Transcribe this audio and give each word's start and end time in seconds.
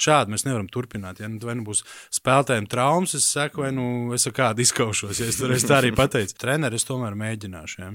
šādi 0.00 0.34
mēs 0.34 0.46
nevaram 0.46 0.68
turpināt. 0.72 1.20
Ja 1.22 1.30
nu, 1.30 1.40
vai 1.42 1.56
nu 1.58 1.66
būs 1.68 1.82
spēlētājiem 2.14 2.68
traumas, 2.70 3.16
es 3.18 3.28
saku, 3.32 3.64
vai 3.64 3.72
nu 3.76 4.14
es 4.16 4.28
ar 4.28 4.36
kādu 4.36 4.64
izkaušos. 4.64 5.20
Ja 5.22 5.30
es 5.30 5.40
tur 5.40 5.54
es 5.56 5.66
arī 5.72 5.94
pateicu. 5.96 6.36
Treneris 6.40 6.88
tomēr 6.88 7.18
mēģināšu, 7.18 7.82
ja, 7.82 7.92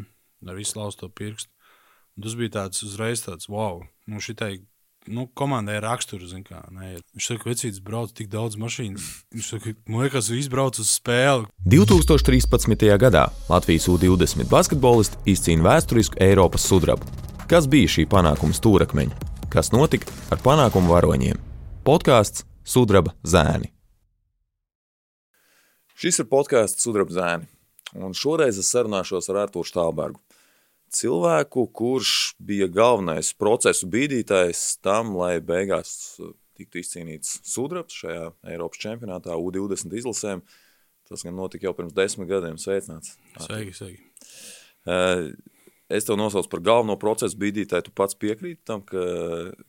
ar 0.47 0.59
visu 0.59 0.79
laustu 0.79 1.09
pirkstu. 1.09 1.51
Un 2.17 2.25
tas 2.25 2.35
bija 2.35 2.57
tāds 2.57 2.83
uzreiz 2.83 3.23
tāds, 3.23 3.47
wow, 3.49 3.79
nu 4.11 4.19
šitai 4.19 4.57
nu, 5.07 5.25
komandai 5.33 5.77
ir 5.79 5.85
raksturs. 5.85 6.33
Viņš 6.35 7.25
saka, 7.25 7.43
ka 7.43 7.49
vecītis 7.49 7.81
brauc 7.83 8.13
tik 8.15 8.29
daudz 8.31 8.57
mašīnas. 8.61 9.07
Viņš 9.33 9.51
saka, 9.55 9.75
man 9.89 10.05
liekas, 10.05 10.29
viņš 10.33 10.49
brauc 10.51 10.79
uz 10.81 10.91
spēli. 10.97 11.47
2013. 11.71 12.87
gadā 13.01 13.27
Latvijas 13.49 13.87
U-20 13.91 14.49
basketbolisti 14.51 15.21
izcīna 15.33 15.69
vēsturisku 15.69 16.21
Eiropas 16.21 16.67
sudrabu. 16.67 17.07
Kas 17.51 17.67
bija 17.71 17.89
šī 17.91 18.07
panākuma 18.11 18.55
stūrakmeņa? 18.55 19.31
Kas 19.51 19.73
notika 19.75 20.11
ar 20.31 20.39
panākumu 20.43 20.93
varoņiem? 20.93 21.50
Podkāsts 21.81 22.43
Sudraba 22.61 23.15
zēni. 23.25 23.71
Šis 25.97 26.19
ir 26.21 26.27
podkāsts 26.29 26.85
Sudraba 26.85 27.15
zēni. 27.15 27.47
Un 27.97 28.13
šoreiz 28.13 28.59
es 28.61 28.69
sarunāšos 28.69 29.31
ar 29.33 29.39
Arthuru 29.47 29.65
Stālbergu 29.65 30.21
cilvēku, 30.93 31.63
kurš 31.73 32.35
bija 32.37 32.67
galvenais 32.69 33.31
procesu 33.33 33.89
bīdītājs 33.89 34.61
tam, 34.85 35.15
lai 35.17 35.39
beigās 35.41 36.19
tiktu 36.59 36.83
izcīnīts 36.83 37.39
sudrabs 37.49 37.97
šajā 38.03 38.27
Eiropas 38.53 38.83
čempionātā 38.83 39.33
U20 39.33 39.97
izlasēm. 40.03 40.45
Tas 41.09 41.25
gan 41.25 41.33
notika 41.39 41.65
jau 41.65 41.73
pirms 41.79 41.97
desmit 41.97 42.29
gadiem. 42.29 42.61
Sveicināts! 42.61 43.17
Sveiki, 43.41 43.73
sveiki! 43.73 44.05
Uh, 44.85 45.31
es 45.91 46.07
tev 46.07 46.17
nosaucu 46.19 46.49
par 46.51 46.63
galveno 46.65 46.95
procesu 46.99 47.37
bīdītāju. 47.41 47.87
Tu 47.87 47.93
pats 47.95 48.17
piekrīti 48.19 48.61
tam, 48.67 48.83
ka 48.87 49.01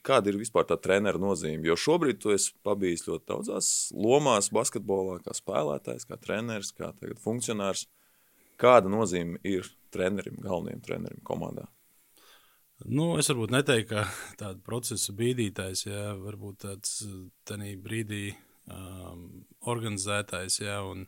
kāda 0.06 0.32
ir 0.32 0.38
vispār 0.40 0.66
tā 0.68 0.78
treneru 0.80 1.20
nozīme. 1.22 1.66
Jo 1.68 1.76
šobrīd 1.78 2.20
tu 2.22 2.32
esi 2.34 2.54
pabijis 2.66 3.06
ļoti 3.08 3.28
daudzās 3.28 3.68
lomās, 3.96 4.52
basketbolā, 4.54 5.18
kā 5.24 5.34
spēlētājs, 5.36 6.06
kā 6.08 6.18
treneris, 6.20 6.72
kā 6.76 6.92
funkcionārs. 7.22 7.86
Kāda 8.62 8.90
nozīme 8.92 9.40
ir 9.48 9.66
trenerim, 9.94 10.36
galvenajam 10.42 10.82
trenerim 10.86 11.22
komandā? 11.26 11.66
Nu, 12.82 13.12
es 13.18 13.28
varbūt 13.30 13.52
neteiktu, 13.54 13.94
ka 13.94 14.04
tāda 14.38 14.58
procesa 14.66 15.14
bīdītājs, 15.18 15.86
ja 15.86 16.12
varbūt 16.18 16.62
tāds 16.64 17.00
tādā 17.46 17.70
brīdī 17.82 18.32
um, 18.66 19.44
organizētājs, 19.70 20.60
ja, 20.64 20.80
un, 20.86 21.06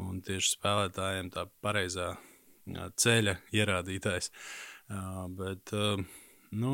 un 0.00 0.20
tieši 0.24 0.54
spēlētājiem 0.56 1.32
tā 1.34 1.46
pareizā 1.64 2.14
jā, 2.14 2.31
ceļa 2.66 3.36
ierādītājs. 3.54 4.30
Uh, 4.92 5.26
bet, 5.38 5.72
uh, 5.76 6.02
nu, 6.52 6.72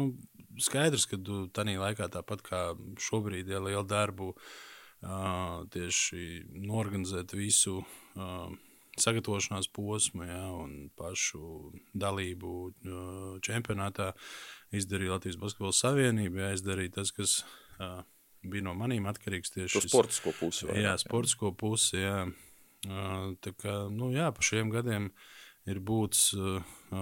skaidrs, 0.60 1.06
ka 1.10 1.20
tu 1.22 1.46
tajā 1.54 1.78
laikā, 1.80 2.08
tāpat 2.12 2.44
kā 2.46 2.62
šobrīd, 3.02 3.50
ja 3.52 3.60
lielu 3.62 3.84
darbu 3.88 4.32
uh, 4.34 5.66
tieši 5.74 6.48
norganizēt 6.68 7.36
visu. 7.36 7.82
Uh, 8.18 8.48
sagatavošanās 8.98 9.68
posmu 9.74 10.26
ja, 10.26 10.44
un 10.54 10.88
pašu 10.98 11.72
dalību 11.94 12.52
čempionātā 13.44 14.12
izdarīja 14.74 15.16
Latvijas 15.16 15.38
Basketbola 15.40 15.76
Savienība. 15.76 16.46
Ja, 16.46 16.52
izdarīja 16.56 16.96
tas, 16.98 17.12
kas 17.14 17.38
uh, 17.78 18.02
bija 18.42 18.66
no 18.68 18.74
maniem 18.78 19.08
atkarīgs 19.10 19.54
tieši 19.54 19.78
par 19.78 19.88
sportisko 19.88 20.34
pusi. 20.40 20.68
Jā, 20.78 20.96
sportisko 21.00 21.52
pusi. 21.58 22.02
Jā. 22.02 22.22
Uh, 22.86 23.34
tā 23.42 23.54
kā 23.58 23.80
nu, 23.90 24.12
jā, 24.14 24.28
pa 24.34 24.44
šiem 24.44 24.70
gadiem 24.74 25.10
ir 25.68 25.80
būts 25.84 26.32
uh, 26.36 26.58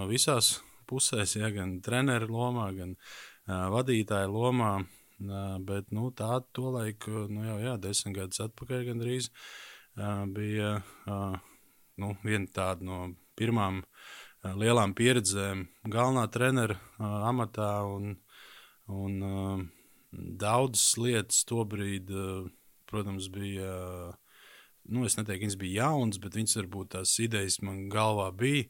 visās 0.09 0.57
pusēs, 0.87 1.37
ja, 1.39 1.49
gan 1.53 1.77
treneru 1.83 2.29
lomā, 2.35 2.69
gan 2.77 2.93
uh, 2.95 3.67
vadītāju 3.73 4.33
lomā. 4.33 4.73
Uh, 5.17 5.55
bet 5.65 5.89
nu, 5.95 6.11
tā 6.13 6.41
tolaik, 6.53 7.07
nu, 7.07 7.45
jau 7.47 7.57
jā, 7.63 7.77
desmit 7.81 8.19
gadus 8.19 8.43
atpakaļ 8.45 8.85
gandrīz 8.91 9.31
bija. 10.29 10.75
Nu, 11.97 12.11
viena 12.21 12.45
tāda 12.53 12.85
no 12.85 12.97
pirmām 13.33 13.79
lielām 14.45 14.91
pieredzēm, 14.93 15.63
galvenā 15.89 16.27
trenera 16.29 16.77
amatā. 17.01 17.71
Un, 17.89 18.13
un, 18.93 19.65
daudzas 20.13 20.91
lietas 21.01 21.41
tobrīd, 21.49 22.13
protams, 22.85 23.31
bija. 23.33 23.73
Nu, 24.93 25.05
es 25.07 25.17
neteiktu, 25.19 25.45
viņas 25.45 25.59
bija 25.61 25.83
jaunas, 25.83 26.19
bet 26.23 26.37
viņas 26.37 26.57
varbūt 26.61 26.93
tās 26.95 27.13
idejas 27.23 27.59
man 27.65 27.87
galvā 27.93 28.29
bija. 28.35 28.67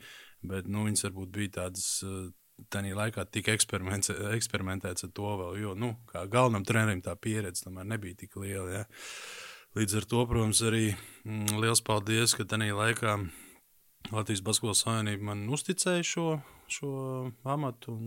Bet 0.48 0.70
nu, 0.70 0.86
viņas 0.88 1.08
varbūt 1.10 1.34
bija 1.40 1.56
tādas. 1.62 1.88
Uh, 2.06 2.28
Tajā 2.74 2.96
laikā 2.98 3.22
tika 3.30 3.54
eksperimentēts 3.54 5.06
ar 5.06 5.10
to 5.14 5.34
vēl, 5.38 5.60
jo, 5.62 5.76
nu, 5.78 5.92
kā 6.10 6.24
galvenam 6.26 6.64
trenerim 6.66 7.04
tā 7.06 7.14
pieredze 7.14 7.68
tomēr 7.68 7.86
nebija 7.86 8.18
tik 8.18 8.34
liela. 8.42 8.80
Ja. 8.80 8.80
Līdz 9.78 10.00
ar 10.00 10.08
to, 10.10 10.24
protams, 10.26 10.64
arī 10.66 10.88
mm, 11.22 11.60
liels 11.62 11.84
paldies, 11.86 12.34
ka 12.34 12.48
tajā 12.50 12.74
laikā 12.74 13.14
Latvijas 14.10 14.42
Basketbola 14.42 14.80
Savienība 14.80 15.30
man 15.30 15.46
uzticēja 15.54 16.08
šo, 16.16 16.26
šo 16.72 16.92
amatu. 17.46 18.00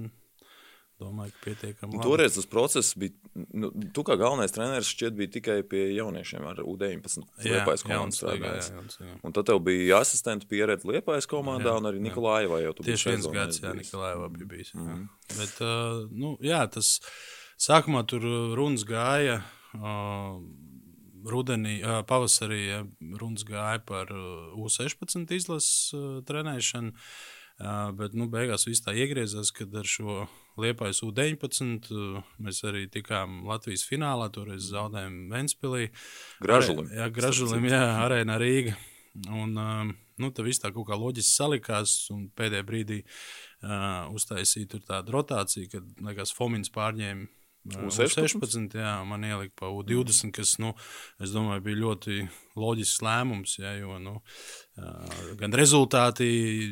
Domāju, 1.01 1.33
ka 1.33 1.45
pietiekami. 1.47 2.01
Toreiz 2.05 2.35
tas 2.37 2.47
process 2.51 2.93
bija. 2.99 3.15
Nu, 3.35 3.71
tu 3.95 4.05
kā 4.05 4.17
galvenais 4.21 4.53
treneris 4.53 4.91
šķiet 4.93 5.17
bija 5.17 5.33
tikai 5.39 5.57
pie 5.67 5.87
jauniešiem 5.97 6.45
ar 6.51 6.61
U-19 6.61 7.25
Liepājas 7.47 7.85
komandas 7.87 8.21
strādājis. 8.21 8.99
Un 9.25 9.37
tad 9.37 9.49
tev 9.49 9.63
bija 9.65 10.03
asistenta 10.05 10.49
pieredze 10.51 10.89
Liepājas 10.91 11.29
komandā 11.31 11.73
jā, 11.73 11.79
un 11.81 11.89
arī 11.89 12.03
Nikolājevā 12.05 12.61
jau 12.67 12.75
tu 12.77 12.87
Tieši 12.91 13.15
viens 13.15 13.31
gads, 13.33 13.63
jā, 13.65 13.73
Nikolājevā 13.79 14.29
bija 14.37 14.51
bijis. 14.53 14.75
Mm 14.75 14.89
-hmm. 14.89 15.07
Bet, 15.39 15.55
uh, 15.65 16.05
nu, 16.11 16.37
jā, 16.45 16.61
tas 16.69 17.01
sākumā 17.57 18.05
tur 18.07 18.27
runas 18.59 18.85
gāja. 18.85 19.41
Uh, 19.75 20.43
rudenī, 21.25 21.81
pavasarī 22.07 22.63
ja, 22.67 22.85
runas 23.21 23.45
gāja 23.45 23.81
par 23.85 24.13
U-16 24.57 25.33
izlases 25.37 25.93
trenēšanu. 26.27 26.93
Bet 27.61 28.15
nu, 28.17 28.25
beigās 28.33 28.65
viss 28.65 28.81
tā 28.81 28.95
iegriezās, 28.97 29.51
kad 29.53 29.75
ar 29.77 29.89
šo 29.89 30.23
Liepais 30.61 31.03
U-19 31.05 31.91
mēs 32.41 32.61
arī 32.69 32.87
tikām 32.93 33.43
Latvijas 33.49 33.85
finālā. 33.89 34.31
Toreiz 34.33 34.71
zaudējām 34.73 35.27
Ventspīlī. 35.33 35.91
Gražulim. 36.41 36.89
Jā, 36.97 37.11
Gražulim, 37.13 37.67
jā, 37.69 37.83
Arēna 38.05 38.39
Rīga. 38.41 38.79
Un, 39.29 39.53
nu, 39.53 40.31
tā 40.33 40.47
viss 40.47 40.63
tā 40.63 40.71
kā 40.73 40.97
loģiski 40.97 41.35
salikās, 41.35 41.95
un 42.15 42.29
pēdējā 42.39 42.65
brīdī 42.65 43.01
uh, 43.03 44.07
uztaisīja 44.15 44.81
tādu 44.87 45.19
rotāciju, 45.19 45.69
kad, 45.75 45.93
liekas, 46.07 46.33
Fomins 46.37 46.73
pārņēma 46.73 47.29
U16, 47.69 48.39
U16 48.41 48.79
jā, 48.81 48.93
man 49.05 49.25
ielika 49.27 49.53
pa 49.61 49.69
U20, 49.69 50.33
kas, 50.33 50.55
nu, 50.63 50.73
es 51.21 51.35
domāju, 51.35 51.61
bija 51.67 51.81
ļoti 51.83 52.23
loģisks 52.57 53.03
lēmums, 53.05 53.59
jā, 53.61 53.75
jo, 53.83 53.99
nu, 54.01 54.15
gan 55.41 55.55
rezultāti 55.57 56.29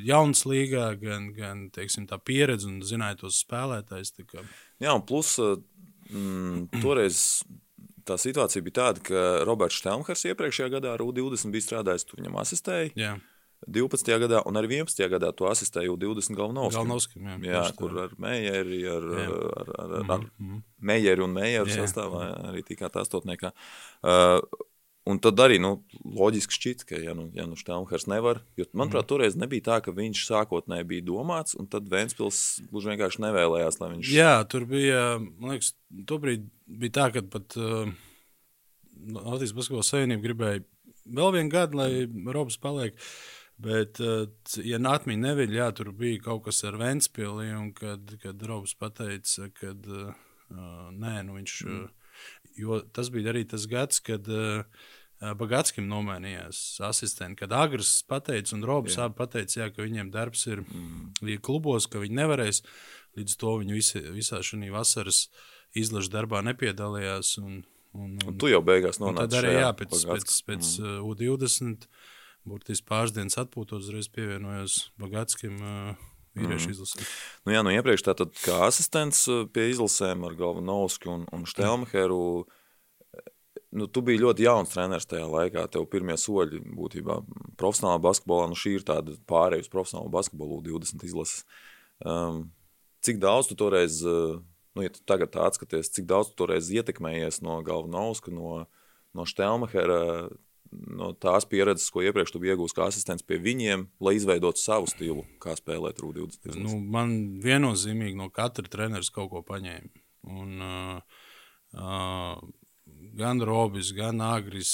jaunas 0.08 0.44
līgā, 0.48 0.90
gan, 1.00 1.30
gan, 1.36 1.64
teiksim, 1.74 2.08
tā 2.10 2.18
pieredze 2.20 2.68
un 2.70 2.80
zināja 2.86 3.20
tos 3.24 3.40
spēlētājs. 3.44 4.14
Kā... 4.28 4.44
Jā, 4.82 4.94
un 4.94 5.04
plus, 5.08 5.36
mm, 6.10 6.68
toreiz 6.84 7.22
tā 8.08 8.16
situācija 8.20 8.64
bija 8.64 8.78
tāda, 8.82 9.04
ka 9.04 9.24
Roberts 9.48 9.80
Štelmhers 9.80 10.24
iepriekšējā 10.30 10.70
gadā 10.78 10.94
ar 10.96 11.04
U20 11.04 11.52
bija 11.52 11.66
strādājis, 11.66 12.06
tu 12.08 12.20
viņam 12.20 12.40
asistēji. 12.40 12.94
Jā. 12.98 13.18
12. 13.66 14.06
gadā, 14.22 14.40
un 14.46 14.56
arī 14.60 14.78
11. 14.78 15.00
gadā 15.10 15.32
to 15.34 15.48
asistēju 15.50 15.96
20 15.98 16.36
Galvanovskim. 16.38 16.78
Galvanovskim 16.78 17.26
jā, 17.42 17.56
jā, 17.56 17.62
kur 17.76 17.96
ar 18.04 18.14
Meijeri, 18.22 18.78
ar, 18.86 19.08
ar, 19.24 19.32
ar, 19.34 19.72
ar, 19.82 19.94
ar 19.98 20.20
mm 20.20 20.30
-hmm. 20.38 20.60
Meijeri 20.78 21.22
un 21.22 21.34
Meijeru 21.34 21.70
sastāvā 21.70 22.22
arī 22.52 22.62
tikāt 22.62 22.96
astotniekā. 23.02 23.50
Uh, 24.02 24.38
un 25.08 25.20
tad 25.24 25.40
arī 25.42 25.58
nu, 25.62 25.72
loģiski 26.04 26.56
šķiet, 26.58 26.84
ka, 26.88 27.00
ja 27.02 27.14
nu, 27.16 27.28
ja 27.36 27.46
nu 27.48 27.56
Štelmhers 27.58 28.08
nevar, 28.10 28.42
jo, 28.58 28.66
manuprāt, 28.72 29.06
mm. 29.06 29.10
toreiz 29.12 29.38
nebija 29.40 29.66
tā, 29.70 29.78
ka 29.84 29.94
viņš 29.96 30.24
sākotnēji 30.28 30.88
bija 30.92 31.06
domāts, 31.08 31.56
un 31.58 31.70
tad 31.70 31.88
Ventspils 31.92 32.42
gluži 32.68 32.92
vienkārši 32.92 33.24
nevēlējās, 33.26 33.80
lai 33.82 33.92
viņš... 33.94 34.12
Jā, 34.14 34.34
tur 34.52 34.68
bija, 34.68 35.06
man 35.40 35.56
liekas, 35.56 35.72
tobrīd 36.08 36.46
bija 36.68 36.98
tā, 37.00 37.08
ka 37.16 37.24
pat 37.36 37.56
uh, 37.60 37.90
Latvijas 39.16 39.56
Basketbola 39.56 39.86
Savienība 39.86 40.28
gribēja 40.28 40.64
vēl 41.18 41.34
vienu 41.38 41.52
gadu, 41.52 41.80
lai 41.80 41.90
Robs 42.34 42.60
paliek. 42.60 42.94
Uh, 42.94 43.38
Bet, 43.58 43.98
eh, 43.98 44.28
ja 44.62 44.78
atmiņā 44.78 45.24
neviļ, 45.24 45.54
jā, 45.58 45.66
tur 45.74 45.90
bija 45.98 46.22
kaut 46.28 46.44
kas 46.46 46.62
ar 46.68 46.78
Ventspili, 46.78 47.50
un 47.58 47.72
kad, 47.74 48.12
kad 48.22 48.42
Robs 48.46 48.76
pateica, 48.78 49.48
ka 49.50 49.72
uh, 49.74 50.12
nē, 50.94 51.14
nu 51.26 51.34
viņš, 51.40 51.54
mm. 51.66 51.88
jo 52.62 52.78
tas 52.94 53.10
bija 53.10 53.32
arī 53.32 53.42
tas 53.50 53.66
gads, 53.70 53.98
kad 54.06 54.30
uh, 54.30 54.62
Bagatskam 55.18 55.88
nomainījās 55.90 56.78
asistenti, 56.86 57.40
kad 57.40 57.52
Agris 57.56 57.90
pateica, 58.06 58.52
un 58.54 58.62
Robs 58.68 58.94
jā. 58.94 59.08
abi 59.08 59.18
pateica, 59.18 59.56
jā, 59.64 59.66
ka 59.74 59.82
viņiem 59.82 60.12
darbs 60.14 60.44
ir 60.46 60.62
mm. 60.62 61.40
klubos, 61.42 61.88
ka 61.90 61.98
viņi 61.98 62.20
nevarēs, 62.20 62.60
līdz 63.18 63.34
to 63.40 63.56
viņi 63.62 63.74
visi, 63.74 64.02
visā 64.14 64.38
šajā 64.46 64.70
vasaras 64.70 65.24
izlaša 65.78 66.12
darbā 66.12 66.42
nepiedalījās. 66.46 67.32
Un, 67.42 67.64
un, 67.98 68.12
un, 68.14 68.28
un 68.30 68.36
tu 68.38 68.50
jau 68.52 68.60
beigās 68.62 69.02
nonāci. 69.02 69.24
Tad 69.26 69.40
arī, 69.40 69.56
jā, 69.58 69.72
pēc, 69.80 69.96
pēc, 70.12 70.36
pēc 70.52 70.70
mm. 70.84 71.00
U20 71.10 71.88
burtiski 72.48 72.86
pāris 72.88 73.16
dienas 73.16 73.40
atpūtos, 73.42 73.88
uzreiz 73.88 74.06
pievienojos 74.14 74.84
Bagatskim. 75.02 75.58
Vīriešu 76.38 76.68
mm. 76.68 76.74
izlasē. 76.76 77.04
Nu, 77.42 77.52
jā, 77.56 77.64
nu 77.66 77.72
iepriekš 77.74 78.04
tātad 78.06 78.30
kā 78.44 78.60
asistents 78.68 79.24
pie 79.50 79.64
izlasēm 79.72 80.22
ar 80.28 80.36
Galvanovski 80.38 81.10
un, 81.10 81.26
un 81.34 81.42
Štelmeheru. 81.48 82.46
Nu, 83.76 83.88
tu 83.92 84.02
biji 84.04 84.22
ļoti 84.22 84.46
jauns 84.46 84.72
treneris 84.72 85.08
tajā 85.08 85.26
laikā. 85.28 85.66
Tev 85.72 85.88
pirmie 85.92 86.16
soļi 86.20 86.62
būtībā 86.78 87.20
profesionālā 87.60 88.00
basketbolā, 88.04 88.48
nu 88.50 88.58
šī 88.58 88.78
ir 88.78 88.86
tāda 88.88 89.16
pārējai 89.28 89.66
uz 89.66 89.72
profesionālu 89.72 90.12
basketbolu 90.14 90.62
20 90.66 91.04
izlases. 91.08 91.44
Um, 92.04 92.46
cik 93.04 93.20
daudz 93.22 93.50
tu 93.50 93.58
toreiz, 93.58 94.00
nu, 94.04 94.84
ja 94.84 94.92
tu 94.94 95.02
tagad 95.08 95.36
atskaties, 95.48 95.92
cik 95.94 96.08
daudz 96.08 96.32
tu 96.32 96.44
toreiz 96.44 96.70
ietekmējies 96.72 97.42
no 97.44 97.60
Galvanovska, 97.66 98.32
no, 98.34 98.66
no 99.16 99.26
Štelmahera, 99.28 100.28
no 100.70 101.12
tās 101.20 101.46
pieredzes, 101.48 101.88
ko 101.92 102.02
iepriekš 102.04 102.34
tu 102.34 102.42
biji 102.42 102.54
iegūst 102.54 102.76
kā 102.76 102.88
asistents 102.88 103.24
pie 103.26 103.38
viņiem, 103.42 103.86
lai 104.04 104.16
izveidotu 104.18 104.60
savu 104.60 104.88
stilu, 104.90 105.24
kā 105.42 105.56
spēlēt 105.58 106.02
RU20? 106.02 106.58
Nu, 106.60 106.76
man 106.80 107.40
viennozīmīgi 107.44 108.18
no 108.18 108.28
katra 108.34 108.68
treneris 108.68 109.12
kaut 109.14 109.32
ko 109.32 109.42
paņēma. 109.48 110.04
Un, 110.28 110.60
uh, 110.60 111.22
uh, 111.78 112.40
gan 113.18 113.42
Robis, 113.44 113.92
gan 113.96 114.22
Agris, 114.24 114.72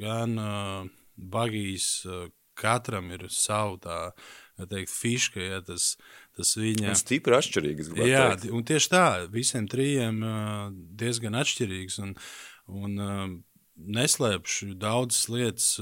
gan 0.00 0.36
uh, 0.38 0.82
Bagijs. 1.16 1.92
Uh, 2.06 2.28
katram 2.58 3.10
ir 3.14 3.26
sava 3.32 3.76
tā 4.58 4.66
teikt, 4.66 4.92
fiška, 4.92 5.42
ja 5.42 5.60
tas, 5.64 5.92
tas 6.36 6.54
viņa. 6.58 6.92
Un 6.92 6.98
stipri 6.98 7.36
atšķirīgs. 7.38 7.92
Jā, 8.02 8.24
teikt. 8.34 8.52
un 8.54 8.64
tieši 8.66 8.92
tā, 8.94 9.08
visiem 9.32 9.68
trījiem 9.70 10.22
diezgan 10.98 11.38
atšķirīgs. 11.38 12.00
Un, 12.04 12.16
un 12.66 12.96
neslēpšu 13.98 14.74
daudzas 14.78 15.28
lietas. 15.32 15.76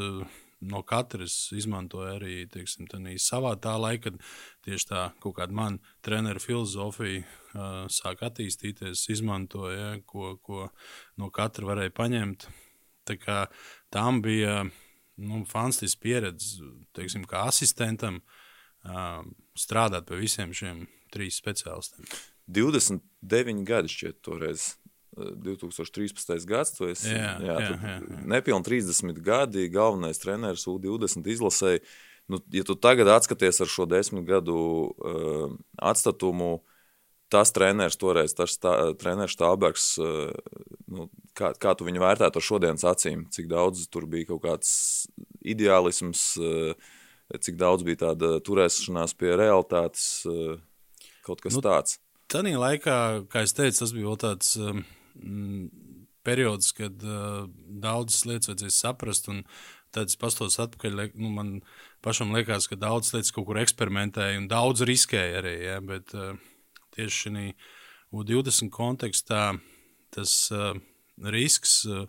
No 0.66 0.80
katras 0.80 1.34
izmantoja 1.52 2.14
arī 2.16 2.46
teiksim, 2.48 2.86
savā 3.20 3.50
tā 3.60 3.74
laika, 3.76 4.08
kad 4.08 4.22
tieši 4.64 4.86
tā 4.88 5.02
kaut 5.20 5.34
kāda 5.36 5.52
mana 5.52 5.92
treneru 6.02 6.40
filozofija 6.40 7.20
uh, 7.20 7.84
sāk 7.92 8.24
attīstīties, 8.24 9.02
izmantoja, 9.12 9.76
ja, 9.76 9.90
ko, 10.08 10.38
ko 10.40 10.70
no 11.20 11.30
katra 11.34 11.68
varēja 11.68 11.94
paņemt. 11.96 12.48
Tā 13.06 13.16
kā 13.20 13.38
tam 13.94 14.20
bija 14.24 14.64
nu, 15.16 15.44
fantastiska 15.48 16.02
pieredze, 16.02 16.64
teiksim, 16.96 17.24
kā 17.28 17.46
asistentam, 17.50 18.20
uh, 18.84 19.22
strādāt 19.56 20.08
pie 20.08 20.20
visiem 20.20 20.52
šiem 20.56 20.84
trīs 21.14 21.38
speciālistiem. 21.40 22.08
29 22.46 23.64
gadi 23.66 23.90
šķiet 23.90 24.20
toreiz 24.26 24.74
2013. 25.16 26.44
gads, 26.46 26.74
tu 26.76 26.90
esi 26.90 27.14
jā, 27.14 27.36
jā, 27.40 27.56
jā, 27.56 27.70
jā, 27.72 27.94
jā. 28.02 28.20
nepilni 28.28 28.66
30 28.66 29.22
gadi, 29.24 29.70
galvenais 29.72 30.20
treneris 30.20 30.66
U20 30.68 31.26
izlasēji. 31.32 31.82
Nu, 32.28 32.40
ja 32.52 32.66
tu 32.66 32.74
tagad 32.74 33.08
atskaties 33.14 33.62
ar 33.62 33.70
šo 33.70 33.86
desmit 33.88 34.26
gadu 34.28 34.58
uh, 34.58 35.54
atstatumu, 35.78 36.58
tas 37.32 37.52
treneris 37.55 37.99
toreiz, 37.99 38.34
tas 38.37 38.55
tā, 38.62 38.75
treneris 39.00 39.34
Stābergs, 39.37 39.88
uh, 40.02 40.31
nu, 40.93 41.08
kā, 41.38 41.52
kā 41.58 41.75
tu 41.76 41.87
viņu 41.88 42.02
vērtētu 42.02 42.40
ar 42.40 42.46
šodienas 42.49 42.87
acīm, 42.87 43.26
cik 43.34 43.50
daudz 43.50 43.87
tur 43.93 44.06
bija 44.11 44.31
kaut 44.32 44.44
kāds 44.46 44.70
ideālisms, 45.46 46.28
uh, 46.40 46.94
cik 47.43 47.58
daudz 47.61 47.87
bija 47.87 48.05
tāda 48.08 48.37
turēšanās 48.46 49.17
pie 49.19 49.34
realitātes, 49.38 50.06
uh, 50.31 50.58
kaut 51.26 51.43
kas 51.44 51.58
nu, 51.58 51.64
tāds. 51.67 51.99
Tanī 52.31 52.56
laikā, 52.58 53.26
kā 53.31 53.44
es 53.46 53.55
teicu, 53.55 53.81
tas 53.82 53.94
bija 53.94 54.11
vēl 54.11 54.23
tāds 54.23 54.55
mm, 54.58 55.67
periods, 56.26 56.73
kad 56.75 57.02
uh, 57.06 57.46
daudzas 57.82 58.26
lietas 58.26 58.50
vajadzēja 58.50 58.75
saprast. 58.75 59.31
Tad 59.94 60.11
es 60.11 60.19
pastos 60.20 60.58
atpakaļ, 60.61 61.06
nu, 61.14 61.31
man 61.32 61.52
pašam 62.05 62.34
liekas, 62.34 62.67
ka 62.69 62.78
daudzas 62.78 63.14
lietas 63.14 63.32
kaut 63.34 63.46
kur 63.49 63.61
eksperimentēja 63.62 64.40
un 64.40 64.49
daudz 64.50 64.82
riskēja 64.87 65.40
arī. 65.40 65.55
Ja, 65.62 65.78
bet 65.84 66.12
uh, 66.19 66.34
tieši 66.96 67.22
šī 67.26 67.46
U20 68.16 68.70
kontekstā 68.72 69.44
tas 70.14 70.34
uh, 70.54 70.75
risks 71.22 71.81
uh, 71.88 72.06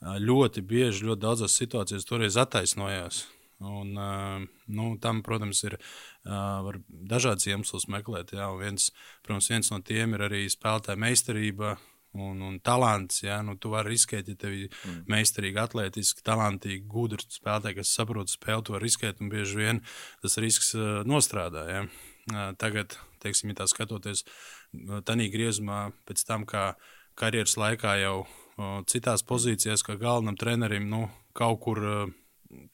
ļoti 0.00 0.62
bieži, 0.64 1.06
ļoti 1.08 1.24
daudzās 1.24 1.56
situācijās 1.60 2.06
toreiz 2.08 2.38
attaisnojās. 2.40 3.24
Un, 3.64 3.94
uh, 3.96 4.44
nu, 4.66 4.90
tam, 5.00 5.22
protams, 5.24 5.62
ir 5.64 5.78
uh, 5.78 6.74
dažādas 6.88 7.46
iemesls 7.48 7.88
meklēt. 7.88 8.34
Jā, 8.36 8.50
viens, 8.60 8.90
protams, 9.24 9.50
viens 9.52 9.70
no 9.72 9.80
tiem 9.80 10.16
ir 10.16 10.26
arī 10.26 10.44
spēlētāja 10.52 11.00
meistarība, 11.00 11.76
un, 12.14 12.40
un 12.40 12.58
talants. 12.62 13.22
Ja? 13.22 13.40
Nu, 13.42 13.56
tu 13.60 13.72
vari 13.74 13.94
riskēt, 13.94 14.28
ja 14.30 14.38
tev 14.38 14.54
ir 14.56 14.68
mm. 14.70 15.04
meistarīgi, 15.10 15.60
atletiski, 15.60 16.24
talantīgi, 16.26 16.84
gudri 16.90 17.26
spēlētāji, 17.28 17.80
kas 17.80 17.94
saprot 17.98 18.32
spēli, 18.32 18.66
vari 18.74 18.88
riskēt, 18.88 19.22
un 19.22 19.32
bieži 19.32 19.60
vien 19.60 19.82
tas 20.22 20.38
risks 20.42 20.74
uh, 20.78 21.02
nostrādā. 21.08 21.66
Uh, 21.84 22.52
tagad, 22.60 22.98
teiksim, 23.24 23.52
ja 23.52 23.62
tā 23.62 23.68
skatoties 23.70 24.24
uh, 24.24 25.00
tādā 25.06 25.28
griezumā, 25.32 25.86
pēc 26.08 26.26
tam, 26.28 26.46
kā 26.48 26.72
karjeras 27.18 27.56
laikā 27.60 27.96
jau 28.02 28.18
uh, 28.24 28.82
citās 28.90 29.24
pozīcijās, 29.26 29.86
kā 29.86 29.98
galvenam 30.00 30.38
trenerim, 30.40 30.90
nu, 30.90 31.08
kaut 31.36 31.64
kur. 31.66 31.82
Uh, 31.84 32.20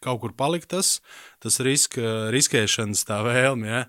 kaut 0.05 0.21
kur 0.21 0.33
palikt 0.37 0.71
tas, 0.75 0.99
tas 1.43 1.59
riska, 1.65 2.31
riskēšanas 2.35 3.05
tā 3.09 3.21
vēlme. 3.25 3.69
Ja? 3.71 3.83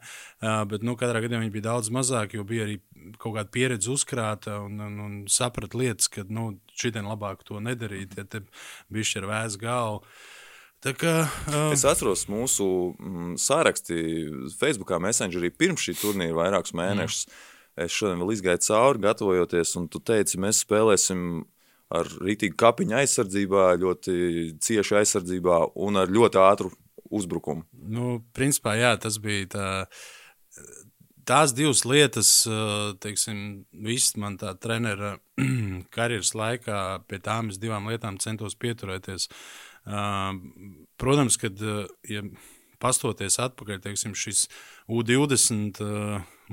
Bet 0.69 0.85
nu, 0.87 0.95
katrā 0.99 1.21
gadījumā 1.23 1.45
viņi 1.45 1.55
bija 1.55 1.67
daudz 1.69 1.91
mazāk, 1.93 2.35
jo 2.37 2.45
bija 2.47 2.67
arī 2.67 2.77
kaut 3.21 3.35
kāda 3.37 3.51
pieredze 3.53 3.91
uzkrāta 3.93 4.59
un, 4.65 4.79
un, 4.85 4.99
un 5.05 5.17
saprata 5.31 5.79
lietas, 5.79 6.07
ka 6.11 6.25
nu, 6.29 6.53
šitien 6.77 7.09
labāk 7.09 7.43
to 7.47 7.59
nedarīt, 7.63 8.15
ja 8.17 8.27
te 8.27 8.43
bišķi 8.93 9.21
ir 9.21 9.29
vēs 9.31 9.57
galva. 9.61 10.05
Kā, 10.81 11.15
uh... 11.29 11.69
Es 11.75 11.83
atceros 11.85 12.25
mūsu 12.31 12.65
mm, 12.97 13.35
sārakstī 13.37 14.01
Facebookā, 14.57 14.97
Messengerī 15.03 15.51
pirms 15.53 15.83
šī 15.85 15.93
turnīra 15.99 16.39
vairākus 16.39 16.73
mēnešus. 16.77 17.27
Mm. 17.27 17.49
Es 17.85 17.93
šodien 17.95 18.21
vēl 18.23 18.33
izgāju 18.33 18.63
cauri, 18.65 19.03
gatavojoties, 19.05 19.75
un 19.79 19.85
tu 19.93 20.01
teici, 20.03 20.39
mēs 20.41 20.63
spēlēsim 20.65 21.43
ar 21.93 22.09
rītīgu 22.23 22.57
kapiņu 22.59 22.97
aizsardzībā, 22.97 23.67
ļoti 23.81 24.15
ciešu 24.63 24.97
aizsardzībā 25.01 25.61
un 25.85 26.01
ar 26.01 26.11
ļoti 26.11 26.41
ātru 26.41 26.71
uzbrukumu. 27.11 27.67
Nu, 27.91 28.17
principā, 28.35 28.75
jā, 28.79 28.95
tas 29.01 29.21
bija 29.21 29.51
tā. 29.55 29.69
Tās 31.31 31.53
divas 31.53 31.83
lietas, 31.85 32.29
teiksim, 33.03 33.67
visas 33.85 34.15
man 34.19 34.39
tā 34.41 34.55
trenera 34.57 35.13
karjeras 35.95 36.33
laikā, 36.35 36.79
pie 37.07 37.19
tām 37.23 37.51
es 37.53 37.59
divām 37.61 37.85
lietām 37.91 38.17
centos 38.19 38.57
pieturēties. 38.59 39.29
Protams, 39.85 41.37
kad 41.41 41.61
ja 42.09 42.23
pastoties 42.81 43.37
atpakaļ, 43.41 43.81
teiksim, 43.83 44.13
šis 44.17 44.47
U20 44.89 45.81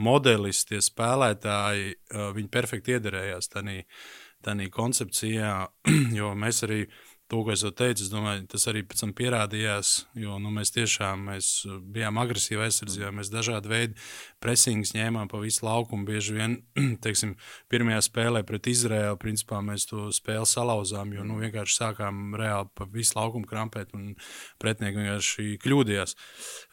modelis, 0.01 0.65
tie 0.69 0.81
spēlētāji, 0.85 1.95
viņi 2.37 2.53
perfekti 2.53 2.97
iederējās 2.97 3.51
tādā 3.53 4.69
koncepcijā, 4.73 5.53
jo 6.19 6.33
mēs 6.39 6.63
arī 6.69 6.85
to, 7.29 7.43
ko 7.45 7.53
es 7.53 7.63
jau 7.65 7.71
teicu, 7.75 8.05
es 8.05 8.11
domāju, 8.13 8.47
tas 8.49 8.65
arī 8.71 8.83
pēc 8.89 9.03
tam 9.03 9.13
pierādījās. 9.17 9.91
Jo 10.19 10.39
nu, 10.41 10.51
mēs 10.55 10.73
tiešām 10.73 11.27
mēs 11.29 11.51
bijām 11.95 12.21
agresīvi 12.23 12.65
aizsardzībā, 12.65 13.11
mēs 13.15 13.31
dažādi 13.33 13.69
veidi 13.73 13.99
presingus 14.43 14.95
ņēmām 14.97 15.29
pa 15.29 15.41
visu 15.43 15.67
laukumu. 15.67 16.09
Bieži 16.09 16.39
vien, 16.39 16.57
teiksim, 17.05 17.37
pirmajā 17.73 18.01
spēlē 18.09 18.43
pret 18.49 18.71
Izraēlu, 18.73 19.21
principā 19.21 19.61
mēs 19.65 19.85
to 19.91 20.09
spēli 20.15 20.49
salauzām, 20.49 21.13
jo 21.17 21.27
nu, 21.29 21.37
vienkārši 21.43 21.79
sākām 21.83 22.33
reāli 22.39 22.73
pa 22.79 22.89
visu 22.93 23.19
laukumu 23.21 23.49
krampēt, 23.51 23.93
un 23.99 24.15
pretinieki 24.63 25.03
vienkārši 25.03 25.61
kļūdījās. 25.65 26.17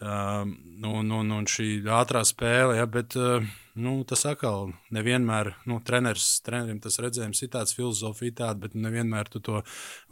Nu, 0.02 0.96
nu, 1.04 1.22
nu, 1.22 1.44
un 1.44 1.52
šī 1.52 1.70
ātrā 2.00 2.24
spēle, 2.28 2.80
ja, 2.80 2.90
bet. 2.90 3.20
Uh, 3.20 3.46
nu, 3.76 4.00
tas 4.08 4.24
atkal 4.30 4.72
nevienmēr, 4.96 5.52
nu, 5.70 5.80
treneris, 5.86 6.40
trenerim 6.46 6.80
tas 6.84 6.98
redzējums 7.04 7.44
ir 7.44 7.52
tāds, 7.54 7.76
filozofija 7.76 8.40
tāda, 8.42 8.66
bet 8.66 8.78
nevienmēr 8.80 9.30
tu 9.32 9.42
to 9.44 9.62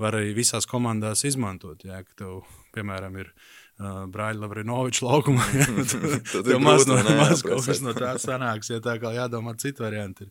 vari 0.02 0.34
visās 0.36 0.68
komandās 0.70 1.24
izmantot. 1.28 1.86
Jā, 1.88 2.02
ka 2.04 2.18
tev, 2.24 2.42
piemēram, 2.76 3.16
ir 3.24 3.32
uh, 3.32 4.04
Brāļa 4.12 4.44
Lavrinoviča 4.44 5.08
laukumā. 5.08 5.48
Ja, 5.60 6.20
tad 6.32 6.52
jau 6.52 6.60
maz, 6.64 6.86
no, 6.90 7.00
maz 7.20 7.44
kaut 7.46 7.66
kas 7.70 7.82
no 7.86 7.96
tā 7.98 8.14
sanāks, 8.22 8.72
ja 8.74 8.82
tā 8.84 8.98
kā 9.02 9.14
jādomā 9.16 9.56
citu 9.62 9.86
variantu. 9.86 10.28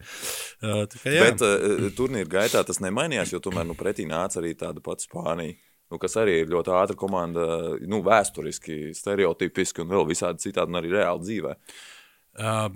Uh, 0.61 0.85
kā, 0.93 1.13
jā. 1.13 1.27
Bet 1.31 1.45
uh, 1.47 1.89
turnīra 1.97 2.29
gaitā 2.39 2.65
tas 2.69 2.83
nemainījās, 2.85 3.35
jo 3.35 3.43
tomēr 3.45 3.69
nu, 3.69 3.79
pretī 3.79 4.07
nāca 4.09 4.43
arī 4.43 4.55
tāda 4.59 4.85
pati 4.85 5.09
Spānija. 5.09 5.59
Nu, 5.93 5.99
kas 6.01 6.15
arī 6.17 6.39
ir 6.41 6.49
ļoti 6.49 6.73
ātra 6.73 6.97
komanda, 6.97 7.43
nu, 7.85 7.99
vēsturiski, 8.05 8.95
stereotipiski 8.97 9.83
un 9.85 9.91
vēl 9.91 10.07
visādi 10.09 10.41
citādi, 10.47 10.73
un 10.73 10.81
arī 10.81 10.95
reāli 10.95 11.27
dzīvē. 11.27 11.53
Uh, 12.41 12.71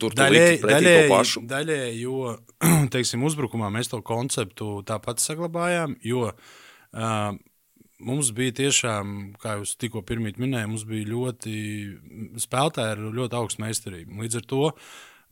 tur 0.00 0.14
daļēji, 0.18 0.60
daļēji, 0.64 1.46
daļēji, 1.50 1.96
jo 2.02 2.34
teiksim, 2.94 3.24
uzbrukumā 3.26 3.70
mēs 3.74 3.90
to 3.92 4.00
konceptu 4.04 4.78
tāpat 4.88 5.22
saglabājām. 5.22 5.96
Jo 6.04 6.28
uh, 6.30 7.34
mums 8.04 8.30
bija 8.36 8.54
tiešām, 8.60 9.34
kā 9.40 9.58
jūs 9.60 9.76
tikko 9.80 10.04
minējāt, 10.06 10.68
mums 10.70 10.84
bija 10.88 11.10
ļoti 11.12 11.56
spēlētāji 12.42 12.94
ar 12.96 13.02
ļoti 13.18 13.40
augstu 13.40 13.64
meistarību. 13.64 14.20
Līdz 14.22 14.40
ar 14.40 14.46
to 14.52 14.62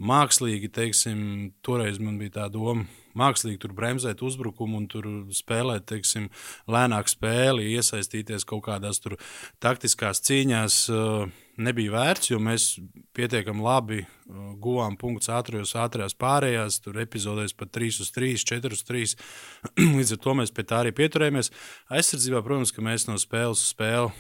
mākslīgi, 0.03 0.73
teiksim, 0.73 1.53
toreiz 1.63 2.01
man 2.03 2.19
bija 2.19 2.39
tā 2.41 2.49
doma. 2.53 2.87
Mākslīgi 3.19 3.61
tur 3.61 3.75
bremzēt 3.77 4.23
uzbrukumu 4.25 4.79
un 4.81 4.87
tur 4.89 5.07
spēlēt, 5.37 5.85
teiksim, 5.91 6.31
lēnāk 6.71 7.11
spēli, 7.13 7.75
iesaistīties 7.77 8.47
kaut 8.49 8.65
kādās 8.71 9.03
taktiskās 9.61 10.23
cīņās. 10.25 10.79
Uh, 10.93 11.42
nebija 11.61 11.93
vērts, 11.95 12.31
jo 12.31 12.41
mēs 12.43 12.67
pietiekami 13.17 13.65
labi 13.65 14.01
uh, 14.03 14.53
guvām 14.63 14.97
punktus 15.01 15.31
ātrajos, 15.33 15.75
ātrajās 15.79 16.17
pārējās, 16.19 16.81
tur 16.85 17.01
epizodēs 17.03 17.57
pat 17.59 17.73
3 17.77 18.03
uz 18.05 18.13
3, 18.15 18.35
4 18.53 18.77
uz 18.79 18.85
3. 18.89 19.17
Līdz 19.99 20.17
ar 20.17 20.23
to 20.27 20.37
mēs 20.41 20.55
pie 20.55 20.67
tā 20.69 20.83
arī 20.83 20.95
pieturējāmies. 20.97 21.53
Aizsardzībā, 21.93 22.45
protams, 22.47 22.75
ka 22.75 22.85
mēs 22.85 23.09
no 23.11 23.19
spēles 23.21 23.65
uz 23.65 23.75
spēli 23.75 24.13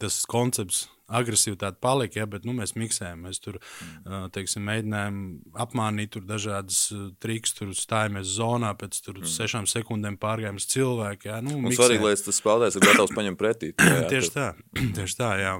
tas 0.00 0.22
koncepts 0.28 0.88
agresivitāte 1.10 1.80
palika, 1.82 2.20
ja, 2.20 2.26
bet 2.30 2.44
nu, 2.46 2.54
mēs 2.54 2.76
miksējam. 2.78 3.24
Mēs 3.26 3.40
tur 3.42 3.58
mm. 3.58 4.28
teiksim, 4.34 4.62
mēģinājām 4.68 5.18
apmānīt 5.64 6.12
tur 6.14 6.24
dažādas 6.28 6.84
trikus, 7.22 7.56
tur 7.58 7.72
stājāmies 7.76 8.30
zonā, 8.36 8.72
pēc 8.78 9.00
tur 9.02 9.18
mm. 9.22 9.30
sešām 9.32 9.68
sekundēm 9.70 10.20
pārgājām 10.22 10.60
uz 10.60 10.68
cilvēku. 10.70 11.30
Ja, 11.32 11.40
nu, 11.44 11.58
svarīgi, 11.74 12.06
lai 12.06 12.14
tas 12.14 12.38
spēlētājs 12.38 12.78
ir 12.78 12.86
gatavs 12.86 13.14
paņemt 13.16 13.40
pretī. 13.40 13.74
Jā, 13.90 14.04
tieši 14.12 14.34
tā, 14.36 14.48
tieši 15.00 15.18
tā, 15.18 15.32
jā. 15.42 15.54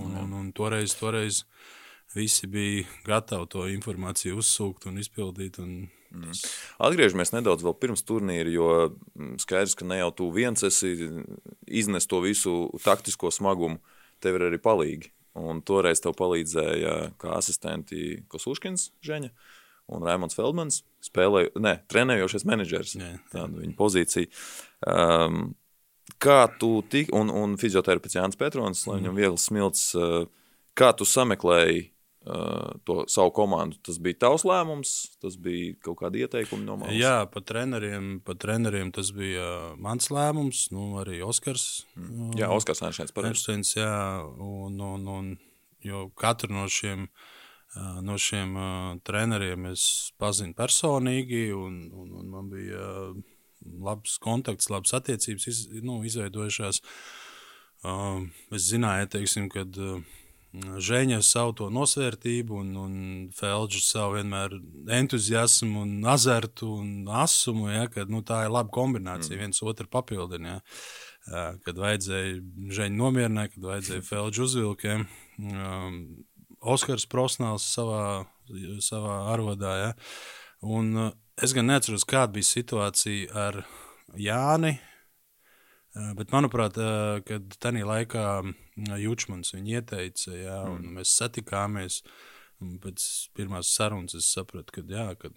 Un, 0.00 0.14
un, 0.22 0.32
un 0.40 0.52
toreiz, 0.56 0.96
toreiz 0.98 1.44
visi 2.14 2.48
bija 2.50 2.84
gatavi 3.06 3.50
to 3.50 3.66
informāciju 3.72 4.40
uzsūkt 4.42 4.88
un 4.90 5.02
izpildīt. 5.02 5.60
Un, 5.62 5.84
Mm. 6.14 6.30
Atgriežamies 6.86 7.32
nedaudz 7.34 7.64
vēl 7.66 7.74
pirms 7.74 8.04
turnīra, 8.06 8.50
jo 8.52 8.68
skaidrs, 9.42 9.74
ka 9.74 9.86
ne 9.88 9.98
jau 9.98 10.12
tu 10.14 10.28
viens 10.34 10.62
esi 10.66 10.92
iznes 11.66 12.06
to 12.06 12.20
visu 12.22 12.68
taktisko 12.84 13.32
smagumu 13.34 13.80
tev 14.22 14.38
ir 14.38 14.46
arī 14.48 14.60
palīgi. 14.62 15.10
Un 15.34 15.64
toreiz 15.66 15.98
tev 16.02 16.14
palīdzēja 16.14 16.94
kā 17.18 17.34
asistenti 17.34 18.22
Kosuškins 18.30 18.92
Ženja 19.02 19.32
un 19.90 20.06
Raimons 20.06 20.36
Feldmans, 20.38 20.78
spēlēja, 21.04 21.50
ne, 21.60 21.74
trenējošies 21.92 22.46
menedžers, 22.48 22.94
jā, 22.96 23.10
jā. 23.10 23.18
tāda 23.34 23.58
viņa 23.58 23.74
pozīcija. 23.76 24.30
Um, 24.88 25.50
kā 26.22 26.44
tu 26.60 26.76
tik, 26.90 27.12
un, 27.16 27.32
un 27.32 27.58
fizioterapeits 27.60 28.18
Jānis 28.18 28.40
Petrons, 28.40 28.86
lai 28.88 29.00
viņam 29.00 29.12
mm. 29.12 29.20
viegli 29.22 29.40
smilts, 29.40 29.90
uh, 29.98 30.24
kā 30.78 30.92
tu 30.96 31.08
sameklēji 31.08 31.90
Uh, 32.26 32.80
to 32.84 33.04
savu 33.08 33.30
komandu. 33.30 33.76
Tas 33.84 33.98
bija 34.00 34.16
tavs 34.22 34.46
lēmums, 34.48 34.92
tas 35.20 35.34
bija 35.36 35.74
kaut 35.84 35.98
kāda 35.98 36.22
ieteikuma 36.22 36.64
no 36.64 36.78
malas. 36.80 36.96
Jā, 36.96 37.26
pa 37.28 37.42
treneriem, 37.44 38.14
pa 38.24 38.32
treneriem 38.32 38.88
tas 38.96 39.10
bija 39.12 39.74
mans 39.76 40.08
lēmums, 40.08 40.62
nu, 40.72 40.86
arī 41.02 41.18
Oskars. 41.20 41.84
Mm. 42.00 42.30
Jā, 42.40 42.48
Oskars 42.48 42.80
Einsteins 42.80 43.12
pareizi. 43.12 43.58
Jā, 43.76 44.24
un, 44.40 44.80
un, 44.80 45.04
un, 45.18 45.28
jo 45.84 46.06
katru 46.16 46.56
no 46.56 46.64
šiem, 46.64 47.04
uh, 47.76 48.00
no 48.08 48.16
šiem 48.16 48.56
treneriem 49.04 49.68
es 49.74 49.84
pazinu 50.16 50.56
personīgi, 50.56 51.50
un, 51.52 51.76
un, 51.92 52.10
un 52.22 52.32
man 52.38 52.48
bija 52.48 52.88
labs 53.64 54.18
kontakts, 54.22 54.70
labas 54.72 54.94
attiecības 54.96 55.48
iz, 55.50 55.62
nu, 55.84 56.00
izveidojušās. 56.06 56.82
Es 58.54 58.68
zināju, 58.70 59.10
teiksim, 59.12 59.50
kad 59.52 59.76
uh, 59.76 59.98
Žēņa 60.54 61.16
savu 61.26 61.54
to 61.58 61.66
nosvērtību, 61.74 62.60
un, 62.62 62.68
un 62.78 62.98
Felģis 63.34 63.88
savu 63.90 64.20
vienmēr 64.20 64.52
entuziasmu, 65.00 65.82
un 65.82 66.06
azartu 66.06 66.68
un 66.78 67.08
asumu. 67.10 67.66
Ja, 67.72 67.88
kad, 67.90 68.12
nu, 68.12 68.20
tā 68.22 68.44
ir 68.46 68.54
laba 68.54 68.70
kombinācija, 68.74 69.34
mm. 69.34 69.40
viens 69.42 69.64
otru 69.66 69.88
papildina. 69.90 70.60
Ja. 71.26 71.48
Kad 71.64 71.80
vajadzēja 71.80 72.38
Žēņu 72.76 73.00
nomierināt, 73.00 73.56
kad 73.56 73.66
vajadzēja 73.72 74.06
Felģu 74.12 74.46
uzvilkiem. 74.46 75.04
Um, 75.42 75.98
Oskars 76.62 77.08
Prosnāls 77.10 77.66
savā, 77.74 78.22
savā 78.84 79.18
arodā. 79.34 79.74
Ja. 79.80 79.92
Un, 80.62 80.94
uh, 81.08 81.12
es 81.42 81.54
gan 81.56 81.68
neatceros, 81.70 82.06
kāda 82.08 82.34
bija 82.36 82.50
situācija 82.50 83.46
ar 83.46 83.62
Jāni. 84.20 84.76
Bet, 85.94 86.32
manuprāt, 86.34 86.78
kad 87.28 87.58
tajā 87.62 87.86
laikā 87.86 88.28
Jučmans 88.98 89.54
viņu 89.54 89.76
ieteica, 89.76 90.32
jā, 90.34 90.56
un 90.66 90.80
mm. 90.80 90.96
mēs 90.98 91.12
satikāmies. 91.20 92.00
Pēc 92.82 93.04
pirmās 93.36 93.70
sarunas 93.74 94.16
es 94.18 94.26
sapratu, 94.34 94.74
ka, 94.74 94.82
jā, 94.90 95.06
ka 95.20 95.30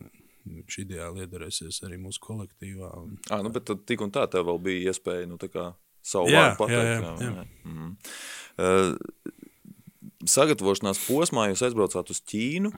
viņš 0.48 0.80
ideāli 0.82 1.26
iedarēsies 1.26 1.82
arī 1.86 2.00
mūsu 2.02 2.22
kolektīvā. 2.24 2.90
Un, 3.04 3.18
à, 3.30 3.42
nu, 3.46 3.52
bet 3.54 3.68
tad 3.70 3.84
tik 3.90 4.02
un 4.06 4.14
tā 4.16 4.26
tev 4.32 4.48
vēl 4.50 4.62
bija 4.70 4.94
iespēja 4.94 5.30
nu, 5.30 5.38
savu 6.08 6.32
jā, 6.32 6.42
vārdu 6.42 6.60
pateikt. 6.62 6.88
Jā, 6.88 6.96
jā, 6.96 7.14
jā. 7.22 7.32
Jā. 7.36 7.46
Mm. 7.68 7.92
Uh, 8.58 9.38
sagatavošanās 10.38 11.02
posmā 11.06 11.50
jūs 11.52 11.66
aizbraucāt 11.68 12.14
uz 12.14 12.22
Ķīnu. 12.32 12.72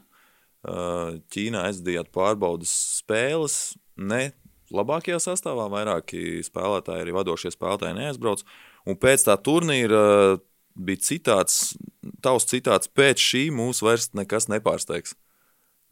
Uh, 0.59 1.19
Ķīnā 1.31 1.69
aizdījāt 1.69 2.09
pārbaudas 2.11 2.71
spēles, 2.99 3.77
ne 3.95 4.33
labākajā 4.75 5.21
sastāvā, 5.23 5.69
vairāki 5.71 6.41
spēlētāji, 6.45 7.05
arī 7.05 7.15
vadošie 7.15 7.53
spēlētāji 7.55 7.97
neaizbrauc. 7.97 8.43
Un 8.89 8.99
pēc 8.99 9.23
tā 9.29 9.37
turnīra 9.39 10.01
uh, 10.03 10.41
bija 10.75 11.03
citāts, 11.03 11.77
tavs 12.23 12.47
citāts, 12.49 12.91
pēc 12.91 13.23
šī 13.23 13.47
mūs 13.55 13.83
vairs 13.85 14.11
nekas 14.17 14.49
nepārsteigs. 14.51 15.15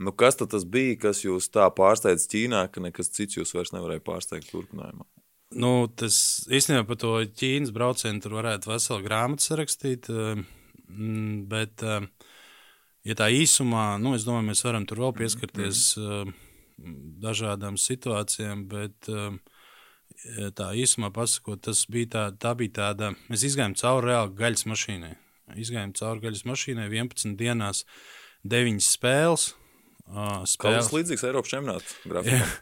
Nu, 0.04 0.14
kas 0.14 0.38
tad 0.38 0.54
bija, 0.70 0.98
kas 1.08 1.24
jūs 1.26 1.50
tā 1.50 1.66
pārsteidz 1.74 2.28
Ķīnā, 2.30 2.68
ka 2.70 2.84
nekas 2.84 3.10
cits 3.16 3.40
jūs 3.40 3.56
vairs 3.58 3.74
nevarēja 3.74 4.04
pārsteigt 4.06 4.52
turpinājumā? 4.52 5.08
Nu, 5.58 5.88
tas 5.88 6.46
īstenībā 6.52 6.84
par 6.90 7.00
to 7.02 7.14
Ķīnas 7.40 7.74
braucienu 7.74 8.22
tur 8.22 8.36
varētu 8.38 8.70
veselu 8.70 9.06
grāmatu 9.06 9.48
sarakstīt, 9.48 10.10
uh, 10.12 10.38
mm, 10.92 11.48
bet, 11.50 11.82
uh, 11.88 12.06
ja 13.08 13.16
tā 13.18 13.32
īsumā, 13.34 13.96
nu, 14.04 14.14
es 14.18 14.28
domāju, 14.28 14.50
mēs 14.52 14.66
varam 14.68 14.86
tur 14.86 15.06
vēl 15.06 15.16
pieskarties. 15.24 15.96
Mm 15.98 16.12
-hmm 16.12 16.44
dažādām 16.78 17.78
situācijām, 17.80 18.66
bet 18.70 19.10
um, 19.10 19.40
tā 20.58 20.72
īsumā 20.78 21.12
pasakot, 21.14 21.62
tas 21.68 21.86
bija 21.92 22.12
tā, 22.14 22.26
tā 22.38 22.54
bija 22.58 22.76
tāda, 22.82 23.14
mēs 23.32 23.46
izgājām 23.50 23.78
cauri 23.80 24.12
reāli 24.12 24.36
gaļas 24.38 24.68
mašīnai. 24.70 25.14
Izgājām 25.58 25.96
cauri 25.98 26.26
gaļas 26.28 26.44
mašīnai 26.48 26.90
11 26.92 27.38
dienās, 27.40 27.86
9 28.44 28.84
spēles. 28.84 29.54
Spēles 30.48 30.94
līdzīgs 30.94 31.26
Eiropas 31.28 31.52
čempionāta 31.52 31.98
grafikam. 32.08 32.54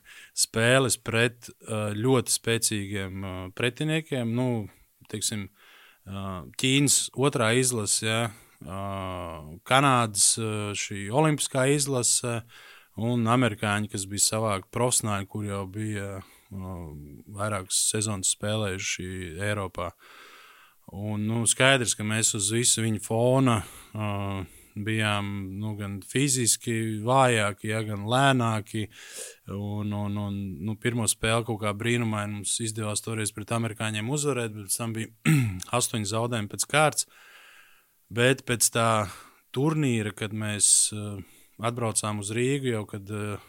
spēles 0.46 0.98
pret 0.98 1.52
ļoti 1.94 2.34
spēcīgiem 2.34 3.28
pretiniekiem. 3.58 4.32
Nu, 4.34 4.66
teiksim, 5.12 5.50
Ķīnas 6.06 6.98
otrā 7.18 7.52
izlase, 7.58 8.06
ja, 8.06 8.18
Kanādas 8.66 10.30
šī 10.82 11.06
olimpiskā 11.14 11.68
izlase, 11.74 12.40
un 12.96 13.28
amerikāņi, 13.30 13.92
kas 13.92 14.08
bija 14.10 14.24
savāki 14.24 14.72
profesionāļi, 14.74 15.28
kur 15.30 15.46
jau 15.46 15.64
bija 15.70 16.20
uh, 16.20 16.30
vairākas 17.36 17.82
sezonas 17.92 18.34
spēlējuši 18.36 19.08
Eiropā. 19.44 19.92
Un, 20.96 21.26
nu, 21.28 21.44
skaidrs, 21.50 21.96
ka 21.98 22.06
mēs 22.06 22.36
uz 22.38 22.52
visu 22.54 22.84
viņa 22.86 23.02
fona 23.04 23.58
uh, 23.62 24.46
bijām 24.76 25.28
nu, 25.60 25.74
gan 25.80 25.98
fiziski 26.06 27.00
vājāki, 27.04 27.72
ja, 27.72 27.82
gan 27.88 28.06
lēnāki. 28.12 28.86
Un, 29.52 29.94
un, 29.96 30.18
un, 30.20 30.42
nu, 30.68 30.76
pirmo 30.82 31.08
spēli 31.10 31.48
kaut 31.48 31.62
kā 31.64 31.74
brīnumaini 31.78 32.40
mums 32.40 32.58
izdevās 32.64 33.04
toreiz 33.04 33.34
pret 33.36 33.56
amerikāņiem 33.56 34.12
uzvarēt, 34.12 34.54
bet 34.56 34.70
pēc 34.70 34.82
tam 34.82 34.96
bija 34.98 35.36
astoņi 35.80 36.12
zaudējumi 36.12 36.52
pēc 36.54 36.68
kārtas. 36.72 37.10
Bet 38.14 38.46
pēc 38.46 38.68
tā 38.76 38.90
turnīra, 39.56 40.14
kad 40.16 40.34
mēs 40.36 40.92
uh, 40.94 41.18
atbraucām 41.64 42.22
uz 42.22 42.32
Rīgu 42.36 42.74
jau, 42.74 42.84
kad 42.90 43.10
uh, 43.14 43.44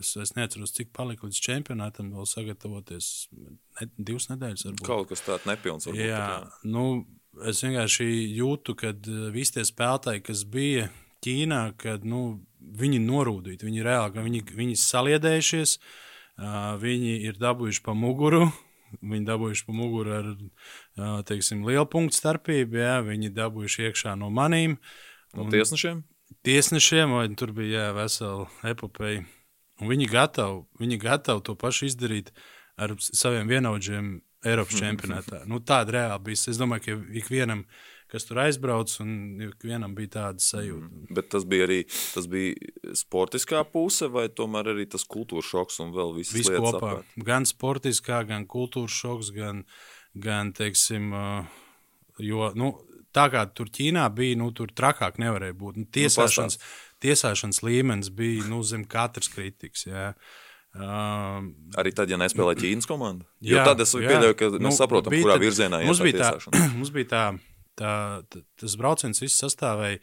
es, 0.00 0.14
es 0.18 0.34
neatceros, 0.38 0.74
cik 0.74 0.92
palika 0.96 1.28
līdz 1.28 1.40
čempionātam, 1.44 2.10
vēl 2.16 2.28
sagatavoties 2.28 3.10
ne, 3.32 3.88
divas 3.98 4.28
nedēļas. 4.32 4.66
Varbūt. 4.68 4.86
Kaut 4.88 5.12
kas 5.12 5.24
tāds 5.26 5.46
nepilns. 5.48 5.86
Varbūt, 5.88 6.02
jā, 6.02 6.18
jā. 6.18 6.40
Nu, 6.66 6.86
es 7.46 7.62
vienkārši 7.64 8.08
jūtu, 8.40 8.76
ka 8.80 8.94
uh, 8.96 9.28
visi 9.34 9.58
tie 9.58 9.66
spēlētāji, 9.68 10.26
kas 10.30 10.46
bija 10.50 10.90
Ķīnā, 11.22 11.76
kad 11.78 12.02
nu, 12.02 12.42
viņi 12.58 12.98
norūdīti, 13.04 13.68
viņi 13.68 13.84
reāli, 13.86 14.24
viņi, 14.24 14.40
viņi 14.58 14.78
saliedējušies, 14.80 15.76
viņi 16.82 17.12
ir 17.28 17.38
dabūjuši 17.38 17.82
pa 17.86 17.94
muguru. 17.94 18.48
Viņi 19.00 19.26
dabūjuši 19.28 19.66
pa 19.68 19.74
muguru 19.76 20.16
ar 20.18 20.30
teiksim, 21.28 21.64
lielu 21.66 21.88
punktu 21.88 22.18
starpību, 22.18 22.80
jā, 22.82 22.96
viņi 23.06 23.32
dabūjuši 23.36 23.88
iekšā 23.88 24.16
no. 24.20 24.28
Un, 24.32 24.76
no 25.38 25.52
tiesnešiem? 25.52 26.02
tiesnešiem, 26.42 27.12
vai 27.12 27.28
tur 27.36 27.52
bija 27.56 27.88
jā, 27.88 27.92
vesela 27.96 28.48
epopeja. 28.66 29.24
Un 29.82 29.90
viņi 29.90 30.08
gatavi, 30.10 30.62
viņi 30.80 30.98
gatavi 31.02 31.44
to 31.46 31.54
pašu 31.58 31.88
izdarīt 31.90 32.30
ar 32.80 32.94
saviem 33.02 33.50
vienaudžiem 33.50 34.20
Eiropas 34.42 34.78
čempionātā. 34.78 35.42
Nu, 35.50 35.60
tāda 35.62 35.96
reāli 35.96 36.28
bija. 36.28 36.40
Es 36.50 36.58
domāju, 36.60 36.84
ka 36.84 37.18
ikvienam, 37.20 37.64
kas 38.10 38.26
tur 38.28 38.42
aizbrauc, 38.42 38.92
un 39.04 39.14
ikvienam 39.46 39.94
bija 39.96 40.14
tāda 40.16 40.44
sajūta. 40.44 40.88
Mm. 40.88 41.08
Bet 41.18 41.30
tas 41.32 41.46
bija 41.48 41.68
arī 41.68 41.80
tas 41.88 42.28
bija 42.30 42.94
sportiskā 42.98 43.62
puse, 43.70 44.10
vai 44.12 44.26
tomēr 44.34 44.72
arī 44.74 44.88
tas 44.90 45.06
kultūras 45.08 45.50
šoks 45.52 45.80
un 45.84 45.94
vēl 45.96 46.14
viss 46.18 46.34
Viss 46.36 46.52
kopā. 46.52 46.74
Apkārt? 46.74 47.18
Gan 47.30 47.48
sportiskā, 47.48 48.22
gan 48.28 48.48
kultūras 48.50 48.98
šoks, 48.98 49.32
gan, 49.36 49.62
gan 50.18 50.50
teiksim, 50.58 51.12
jo, 52.18 52.50
nu, 52.58 52.74
tā 53.14 53.28
kā 53.32 53.44
tur 53.54 53.70
Ķīnā 53.72 54.04
bija, 54.16 54.38
nu, 54.40 54.50
tur 54.56 54.72
trakāk 54.74 55.20
nevarēja 55.22 55.56
būt. 55.58 55.80
Nu, 55.80 55.88
tiesāšanas, 55.94 56.58
nu, 56.58 56.70
tiesāšanas 57.04 57.62
līmenis 57.66 58.10
bija 58.16 58.48
nu, 58.50 58.62
zem 58.66 58.84
katras 58.88 59.30
kritikas. 59.32 59.86
Jā. 59.88 60.12
Um, 60.72 61.50
Arī 61.76 61.90
tad, 61.92 62.08
ja 62.08 62.16
nespēlēja 62.16 62.62
Ķīnas 62.62 62.88
komanda. 62.88 63.26
Jo 63.44 63.58
jā, 63.58 63.64
tad 63.68 63.82
es 63.84 63.92
pieļauju, 63.92 64.36
ka 64.40 64.52
mēs 64.54 64.62
nu, 64.64 64.70
saprotam, 64.72 65.16
kurā 65.18 65.36
tā, 65.36 65.42
virzienā 65.42 65.82
mums 65.84 66.00
bija 66.00 66.30
tā. 66.30 66.52
Mums 66.78 66.92
bija 66.94 67.10
tā 67.10 67.24
tā, 67.78 68.22
tā, 68.30 68.42
tas 68.60 68.76
brauciens 68.80 69.22
viss 69.22 69.40
sastāvēja 69.42 70.00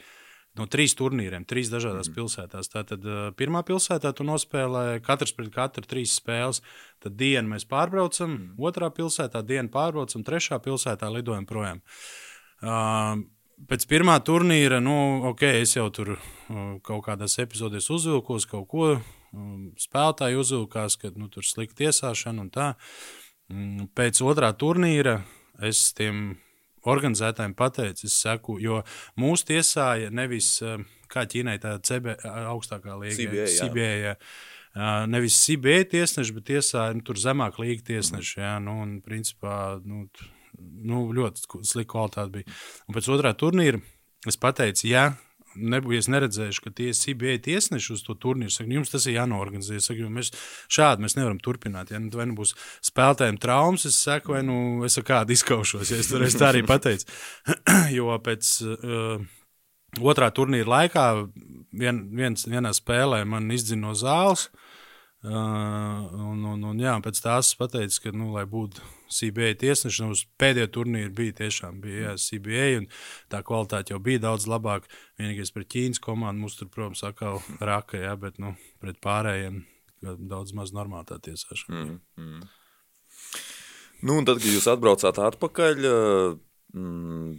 no 0.60 0.66
trīs 0.68 0.96
turnīriem, 0.98 1.46
trīs 1.48 1.70
dažādās 1.72 2.10
mm. 2.10 2.16
pilsētās. 2.18 2.72
Tātad 2.74 3.06
uh, 3.06 3.20
pirmā 3.38 3.62
pilsētā 3.68 4.12
tu 4.18 4.26
nospēlē 4.28 5.00
katrs 5.06 5.36
pret 5.38 5.52
katru 5.54 5.86
trīs 5.88 6.18
spēles. 6.20 6.64
Tad 7.04 7.16
dienu 7.20 7.54
mēs 7.54 7.68
pārbraucam, 7.70 8.34
mm. 8.34 8.56
otrā 8.70 8.90
pilsētā 8.96 9.44
dienu 9.46 9.72
pārbraucam, 9.74 10.26
trešā 10.26 10.60
pilsētā 10.66 11.12
lidojam 11.14 11.46
projām. 11.50 11.84
Uh, 12.60 13.22
pēc 13.70 13.86
pirmā 13.88 14.18
turnīra, 14.26 14.82
nu, 14.84 14.98
ok, 15.32 15.46
es 15.62 15.78
jau 15.78 15.88
tur 15.96 16.18
uh, 16.18 16.76
kaut 16.84 17.06
kādās 17.08 17.40
epizodēs 17.40 17.92
uzvilkos 17.94 18.50
kaut 18.50 18.68
ko. 18.74 18.92
Um, 19.30 19.72
spēlētāji 19.78 20.40
uzvilkās, 20.42 20.98
ka 20.98 21.12
nu, 21.16 21.30
tur 21.30 21.46
slikta 21.46 21.84
tiesāšana 21.84 22.46
un 22.46 22.54
tā. 22.54 22.70
Um, 23.50 23.88
pēc 23.98 24.22
otrā 24.26 24.52
turnīra 24.58 25.20
es 25.66 25.90
tiem 25.98 26.38
organizētājiem 26.90 27.54
pateicu, 27.60 28.08
es 28.08 28.16
saku, 28.24 28.58
jo 28.64 28.80
mūsu 29.20 29.50
tiesāja 29.52 30.14
nevis 30.16 30.54
eh, 30.64 30.80
kā 31.12 31.26
Ķīnai, 31.30 31.58
tā 31.62 31.76
CB 31.84 32.16
augstākā 32.24 32.96
līnija. 33.02 34.16
Uh, 34.70 35.04
nevis 35.10 35.38
CBA 35.44 35.82
tiesneši, 35.92 36.34
bet 36.36 36.46
tiesāja 36.52 36.94
nu, 36.96 37.02
tur 37.06 37.18
zemāk 37.20 37.58
līga 37.60 37.88
tiesneši. 37.90 38.36
Jā, 38.40 38.52
nu, 38.64 38.78
un, 38.84 39.00
principā, 39.04 39.80
nu, 39.84 40.06
nu, 40.60 41.08
ļoti 41.18 41.66
slikta 41.68 41.90
kvalitāte 41.96 42.36
bija. 42.38 42.60
Un 42.88 42.96
pēc 42.96 43.10
otrā 43.12 43.34
turnīra 43.38 43.82
es 44.30 44.38
pateicu, 44.40 44.86
ja 44.92 45.10
nebūtu 45.56 45.98
es 45.98 46.10
neredzējuši, 46.12 46.62
ka 46.66 46.72
tie 46.76 46.90
CBA 46.96 47.38
tiesneši 47.46 47.94
uz 47.96 48.04
to 48.06 48.16
turnīru 48.20 48.54
saka, 48.54 48.70
jums 48.74 48.94
tas 48.94 49.08
ir 49.10 49.18
jānorganizē. 49.18 49.80
Es 49.80 49.90
Saku, 49.90 50.10
mēs 50.14 50.32
šādi 50.72 51.06
mēs 51.06 51.18
nevaram 51.18 51.40
turpināt. 51.44 51.94
Ja 51.94 52.02
nu, 52.02 52.12
vai 52.14 52.28
nu 52.30 52.38
būs 52.38 52.54
spēlētājiem 52.86 53.40
traumas, 53.42 53.88
es 53.90 53.98
saku, 53.98 54.36
vai 54.36 54.44
nu 54.46 54.86
es 54.88 55.00
ar 55.02 55.08
kādu 55.08 55.36
izkaušos. 55.36 55.90
Ja 55.90 56.00
es 56.02 56.12
tur 56.12 56.26
tā 56.28 56.52
arī 56.52 56.64
pateicu. 56.68 57.10
jo 57.98 58.14
pēc 58.26 58.52
uh, 58.68 59.26
otrā 60.00 60.30
turnīra 60.36 60.70
laikā 60.76 61.08
vien, 61.74 62.06
viens, 62.16 62.46
vienā 62.50 62.74
spēlē 62.76 63.24
man 63.30 63.50
izdzina 63.56 63.90
no 63.90 63.98
zāles. 63.98 64.50
Uh, 65.20 65.34
un, 66.30 66.46
un, 66.48 66.62
un, 66.70 66.80
jā, 66.80 66.94
pēc 67.04 67.20
tās 67.26 67.52
es 67.52 67.60
pateicu, 67.60 68.06
ka, 68.06 68.16
nu, 68.16 68.32
lai 68.38 68.46
būtu 68.48 68.86
CBA 69.10 69.56
tiesneši, 69.60 70.06
uz 70.14 70.24
pēdējo 70.42 70.70
turnīru 70.78 71.12
bija 71.18 71.38
tiešām 71.42 71.82
bija, 71.84 72.12
jā, 72.12 72.14
CBA, 72.22 72.68
un 72.82 72.88
tā 73.32 73.42
kvalitāte 73.46 73.94
jau 73.94 74.00
bija 74.04 74.24
daudz 74.28 74.48
labāka. 74.50 74.90
Vienīgais 75.20 75.54
pret 75.56 75.70
Ķīnas 75.74 76.02
komandu 76.04 76.46
mums 76.46 76.60
tur, 76.60 76.70
protams, 76.74 77.04
atkal 77.08 77.42
raka, 77.60 78.00
jā, 78.02 78.16
bet 78.22 78.40
nu, 78.42 78.54
pret 78.84 79.02
pārējiem 79.04 79.64
daudz 80.02 80.56
maz 80.56 80.74
normāla 80.76 81.08
tā 81.10 81.20
tiesāšana. 81.30 81.84
Mm, 81.84 82.00
mm. 82.24 82.48
Nu, 84.06 84.16
un 84.16 84.28
tad, 84.28 84.40
kad 84.40 84.48
jūs 84.54 84.70
atbraucāt 84.72 85.20
atpakaļ, 85.20 85.88
mm, 86.72 87.32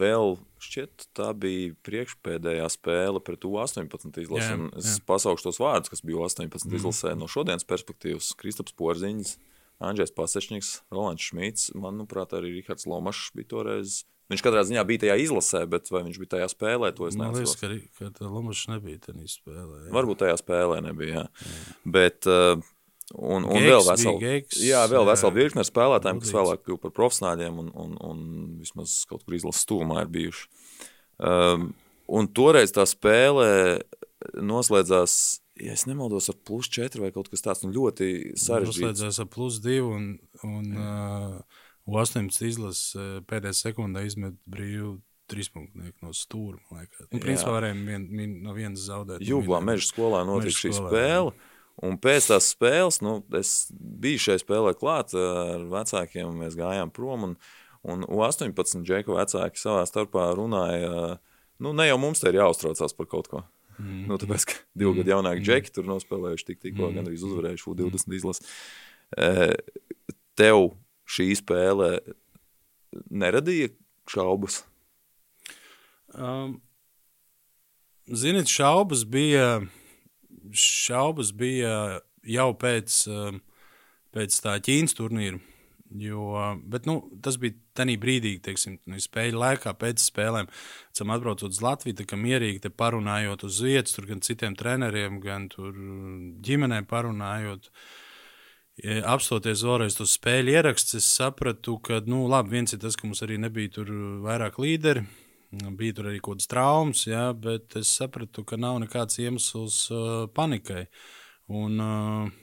vēl 0.00 0.36
šķiet, 0.62 1.08
tā 1.16 1.30
bija 1.36 1.74
priekšpēdējā 1.86 2.68
spēle 2.72 3.20
pret 3.24 3.44
U18 3.46 4.22
izlasi. 4.22 4.48
Jā, 4.48 4.56
un 4.56 4.70
Es 4.78 4.96
jā. 4.96 5.02
pasaukšu 5.08 5.50
tos 5.50 5.60
vārdus, 5.62 5.92
kas 5.92 6.02
bija 6.06 6.22
U18 6.24 6.48
mm. 6.48 6.78
izlasē 6.80 7.12
no 7.18 7.28
šodienas 7.30 7.68
perspektīvas. 7.68 8.32
Kristaps 8.40 8.74
Porziņš, 8.78 9.36
Andrzejs 9.84 10.14
Pasečņiks, 10.16 10.70
Rolands 10.94 11.24
Šmīts, 11.30 11.70
manuprāt, 11.76 12.32
arī 12.36 12.54
Rihards 12.54 12.86
Lomašs 12.88 13.32
bija 13.36 13.50
toreiz. 13.52 14.04
Viņš 14.32 14.42
katrā 14.42 14.64
ziņā 14.66 14.82
bija 14.88 15.04
tajā 15.04 15.16
izlasē, 15.22 15.60
bet 15.70 15.90
vai 15.94 16.02
viņš 16.08 16.16
bija 16.18 16.32
tajā 16.34 16.46
spēlē, 16.50 16.90
to 16.96 17.06
es 17.06 17.18
Man 17.18 17.36
liekas, 17.36 17.54
ka, 17.60 17.68
ka 18.00 18.30
Lomačs 18.30 18.64
nebija 18.72 18.98
tajā 19.04 19.28
spēlē. 19.30 19.84
jā. 19.84 19.92
Varbūt 19.94 20.24
tajā 20.24 20.38
spēlē 20.40 20.80
nebija. 20.88 21.26
Jā. 21.28 21.60
Bet, 21.84 22.26
uh, 22.26 22.58
un, 23.14 23.46
un 23.46 23.54
Geigs 23.54 23.68
vēl 23.68 23.84
vesela, 23.86 24.32
jā, 24.58 24.82
jā. 24.90 25.04
vesela 25.12 25.32
virkne 25.36 25.62
ar 25.62 25.68
spēlētājiem, 25.68 26.22
kas 26.24 26.34
vēlāk 26.34 26.64
kļuva 26.64 26.82
par 26.88 26.96
profesionāļiem 26.96 27.62
un, 27.62 27.70
un, 27.84 27.96
un 28.08 28.24
vismaz 28.64 28.98
kaut 29.06 29.22
kur 29.22 29.38
izlases 29.38 29.62
stūmā 29.68 30.02
ir 30.02 30.10
bijuši. 30.16 30.48
Um, 31.22 31.70
un 32.10 32.26
toreiz 32.34 32.74
tā 32.74 32.82
spēle 32.88 33.46
noslēdzās, 34.42 35.20
ja 35.60 35.72
es 35.76 35.86
nemaldos, 35.88 36.28
ar 36.32 36.36
plus 36.46 36.68
4 36.72 37.02
vai 37.02 37.12
kaut 37.14 37.30
kas 37.32 37.44
tāds 37.44 37.64
nu, 37.64 37.72
ļoti 37.74 38.36
sarežģīts. 38.38 38.82
Noslēdzās 38.82 39.20
ar 39.22 39.28
plus 39.32 39.60
2 39.64 39.80
un, 39.86 40.08
un 40.46 40.70
uh, 40.76 41.60
18 41.86 42.48
izlases 42.48 43.24
pēdējā 43.30 43.60
sekundē 43.64 44.04
izmet 44.06 44.38
brīvu 44.50 44.96
trīspunktnieku 45.30 46.06
no 46.06 46.14
stūra. 46.14 46.60
Un, 46.70 47.20
principā, 47.20 47.56
varējām 47.56 47.82
vien, 47.88 48.06
vien, 48.12 48.38
no 48.44 48.54
vienas 48.56 48.86
zaudēt. 48.86 49.24
Jūglā 49.26 49.60
meža 49.64 49.88
skolā 49.88 50.22
notika 50.26 50.54
šī 50.54 50.72
skolā, 50.76 50.92
spēle. 50.92 51.52
Un 51.86 51.98
pēc 52.00 52.30
tās 52.30 52.50
spēles, 52.54 53.02
nu, 53.04 53.18
es 53.36 53.68
biju 53.74 54.22
šajā 54.28 54.40
spēlē 54.44 54.72
klāt 54.78 55.12
ar 55.18 55.66
vecākiem, 55.72 56.30
mēs 56.40 56.56
gājām 56.56 56.92
prom. 56.94 57.26
Un, 57.30 57.34
un 57.86 58.06
U18 58.06 58.86
džeku 58.86 59.18
vecāki 59.18 59.60
savā 59.60 59.82
starpā 59.88 60.30
runāja, 60.38 61.18
nu, 61.60 61.74
ne 61.76 61.90
jau 61.90 61.98
mums 62.00 62.22
te 62.22 62.32
ir 62.32 62.40
jāuztraucās 62.40 62.96
par 62.96 63.10
kaut 63.10 63.30
ko. 63.32 63.44
Mm. 63.78 64.04
Nu, 64.08 64.18
tāpēc, 64.20 64.46
ka 64.48 64.60
divu 64.78 64.94
gadu 64.96 65.12
jaunāki 65.12 65.44
džeki 65.44 65.72
tur 65.74 65.88
nospēlējuši 65.90 66.46
tik, 66.50 66.60
tikko, 66.62 66.88
mm. 66.88 67.00
gandrīz 67.00 67.24
uzvarējuši 67.28 67.68
U20 67.72 68.16
izlasi. 68.18 68.46
E, 69.16 69.50
Tev 70.36 70.70
šī 71.08 71.30
spēle 71.38 71.90
neradīja 73.08 73.70
šaubas? 74.10 74.62
Um, 76.16 76.58
Ziniet, 78.06 78.46
šaubas 78.52 79.02
bija, 79.08 79.60
šaubas 80.54 81.32
bija 81.34 81.98
jau 82.22 82.50
pēc, 82.54 83.00
um, 83.10 83.40
pēc 84.14 84.36
tā 84.44 84.54
Ķīnas 84.62 84.94
turnīra. 84.96 85.40
Jo, 85.94 86.56
bet, 86.66 86.86
nu, 86.86 86.96
tas 87.22 87.36
bija 87.38 87.54
tajā 87.78 87.94
brīdī, 88.02 88.32
teiksim, 88.42 88.80
nu, 88.90 88.98
spēļu 89.00 89.38
laikā, 89.38 89.70
pēc 89.78 90.02
spēlēm. 90.02 90.48
Esam 90.90 91.12
atbraucot 91.14 91.52
uz 91.52 91.60
Latviju, 91.62 92.00
tā 92.00 92.06
kā 92.10 92.18
mierīgi 92.18 92.72
parunājot 92.74 93.44
uz 93.46 93.60
vietas, 93.62 93.94
tur 93.94 94.08
gan 94.08 94.22
citiem 94.24 94.56
treneriem, 94.58 95.20
gan 95.22 95.46
tur 95.52 95.76
ģimenē 96.42 96.82
parunājot. 96.90 97.70
Ja 98.82 98.98
Apstoties 99.14 99.62
vēlreiz 99.64 99.94
to 99.96 100.04
spēļu 100.10 100.56
ierakstu, 100.56 100.98
es 100.98 101.06
sapratu, 101.08 101.78
ka, 101.78 102.02
nu, 102.10 102.24
labi, 102.28 102.56
viens 102.58 102.74
ir 102.74 102.82
tas, 102.82 102.98
ka 102.98 103.06
mums 103.06 103.22
arī 103.24 103.38
nebija 103.40 103.78
tur 103.78 103.92
vairāk 104.26 104.58
līderi. 104.60 105.06
Bija 105.78 105.94
tur 105.96 106.10
arī 106.10 106.18
kaut 106.18 106.40
kādas 106.40 106.50
traumas, 106.50 107.06
jā, 107.06 107.30
bet 107.32 107.78
es 107.78 107.94
sapratu, 107.94 108.42
ka 108.44 108.58
nav 108.60 108.80
nekāds 108.82 109.22
iemesls 109.22 109.86
uh, 109.94 110.26
panikai. 110.34 110.88
Un 111.46 111.80
uh, 111.80 112.34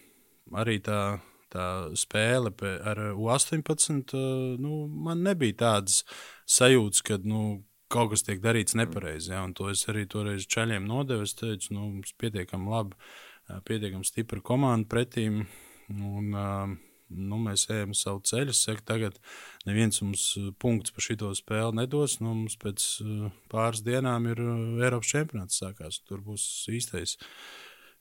arī 0.63 0.79
tā, 0.81 1.19
tā 1.53 1.67
spēle 1.99 2.53
ar 2.81 3.03
U18, 3.13 4.15
uh, 4.17 4.55
nu, 4.61 4.83
man 5.07 5.23
nebija 5.25 5.59
tādas 5.65 6.01
sajūtas, 6.49 7.03
ka 7.05 7.19
nu, 7.23 7.63
kaut 7.93 8.13
kas 8.13 8.25
tiek 8.25 8.41
darīts 8.43 8.77
nepareizi. 8.79 9.33
un 9.37 9.53
To 9.57 9.69
es 9.71 9.85
arī 9.91 10.05
toreiz 10.09 10.47
čaļiem 10.49 10.87
nodevu. 10.89 11.27
Es 11.27 11.37
teicu, 11.37 11.75
nu, 11.75 11.89
mums 11.97 12.15
pietiekami 12.17 12.73
labi, 12.73 12.97
uh, 12.97 13.59
pietiekami 13.67 14.07
stipra 14.07 14.41
komanda 14.41 14.89
pretīm. 14.89 15.43
Un, 15.93 16.33
uh, 16.33 16.73
nu, 17.13 17.39
mēs 17.43 17.67
ejam 17.71 17.93
savu 17.97 18.23
ceļu. 18.25 18.53
Es 18.53 18.63
saku, 18.65 18.83
tagad 18.87 19.19
neviens 19.67 20.01
mums 20.03 20.25
uh, 20.39 20.49
punkts 20.59 20.95
par 20.95 21.05
šo 21.05 21.33
spēli 21.37 21.77
nedos. 21.81 22.19
Nu, 22.21 22.33
mums 22.33 22.57
pēc 22.61 22.87
uh, 23.03 23.27
pāris 23.53 23.83
dienām 23.85 24.29
ir 24.31 24.41
uh, 24.41 24.55
Eiropas 24.83 25.13
čempionāts 25.13 25.61
sākās. 25.61 26.01
Tur 26.07 26.23
būs 26.25 26.45
īstais, 26.73 27.17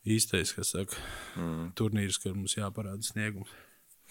īstais 0.09 0.55
kas 0.57 0.73
saka, 0.75 0.99
mm. 1.39 1.69
turnīrs, 1.79 2.19
kur 2.23 2.35
mums 2.37 2.57
jāparāda 2.59 3.05
sniegums. 3.07 3.53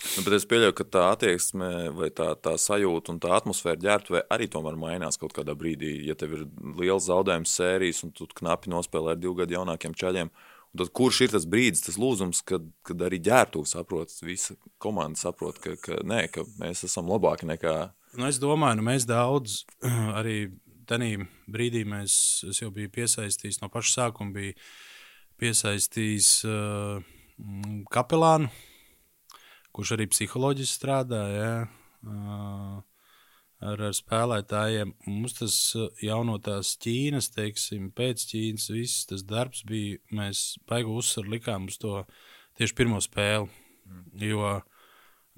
Nu, 0.01 0.23
bet 0.25 0.33
es 0.33 0.47
pieļauju, 0.49 0.73
ka 0.75 0.85
tā 0.89 1.01
attieksme, 1.13 1.67
vai 1.93 2.09
tā, 2.15 2.31
tā 2.41 2.55
sajūta 2.59 3.13
un 3.13 3.19
tā 3.21 3.35
atmosfēra 3.37 3.79
ģērbtuvē 3.83 4.23
arī 4.33 4.47
tomēr 4.49 4.79
mainās 4.79 5.19
kaut 5.21 5.35
kādā 5.35 5.53
brīdī. 5.57 5.91
Ja 6.07 6.15
tev 6.17 6.33
ir 6.39 6.47
liels 6.79 7.05
zaudējums 7.05 7.53
sērijas 7.59 8.01
un 8.07 8.13
tu 8.17 8.25
knapi 8.39 8.71
nospēlē 8.73 9.13
ar 9.13 9.21
divu 9.21 9.35
gadu 9.43 9.59
jaunākiem 9.59 9.93
čaļiem, 10.01 10.31
un 10.33 10.81
tad 10.81 10.91
kurš 10.97 11.21
ir 11.27 11.35
tas 11.35 11.45
brīdis, 11.45 11.85
tas 11.85 11.99
lūzums, 12.01 12.41
kad, 12.49 12.65
kad 12.87 13.05
arī 13.05 13.21
ģērbtuve 13.29 13.69
saprot, 13.69 14.15
visa 14.25 14.57
komanda 14.81 15.21
saprot, 15.21 15.61
ka, 15.61 15.77
ka, 15.77 16.01
nē, 16.07 16.25
ka 16.33 16.47
mēs 16.57 16.81
esam 16.89 17.11
labāki 17.11 17.49
nekā. 17.51 17.75
Nu, 18.17 18.25
es 18.31 18.41
domāju, 18.41 18.81
ka 18.81 18.89
mēs 18.89 19.05
daudz 19.09 19.61
arī 20.19 20.39
tajā 20.89 21.27
brīdī 21.51 21.85
mēs, 21.87 22.15
es 22.49 22.63
jau 22.63 22.73
biju 22.73 22.89
piesaistījis 22.97 23.61
no 23.61 23.69
paša 23.71 23.99
sākuma, 23.99 24.33
biju 24.33 24.57
piesaistījis 25.41 26.29
uh, 26.45 27.01
mm, 27.41 27.83
kapelānu, 27.93 28.51
kurš 29.73 29.95
arī 29.97 30.07
psiholoģiski 30.11 30.77
strādā. 30.77 31.21
Jā, 31.33 31.53
uh, 32.05 32.79
ar, 33.61 33.83
ar 33.89 33.95
spēlētājiem. 33.95 34.93
Mums 35.07 35.37
tas 35.39 35.57
uh, 35.77 35.89
jau 36.03 36.21
no 36.27 36.37
tās 36.43 36.75
Ķīnas, 36.81 37.31
teiksim, 37.35 37.89
pēc 37.97 38.25
Ķīnas, 38.31 38.69
viss 38.73 39.07
tas 39.09 39.25
darbs 39.27 39.65
bija. 39.67 40.01
Mēs 40.17 40.59
baigu 40.69 40.97
uzsvaru 41.01 41.37
likām 41.37 41.69
uz 41.71 41.79
to 41.81 42.03
tieši 42.59 42.77
pirmo 42.77 43.01
spēli. 43.03 43.49
Jo 44.21 44.59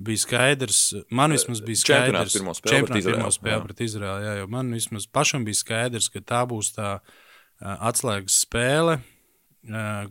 bija 0.03 0.19
skaidrs, 0.23 0.81
man 1.13 1.33
vismaz 1.33 1.61
bija 1.63 1.79
skaidrs, 1.79 2.35
pret 2.35 2.69
čempionāta 2.69 2.99
Izraēlu, 2.99 3.17
pirmo 3.21 3.33
spēle 3.33 3.65
pret 3.67 3.83
Izraēlu. 3.85 4.51
Man 4.51 4.73
vismaz 4.73 5.07
pašam 5.07 5.45
bija 5.47 5.61
skaidrs, 5.61 6.09
ka 6.13 6.21
tā 6.21 6.43
būs 6.49 6.73
tā 6.75 6.95
uh, 6.99 7.75
atslēgas 7.89 8.41
spēle, 8.45 8.99
uh, 8.99 9.12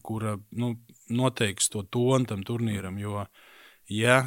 kura 0.03 0.37
nu, 0.51 0.75
noteiks 1.13 1.69
to 1.73 1.83
tonu 1.83 2.29
tam 2.29 2.45
turnīram. 2.47 2.97
Jo, 3.01 3.27
ja 3.91 4.23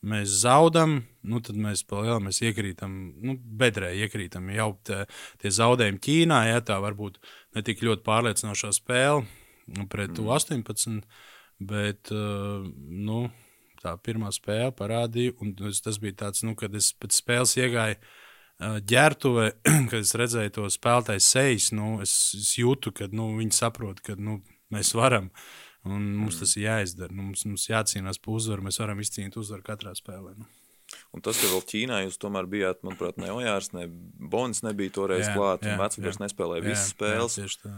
mēs 0.00 0.40
zaudam, 0.42 1.00
nu, 1.22 1.42
tad 1.44 1.58
mēs 1.60 1.82
palielam, 1.88 2.28
mēs 2.28 2.40
iekrītam, 2.44 2.94
nu, 3.20 3.36
bedrē 3.36 3.92
iekrītam. 4.06 4.48
Jau 4.54 4.72
tie, 4.86 5.02
tie 5.42 5.52
zaudējumi 5.52 6.00
Ķīnā, 6.06 6.40
ja 6.48 6.62
tā 6.64 6.78
varbūt 6.80 7.20
ne 7.56 7.64
tik 7.66 7.84
ļoti 7.84 8.06
pārliecinošā 8.06 8.72
spēle 8.76 9.26
pret 9.92 10.16
mm. 10.16 10.30
18, 10.64 11.04
bet, 11.60 12.10
nu, 12.10 13.26
tā 13.82 13.94
pirmā 14.00 14.32
spēle 14.34 14.72
parādīja, 14.76 15.36
un 15.40 15.52
tas 15.56 16.00
bija 16.00 16.24
tāds, 16.24 16.44
nu, 16.46 16.56
kad 16.58 16.74
es 16.76 16.92
pēc 16.96 17.20
spēles 17.20 17.56
iegāju 17.60 18.00
ģērbtuvē, 18.60 19.46
kad 19.90 20.00
es 20.00 20.14
redzēju 20.20 20.54
to 20.56 20.66
spēlētāju 20.72 21.24
sejas, 21.24 21.70
nu, 21.76 21.98
es, 22.04 22.14
es 22.36 22.54
jūtu, 22.60 22.92
ka 22.96 23.08
nu, 23.12 23.32
viņi 23.38 23.56
saprot, 23.56 24.02
ka 24.04 24.16
nu, 24.20 24.40
mēs 24.74 24.94
varam. 24.98 25.30
Un 25.88 26.10
mums 26.20 26.36
tas 26.42 26.56
ir 26.58 26.66
jāizdara. 26.66 27.14
Nu, 27.14 27.30
mums, 27.30 27.46
mums 27.48 27.68
jācīnās 27.70 28.20
par 28.20 28.36
uzvaru. 28.36 28.66
Mēs 28.66 28.80
varam 28.82 29.00
izcīnīt 29.00 29.38
uzvaru 29.40 29.64
katrā 29.64 29.94
spēlē. 29.96 30.34
Nu. 30.36 30.48
Un 31.14 31.22
tas, 31.24 31.38
ka 31.38 31.48
vēl 31.50 31.62
Ķīnā 31.70 32.02
jūs 32.04 32.18
tomēr 32.20 32.48
bijāt, 32.50 32.82
manuprāt, 32.86 33.18
ne 33.20 33.30
Ojārs, 33.34 33.70
ne 33.76 33.86
Bonis 33.88 34.64
nebija 34.66 34.92
toreiz 34.96 35.28
jā, 35.28 35.34
klāt, 35.36 35.64
jā, 35.64 35.74
un 35.74 35.82
Vecagars 35.82 36.20
nespēlēja 36.22 36.66
visas 36.66 36.92
spēles. 36.94 37.38
Jā, 37.38 37.50
tā. 37.62 37.74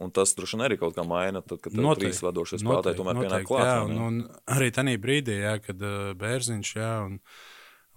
Un 0.00 0.12
tas 0.16 0.32
droši 0.36 0.56
vien 0.56 0.64
arī 0.64 0.76
kaut 0.80 0.94
kā 0.96 1.04
maina, 1.04 1.42
tad, 1.44 1.60
kad 1.60 1.74
noteikti, 1.76 2.06
trīs 2.06 2.22
vadošie 2.24 2.60
spēlētāji 2.62 2.96
tomēr 2.96 3.18
pienāk 3.20 3.46
klāt. 3.48 3.66
Jā, 3.68 3.78
un, 3.84 3.98
un 4.06 4.20
arī 4.48 4.70
tajā 4.72 5.00
brīdī, 5.00 5.40
jā, 5.42 5.56
kad 5.60 5.82
uh, 5.84 6.12
Bērziņš, 6.20 6.70
jā, 6.78 6.92
un, 7.08 7.18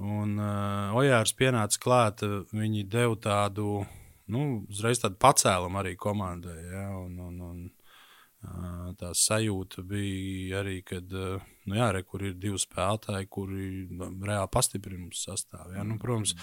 un 0.04 0.34
uh, 0.36 0.98
Ojārs 1.00 1.32
pienāca 1.40 1.80
klāt, 1.84 2.26
uh, 2.28 2.42
viņi 2.52 2.84
deva 2.92 3.16
tādu, 3.24 3.86
nu, 4.36 4.44
uzreiz 4.68 5.00
tādu 5.00 5.16
pacēlumu 5.24 5.80
arī 5.80 5.96
komandai, 6.00 6.58
jā, 6.74 6.90
un, 7.00 7.16
un, 7.24 7.40
un 7.48 7.64
Tā 9.00 9.10
sajūta 9.16 9.84
bija 9.88 10.60
arī, 10.62 10.82
kad 10.86 11.10
nu 11.10 11.78
jā, 11.78 11.90
re, 11.96 12.04
ir 12.20 12.34
divi 12.36 12.60
spēlētāji, 12.60 13.30
kuri 13.32 13.68
nu, 13.92 14.10
reāli 14.28 14.52
pastiprina 14.52 15.06
mūsu 15.06 15.30
sastāvā. 15.30 15.78
Ja? 15.78 15.86
Nu, 15.88 15.96
protams, 16.02 16.36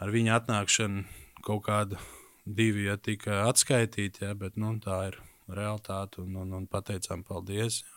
ar 0.00 0.12
viņa 0.14 0.40
atnākšanu 0.40 1.04
kaut 1.46 1.66
kāda 1.68 2.00
divi 2.46 2.86
ja, 2.88 2.96
tika 2.96 3.44
atskaitīti, 3.50 4.24
ja, 4.24 4.32
bet 4.38 4.56
nu, 4.60 4.72
tā 4.82 5.02
ir 5.10 5.20
realitāte 5.46 6.22
un, 6.24 6.38
un, 6.42 6.56
un 6.62 6.66
pateicām 6.70 7.22
paldies. 7.26 7.82
Ja. 7.84 7.95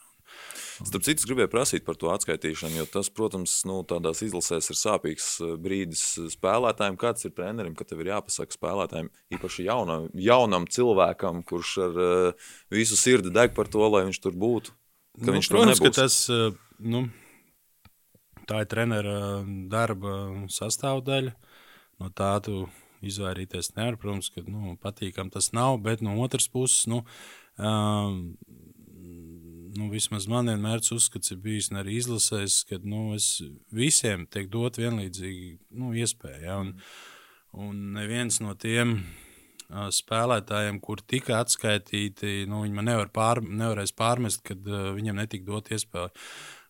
Starp 0.79 1.03
citu, 1.03 1.25
gribēju 1.27 1.51
prasīt 1.51 1.83
par 1.83 1.97
to 1.99 2.11
atskaitīšanu, 2.13 2.77
jo 2.79 2.85
tas, 2.87 3.09
protams, 3.11 3.57
nu, 3.67 3.81
tādās 3.87 4.21
izlasēs 4.23 4.71
ir 4.71 4.79
sāpīgs 4.79 5.27
eh, 5.43 5.55
brīdis 5.59 6.03
spēlētājiem. 6.35 6.99
Kāds 6.99 7.27
ir 7.27 7.35
trenerim, 7.35 7.75
ka 7.75 7.87
tev 7.87 8.03
ir 8.03 8.13
jāpasaka 8.13 8.55
spēlētājiem, 8.55 9.09
īpaši 9.35 9.67
jaunam, 9.67 10.07
jaunam 10.15 10.67
cilvēkam, 10.71 11.43
kurš 11.47 11.73
ar 11.89 12.03
uh, 12.03 12.51
visu 12.71 12.99
sirdi 12.99 13.33
deg 13.35 13.55
par 13.57 13.67
to, 13.71 13.83
lai 13.91 14.05
viņš 14.07 14.21
tur 14.23 14.37
būtu? 14.39 14.75
Nu, 15.19 15.33
viņš 15.35 15.51
protams, 15.51 15.81
ka 15.83 15.91
tas, 15.91 16.21
nu, 16.79 17.03
tā 18.47 18.63
ir 18.63 18.69
trenera 18.71 19.17
darba 19.71 20.19
sastāvdaļa. 20.51 21.35
No 21.99 22.07
tā 22.15 22.31
tu 22.43 22.63
izvairīties 23.05 23.73
nevar. 23.75 23.97
Protams, 23.99 24.31
ka 24.33 24.43
nu, 24.47 24.75
patīkam 24.81 25.31
tas 25.33 25.51
nav, 25.55 25.79
bet 25.83 26.03
no 26.05 26.17
otras 26.23 26.47
puses, 26.51 26.87
nu, 26.91 27.03
um, 27.57 28.37
nu, 29.77 29.89
vismaz 29.91 30.27
man 30.32 30.49
vienmēr 30.51 30.84
uzskats 30.95 31.34
ir 31.34 31.39
bijis, 31.43 31.69
un 31.71 31.82
arī 31.82 31.97
izlasējis, 31.99 32.60
ka 32.69 32.79
nu, 32.84 33.15
visiem 33.75 34.25
tiek 34.32 34.49
dot 34.51 34.79
vienlīdzīgi 34.82 35.49
nu, 35.79 35.93
iespēja. 35.97 36.39
Ja? 36.45 36.60
Un, 36.63 36.73
un 37.53 37.82
neviens 37.97 38.39
no 38.43 38.55
tiem 38.60 38.97
uh, 38.99 39.89
spēlētājiem, 39.93 40.79
kur 40.84 41.03
tika 41.05 41.41
atskaitīti, 41.43 42.45
nu, 42.49 42.63
viņi 42.65 42.79
man 42.79 42.89
nevar 42.91 43.12
pār, 43.13 43.43
nevarēs 43.43 43.95
pārmest, 43.97 44.43
kad 44.47 44.65
uh, 44.69 44.91
viņam 44.97 45.21
netika 45.21 45.49
dot 45.51 45.71
iespēja. 45.75 46.13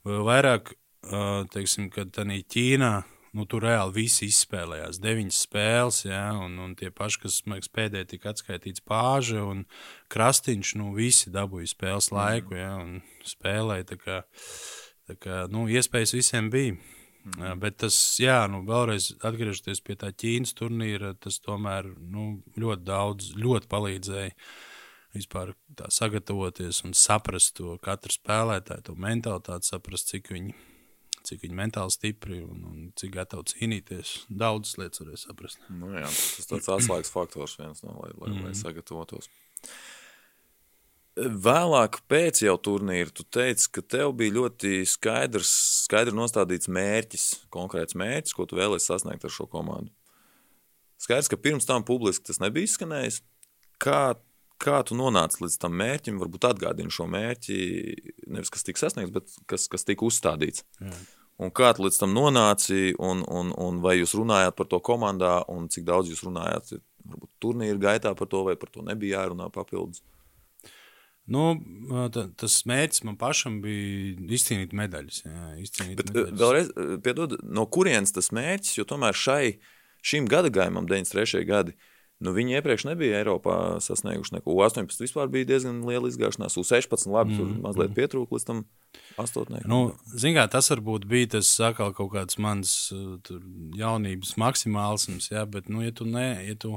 Vēl 0.08 0.26
vairāk, 0.28 0.74
uh, 1.10 1.46
teiksim, 1.54 1.92
kad 1.94 2.16
Ķīnā 2.16 2.94
nu, 3.38 3.46
tur 3.50 3.64
reāli 3.68 3.96
visi 4.04 4.30
izspēlējās. 4.30 5.00
Deviņas 5.04 5.42
spēles, 5.46 6.04
ja, 6.08 6.24
un, 6.40 6.58
un 6.64 6.76
tie 6.80 6.92
paši, 6.96 7.22
kas 7.26 7.40
liekas, 7.46 7.72
pēdējā 7.76 8.10
tika 8.14 8.34
atskaitīts 8.34 8.86
Pāža 8.88 9.44
un 9.46 9.66
Krastīņš, 10.14 10.76
nu, 10.82 10.92
visi 10.98 11.34
dabūja 11.34 11.74
spēles 11.74 12.12
laiku 12.16 12.58
ja, 12.58 12.76
un 12.82 13.02
spēlēja. 13.28 13.90
Tā 13.94 14.00
kā, 14.02 14.22
tā 15.10 15.18
kā, 15.20 15.44
nu, 15.54 15.68
iespējas 15.70 16.16
visiem 16.18 16.50
bija. 16.54 16.78
Mm. 17.30 17.60
Bet 17.62 17.82
tas, 17.84 17.96
jā, 18.22 18.40
nu, 18.52 18.64
vēlreiz 18.68 19.12
atgriežoties 19.28 19.84
pie 19.86 19.98
tā 20.00 20.14
Ķīnas 20.16 20.56
turnīra, 20.58 21.14
tas 21.20 21.42
tomēr 21.44 21.92
nu, 22.00 22.40
ļoti 22.58 22.88
daudz, 22.88 23.34
ļoti 23.38 23.70
palīdzēja 23.70 24.34
vispār 25.14 25.56
sagatavoties 25.90 26.84
un 26.86 26.94
saprast 26.98 27.56
to 27.58 27.76
katru 27.84 28.14
spēlētāju, 28.14 28.86
to 28.86 28.96
mentalitāti, 28.98 29.72
saprast, 29.72 30.12
cik 30.14 30.30
viņi 30.34 30.54
cik 31.30 31.46
viņi 31.46 31.58
mentāli 31.58 31.94
stipri 31.94 32.42
un, 32.44 32.66
un 32.70 32.90
cik 33.00 33.14
gatavi 33.16 33.54
cīnīties. 33.54 34.16
Daudzas 34.30 34.80
lietas 34.82 35.04
varēs 35.04 35.28
saprast. 35.28 35.62
Nu, 35.70 35.94
jā, 35.96 36.10
tas 36.10 36.50
tāds 36.50 36.74
atslēgas 36.76 37.14
faktors 37.14 37.56
viens, 37.60 37.84
no, 37.86 37.96
lai, 38.02 38.12
lai, 38.18 38.34
mm. 38.34 38.50
lai 38.50 38.58
sagatavotos. 38.58 39.30
Vēlāk, 41.20 41.98
pēc 42.08 42.44
jau 42.46 42.56
turnīra, 42.64 43.12
tu 43.12 43.26
teici, 43.28 43.68
ka 43.76 43.84
tev 43.84 44.14
bija 44.20 44.38
ļoti 44.38 44.86
skaidrs, 44.88 45.52
skaidri 45.84 46.16
nostādīts 46.16 46.70
mērķis, 46.72 47.26
konkrēts 47.52 47.98
mērķis, 48.00 48.36
ko 48.38 48.46
tu 48.48 48.60
vēlēsi 48.60 48.88
sasniegt 48.88 49.26
ar 49.28 49.34
šo 49.34 49.50
komandu. 49.52 49.92
Skaidrs, 51.00 51.28
ka 51.32 51.40
pirms 51.40 51.68
tam 51.68 51.84
publiski 51.88 52.30
tas 52.30 52.40
nebija 52.44 52.70
izskanējis. 52.70 53.20
Kā, 53.84 54.16
kā 54.64 54.80
tu 54.88 54.96
nonāci 55.00 55.44
līdz 55.44 55.60
tam 55.60 55.76
mērķim? 55.80 56.20
Varbūt 56.24 56.48
atgādini 56.54 56.94
šo 56.94 57.08
mērķi, 57.12 57.60
nevis 58.32 58.52
kas 58.54 58.68
tika 58.68 58.86
sasniegts, 58.86 59.16
bet 59.16 59.40
kas, 59.50 59.68
kas 59.72 59.88
tika 59.88 60.08
uzstādīts. 60.08 60.64
Jā 60.80 60.96
un 61.40 61.52
kā 61.56 61.72
tu 61.76 61.86
līdz 61.86 62.02
tam 62.02 62.14
nonāci, 62.16 62.94
un, 63.00 63.24
un, 63.24 63.52
un 63.56 63.82
vai 63.84 63.98
jūs 64.00 64.16
runājāt 64.20 64.58
par 64.60 64.70
to 64.72 64.82
komandā, 64.84 65.40
un 65.52 65.68
cik 65.72 65.88
daudz 65.88 66.12
jūs 66.12 66.24
runājāt 66.28 66.76
varbūt 67.10 67.32
turnīra 67.42 67.80
gaitā 67.90 68.14
par 68.18 68.30
to, 68.30 68.44
vai 68.48 68.56
par 68.60 68.72
to 68.74 68.84
nebija 68.86 69.24
jārunā 69.24 69.50
papildus? 69.54 70.04
Nu, 71.30 71.44
tas 72.42 72.56
mērķis 72.66 73.04
man 73.06 73.18
pašam 73.22 73.60
bija 73.62 74.16
izcīnīt 74.34 74.74
medaļas. 74.78 75.20
Jā, 75.28 75.50
izcīnīt 75.62 76.00
Bet, 76.00 76.10
medaļas. 76.10 76.40
Vēlreiz, 76.42 76.72
piedod, 77.06 77.36
no 77.46 77.68
kurienes 77.70 78.16
tas 78.16 78.32
mērķis, 78.34 78.80
jo 78.80 78.88
tomēr 78.90 79.18
šai, 79.18 79.60
šim 80.02 80.26
gadagājumam, 80.30 80.90
93. 80.90 81.44
gadi, 81.46 81.76
Nu, 82.20 82.34
viņi 82.36 82.58
iepriekš 82.58 82.84
nebija 82.84 83.22
Eiropā 83.22 83.54
sasnieguši 83.80 84.34
neko. 84.36 84.52
U18 84.52 85.00
vispār 85.00 85.30
bija 85.32 85.48
diezgan 85.54 85.78
liela 85.88 86.10
izgāšanās. 86.12 86.58
U16 86.60 87.08
labi, 87.08 87.38
tur 87.38 87.46
mm, 87.46 87.60
mazliet 87.64 87.94
mm. 87.94 87.96
pietrūka 87.96 88.36
līdz 88.36 88.48
tam 88.50 88.64
astotnē. 89.24 89.62
Nu, 89.72 89.94
Zinām, 90.12 90.50
tas 90.52 90.68
varbūt 90.74 91.06
bija 91.08 91.30
tas 91.38 91.54
atkal 91.64 91.94
kaut 91.96 92.12
kāds 92.18 92.36
mans 92.44 92.74
tur, 93.24 93.46
jaunības 93.80 94.34
maksimālisms, 94.42 95.30
ja, 95.32 95.46
bet, 95.48 95.72
nu, 95.72 95.80
ja 95.86 95.96
tu, 95.96 96.08
ne, 96.12 96.28
ja 96.44 96.58
tu 96.60 96.74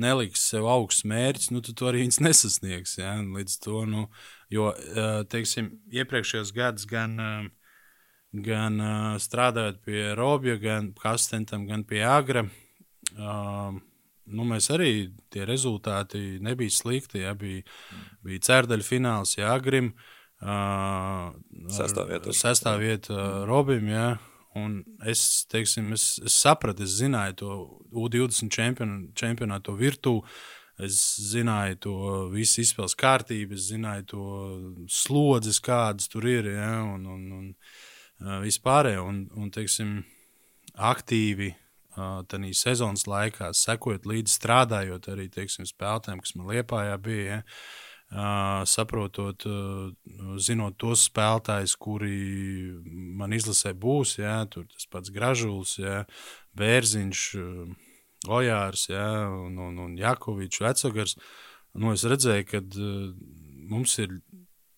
neliksi 0.00 0.54
sev 0.54 0.68
augsts 0.72 1.04
mērķis, 1.10 1.50
nu, 1.52 1.60
tad 1.66 1.76
tu 1.76 1.90
arī 1.90 2.06
viņus 2.06 2.20
nesasniegs. 2.24 2.96
Ja, 2.96 3.12
līdz 3.20 3.58
to, 3.66 3.82
nu, 3.90 4.06
jo, 4.54 4.70
teiksim, 5.28 5.74
iepriekšējos 6.00 6.54
gadus 6.56 6.88
gan, 6.88 7.18
gan 8.32 8.80
strādājot 9.20 9.84
pie 9.84 10.00
Robja, 10.16 10.56
gan 10.64 10.94
Kastentam, 10.96 11.68
gan 11.68 11.84
pie 11.84 12.00
Agra, 12.08 12.46
nu, 14.28 14.46
mēs 14.48 14.70
arī 14.74 14.92
tie 15.32 15.46
rezultāti 15.48 16.38
nebija 16.44 16.74
slikti. 16.74 17.22
Ja, 17.24 17.34
bija, 17.38 17.64
bija 18.24 18.44
cērdaļa 18.48 18.86
fināls, 18.86 19.36
ja 19.38 19.52
Agrim. 19.54 19.92
Uh, 20.38 21.34
Sestā 22.30 22.76
vieta 22.78 23.14
uh, 23.14 23.40
Robim. 23.48 23.88
Ja, 23.90 24.12
un 24.58 24.80
es, 25.06 25.44
teiksim, 25.50 25.90
es, 25.96 26.12
es 26.24 26.36
sapratu, 26.38 26.86
es 26.86 26.94
zināju 27.00 27.38
to 27.42 27.58
U20 28.06 28.52
čempion, 28.54 28.94
čempionātu 29.18 29.76
virtuvi. 29.78 30.24
Es 30.78 30.94
zināju 31.32 31.78
to 31.82 31.94
visu 32.30 32.60
izspēles 32.62 32.94
kārtību, 32.94 33.56
es 33.58 33.64
zināju 33.72 34.04
to 34.12 34.26
slodzes, 34.94 35.58
kādas 35.58 36.06
tur 36.12 36.28
ir, 36.30 36.52
ja, 36.52 36.76
un, 36.86 37.02
un, 37.02 37.24
un 37.34 37.48
uh, 37.50 38.36
vispārējo. 38.44 39.02
Un, 39.10 39.24
un, 39.34 39.48
teiksim, 39.50 39.96
aktīvi 40.78 41.50
tādā 42.30 42.52
sezonas 42.56 43.06
laikā, 43.10 43.50
sekojot 43.56 44.06
līdzi, 44.08 44.34
strādājot 44.38 45.10
arī 45.12 45.28
teiksim, 45.32 45.66
spēlētājiem, 45.68 46.22
kas 46.24 46.34
man 46.38 46.50
liepājā 46.54 46.96
bija. 47.02 47.38
Ja, 47.38 48.64
saprotot, 48.64 49.44
zinot 50.40 50.78
tos 50.80 51.04
spēlētājus, 51.10 51.74
kuri 51.76 52.72
man 53.20 53.34
izlasē 53.36 53.74
būs, 53.76 54.16
ja, 54.22 54.46
tur 54.48 54.64
tas 54.72 54.88
pats 54.88 55.12
Gražulis, 55.12 55.76
ja, 55.82 56.06
Bērziņš, 56.56 57.26
Ojārs 58.26 58.88
ja, 58.88 59.28
un, 59.30 59.58
un, 59.62 59.76
un 59.84 59.98
Jakovičs, 59.98 60.62
Vecogars. 60.64 61.14
Nu, 61.78 61.92
es 61.92 62.02
redzēju, 62.08 62.46
ka 62.48 62.62
mums 63.68 63.98
ir 64.02 64.16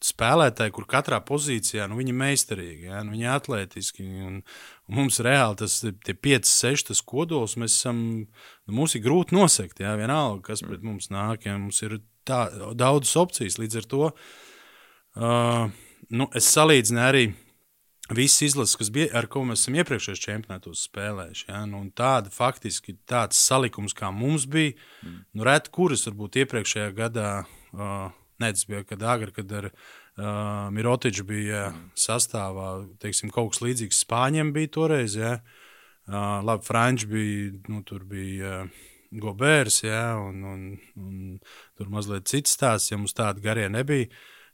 spēlētāji, 0.04 0.72
kur 0.74 0.86
katrā 0.88 1.18
pozīcijā 1.24 1.84
nu, 1.90 1.98
viņi 2.00 2.12
ir 2.12 2.18
meistarīgi, 2.20 2.88
ja? 2.88 3.02
nu, 3.04 3.14
viņi 3.14 3.26
ir 3.26 3.32
atletiski. 3.34 4.06
Un, 4.26 4.38
un 4.88 4.96
mums 4.96 5.20
reāli 5.24 5.60
tas 5.60 5.76
ir 5.84 5.96
5, 6.16 6.48
6 6.48 6.88
tas 6.90 7.02
kodols. 7.12 7.58
Mēs 7.60 7.76
esam, 7.76 8.00
nu, 8.24 8.76
mums 8.76 8.96
ir 8.96 9.04
grūti 9.04 9.36
nosegt, 9.36 9.82
ja? 9.84 9.92
vienalga, 10.00 10.42
kas 10.50 10.64
pret 10.64 10.84
mums 10.86 11.10
nāk. 11.12 11.44
Ja? 11.48 11.58
Mums 11.60 11.82
ir 11.84 11.98
tā, 12.28 12.46
daudzas 12.78 13.12
opcijas 13.20 13.60
līdz 13.60 13.82
ar 13.82 13.88
to. 13.92 14.10
Uh, 15.20 15.64
nu, 16.14 16.30
es 16.38 16.48
salīdzinu 16.54 17.02
arī 17.02 17.24
visas 18.10 18.42
izlases, 18.48 18.78
kas 18.78 18.90
bija, 18.94 19.10
ar 19.18 19.28
ko 19.30 19.42
mēs 19.46 19.64
esam 19.64 19.76
iepriekšējos 19.80 20.22
čempionātos 20.22 20.86
spēlējuši. 20.88 21.44
Ja? 21.50 21.64
Nu, 21.68 21.82
tāda 21.96 22.32
faktiski 22.32 22.96
tāds 23.08 23.38
salikums, 23.38 23.94
kā 23.96 24.08
mums 24.14 24.48
bija, 24.50 24.72
mm. 25.04 25.20
nu, 25.36 25.46
reti 25.46 25.72
kuras 25.76 26.06
varbūt 26.08 26.40
iepriekšējā 26.40 26.88
gadā, 26.96 27.34
uh, 27.76 28.08
ne 28.40 28.52
tas 28.56 28.66
bija 28.68 28.84
kad 28.88 29.02
agri, 29.02 29.32
kad 29.36 29.52
ar 29.60 29.70
uh, 29.70 30.68
Mirotiču 30.74 31.24
bija 31.28 31.68
mm. 31.70 31.90
sastāvā, 31.98 32.70
teiksim, 33.02 33.32
kaut 33.34 33.54
kas 33.54 33.64
līdzīgs 33.64 34.04
Spāņiem 34.06 34.54
bija 34.56 34.74
toreiz. 34.76 35.16
Ja? 35.18 35.38
Uh, 36.10 36.40
labi, 36.44 36.66
Franči 36.66 37.10
bija, 37.10 37.50
nu, 37.68 37.84
tur 37.86 38.06
bija. 38.08 38.62
Uh, 38.64 38.86
Gobērs, 39.10 39.80
ja, 39.82 40.14
un, 40.22 40.44
un, 40.46 40.66
un 40.94 41.14
tur 41.78 41.88
mazliet 41.90 42.28
cits 42.30 42.54
stāsts, 42.54 42.92
ja 42.92 42.98
mums 42.98 43.16
tāda 43.16 43.42
garie 43.42 43.66
nebija. 43.72 44.06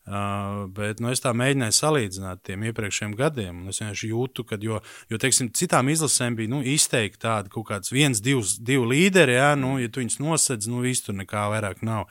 Uh, 0.07 0.68
bet 0.70 1.01
nu, 1.03 1.11
es 1.11 1.18
tā 1.18 1.33
mēģināju 1.35 1.75
salīdzināt 1.75 2.44
tiem 2.46 2.62
iepriekšējiem 2.68 3.16
gadiem. 3.18 3.64
Es 3.72 3.81
vienkārši 3.83 4.12
jūtu, 4.12 4.44
ka, 4.46 4.59
jo, 4.62 4.79
jo 5.11 5.18
teiksim, 5.18 5.51
citām 5.51 5.90
izlasēm 5.90 6.38
bija 6.38 6.53
nu, 6.53 6.61
izteikti 6.62 7.25
tādi 7.27 7.51
kaut 7.53 7.66
kāds 7.72 7.90
viens, 7.90 8.22
divs, 8.22 8.55
divi 8.62 8.87
līderi. 8.94 9.35
Ja, 9.35 9.51
nu, 9.59 9.75
ja 9.83 9.90
tu 9.90 10.01
viņus 10.01 10.20
nosedz, 10.22 10.70
nu 10.70 10.85
viss 10.87 11.05
tur 11.05 11.18
nekā 11.18 11.49
vairāk 11.53 11.83
nav. 11.87 12.07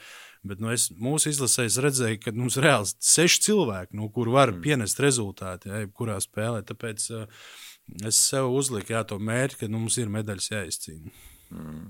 Bet 0.45 0.61
nu, 0.61 0.69
es 0.73 0.89
mūsu 1.01 1.31
izlasēs 1.31 1.79
redzēju, 1.81 2.19
ka 2.21 2.33
mums 2.35 2.59
ir 2.59 2.67
reāli 2.67 2.91
seši 3.01 3.41
cilvēki, 3.47 3.97
nu, 3.97 4.09
kur 4.13 4.29
var 4.33 4.53
mm. 4.53 4.61
pienest 4.65 5.01
rezultātu, 5.01 5.71
ja 5.71 5.87
kurā 5.89 6.19
spēlē. 6.21 6.61
Tāpēc 6.69 7.07
uh, 7.15 7.25
es 8.05 8.19
sev 8.27 8.51
uzliku 8.53 8.93
jā, 8.93 9.01
to 9.09 9.17
mērķi, 9.21 9.63
ka 9.63 9.71
nu, 9.71 9.81
mums 9.85 9.97
ir 10.01 10.11
medaļas 10.13 10.51
jāizcīna. 10.53 11.15
Mm. 11.55 11.87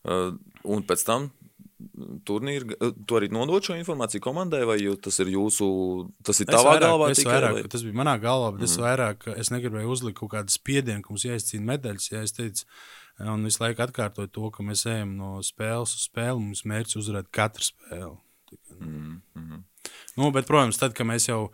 Uh, 0.00 0.34
un 0.72 0.82
pēc 0.88 1.04
tam 1.06 1.30
turnīru, 2.28 2.76
tu 3.08 3.16
arī 3.16 3.28
nodod 3.32 3.64
šo 3.64 3.76
informāciju 3.78 4.22
komandai, 4.24 4.62
vai 4.68 4.76
tas 5.02 5.20
ir 5.22 5.32
jūsu, 5.34 5.66
tas 6.26 6.40
ir 6.42 6.48
tavā 6.50 6.74
vairāk, 6.74 6.86
galvā? 6.86 7.10
Tikai, 7.16 7.34
vairāk, 7.34 7.56
vai? 7.56 7.70
Tas 7.72 7.84
bija 7.86 7.98
manā 8.00 8.16
galvā, 8.22 8.50
bet 8.56 8.64
mm. 8.64 8.68
es 8.68 8.76
vairāk, 8.80 9.28
es 9.36 9.52
negribēju 9.54 9.94
uzlikt 9.94 10.18
kaut 10.20 10.34
kādu 10.34 10.54
spiedienu, 10.54 11.04
ka 11.04 11.14
mums 11.14 11.26
jāizcīna 11.28 11.68
medaļas, 11.72 12.10
ja 12.12 12.24
es 12.26 12.36
teicu, 12.36 12.66
un 13.20 13.44
visu 13.44 13.62
laiku 13.62 13.84
atkārtoju 13.84 14.30
to, 14.32 14.50
ka 14.54 14.64
mēs 14.66 14.86
ejam 14.88 15.16
no 15.18 15.38
spēles 15.44 15.96
uz 15.96 16.06
spēli, 16.08 16.40
mums 16.40 16.64
mērķis 16.68 17.00
uzvarēt 17.02 17.30
katru 17.34 17.66
spēli. 17.66 18.16
Mm. 18.78 19.20
Mm. 19.36 19.62
Nu, 20.16 20.30
bet, 20.34 20.48
protams, 20.48 20.80
tad, 20.80 20.96
kad 20.96 21.08
mēs 21.08 21.28
jau 21.28 21.50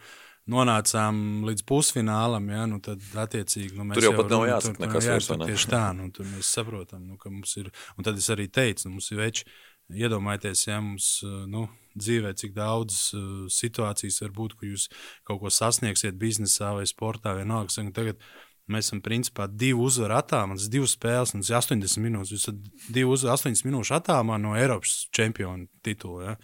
nonācām 0.50 1.44
līdz 1.48 1.64
pusfinālam, 1.66 2.46
ja, 2.54 2.66
nu, 2.70 2.78
tad 2.82 3.02
attiecīgi 3.26 3.74
nu, 3.74 3.88
mēs 3.88 3.98
tur 3.98 4.06
jau, 4.06 4.12
jau 4.14 4.20
pat 4.20 4.34
nav 4.34 4.44
jāsaka, 4.46 4.84
nekas 4.84 5.08
vairs. 5.10 5.30
Tieši 5.42 5.72
tā, 5.72 5.84
nu, 5.98 6.10
tur 6.14 6.28
mēs 6.30 6.52
saprotam, 6.54 7.02
nu, 7.02 7.18
ka 7.18 7.32
mums 7.32 7.56
ir, 7.58 7.72
un 7.98 8.06
tad 8.06 8.20
es 8.20 8.30
arī 8.30 8.46
teicu, 8.46 8.86
nu, 8.86 8.98
mums 8.98 9.10
ir 9.10 9.24
veči, 9.24 9.48
Iedomājieties, 9.86 10.64
ja 10.66 10.80
mums 10.82 11.20
nu, 11.46 11.68
dzīvē, 11.94 12.32
cik 12.34 12.56
daudz 12.56 13.12
uh, 13.14 13.44
situācijas 13.52 14.18
var 14.24 14.32
būt, 14.34 14.56
ka 14.58 14.66
jūs 14.66 14.88
kaut 15.26 15.44
ko 15.44 15.52
sasniegsiet 15.52 16.18
biznesā 16.18 16.72
vai 16.74 16.88
sportā. 16.90 17.36
Vienalga, 17.38 17.84
tagad 17.94 18.18
mēs 18.72 18.88
esam 18.88 19.00
principā 19.04 19.46
divu 19.50 19.86
uzvaru 19.86 20.16
attālumā, 20.18 20.56
tas 20.58 20.66
ir 20.66 20.74
divas 20.74 20.96
spēles, 20.96 21.34
un 21.34 21.44
tas 21.44 21.52
ir 21.52 21.58
80 21.60 22.02
minūtes. 22.02 22.34
Jūs 22.34 22.46
esat 22.46 22.90
divu 22.96 23.14
uzvaru 23.14 23.36
80 23.36 23.68
minūšu 23.68 23.96
attālumā 24.00 24.40
no 24.42 24.56
Eiropas 24.58 24.98
čempionu 25.14 25.68
titula. 25.86 26.32
Ja? 26.32 26.36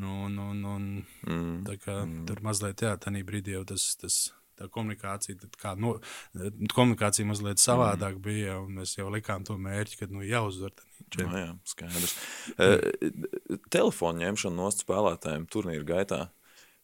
Nu, 0.00 0.24
un, 0.26 0.40
un, 0.42 0.64
un, 0.74 0.88
mm. 1.28 1.54
tā 1.68 1.78
kā 1.82 2.00
mm. 2.04 2.26
tur 2.30 2.42
mazliet, 2.46 2.84
jā, 2.86 2.96
tā 3.00 3.14
brīdī 3.28 3.56
jau 3.58 3.64
tas. 3.68 3.94
tas 4.00 4.26
tā 4.58 4.66
komunikācija, 4.74 5.48
kā, 5.54 5.76
no, 5.78 5.92
komunikācija 6.74 7.26
mazliet 7.28 7.60
savādāk 7.62 8.16
mm. 8.16 8.22
bija, 8.24 8.56
un 8.58 8.80
mēs 8.80 8.96
jau 8.96 9.06
likām 9.14 9.44
to 9.46 9.54
mērķi, 9.54 10.00
ka 10.00 10.08
nu, 10.10 10.24
jāuzvar. 10.26 10.74
No, 11.20 11.28
jā, 11.38 11.52
skaidrs. 11.70 12.16
Uh, 12.58 13.60
telefonu 13.70 14.24
ņemšana 14.24 14.58
no 14.58 14.72
spēlētājiem 14.74 15.46
turnīra 15.52 15.86
gaitā. 15.86 16.20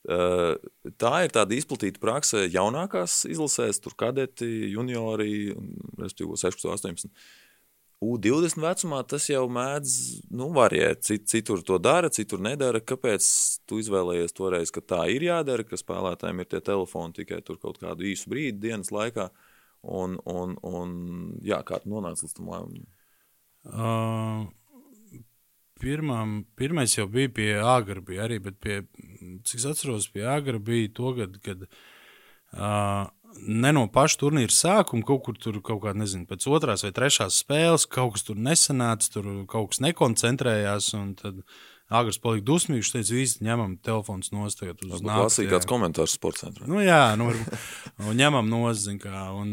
Tā 0.04 1.14
ir 1.24 1.32
tāda 1.32 1.56
izplatīta 1.56 2.02
prakse 2.02 2.44
jaunākās 2.52 3.22
izlasēs, 3.30 3.80
tur 3.80 3.94
kadeti, 3.96 4.48
juniori, 4.74 5.54
respektīvi 5.96 6.36
16, 6.36 6.68
18. 6.74 7.08
U20 8.04 8.60
vecumā 8.60 8.98
tas 9.08 9.30
jau 9.30 9.44
mēdz 9.48 9.94
nu, 10.36 10.50
variēt. 10.52 11.04
Cit, 11.06 11.24
citur 11.30 11.62
to 11.64 11.78
dara, 11.80 12.10
citur 12.12 12.42
nedara. 12.44 12.82
Kāpēc 12.84 13.24
tu 13.68 13.78
izvēlējies 13.80 14.36
toreiz, 14.36 14.72
ka 14.74 14.82
tā 14.84 15.04
ir 15.14 15.24
jādara, 15.30 15.64
ka 15.64 15.78
spēlētājiem 15.80 16.42
ir 16.42 16.50
tie 16.50 16.60
telefoni 16.64 17.16
tikai 17.20 17.40
tur 17.46 17.56
kaut 17.62 17.80
kādu 17.80 18.04
īsu 18.10 18.28
brīdi 18.32 18.66
dienas 18.66 18.92
laikā? 18.92 19.30
Un, 19.84 20.18
un, 20.28 20.56
un 20.64 20.92
jā, 21.44 21.62
kā 21.64 21.80
tu 21.80 21.92
nonāci 21.92 22.26
līdz 22.26 22.36
tam 22.36 22.52
lēmumam? 22.52 22.84
Uh, 23.64 24.44
pirmam, 25.84 26.38
pirmais 26.58 26.96
jau 26.96 27.06
bija 27.10 27.32
pie 27.36 27.50
Agra, 27.60 28.00
bija 28.04 28.24
arī, 28.28 28.40
bet 28.42 28.56
pie, 28.62 28.80
cik 29.44 29.60
es 29.60 29.68
atceros, 29.68 30.08
pie 30.12 30.24
Agra 30.28 30.60
bija 30.62 30.92
to, 30.96 31.12
kad, 31.18 31.36
kad 31.44 31.66
uh, 31.66 33.10
ne 33.42 33.72
no 33.74 33.84
paša 33.92 34.20
turnīra 34.22 34.54
sākuma, 34.54 35.04
kaut 35.06 35.24
kur 35.26 35.38
tur 35.40 35.60
kaut 35.64 35.82
kādā, 35.84 35.98
nezinu, 36.04 36.26
pēc 36.30 36.46
otrās 36.50 36.84
vai 36.86 36.92
trešās 36.96 37.42
spēles 37.44 37.86
kaut 37.90 38.16
kas 38.16 38.26
tur 38.26 38.40
nesanāca, 38.40 39.10
tur 39.16 39.30
kaut 39.50 39.72
kas 39.72 39.82
nekoncentrējās. 39.84 40.92
Tad 41.20 41.44
Agrs 41.94 42.16
palika 42.18 42.46
dusmīgs, 42.48 42.94
teica, 42.94 43.12
visi 43.12 43.44
ņemam 43.44 43.76
telefons 43.84 44.32
nost. 44.32 44.62
Tas 44.64 45.04
bija 45.04 45.50
kāds 45.52 45.68
komentārs 45.68 46.16
sporta 46.16 46.46
centrā. 46.46 46.68
Nu, 46.70 46.80
jā, 46.80 47.12
nu, 47.20 47.28
ņemam 48.16 48.48
nost, 48.50 48.86
zin 48.86 48.96
kā. 49.02 49.28
Un, 49.36 49.52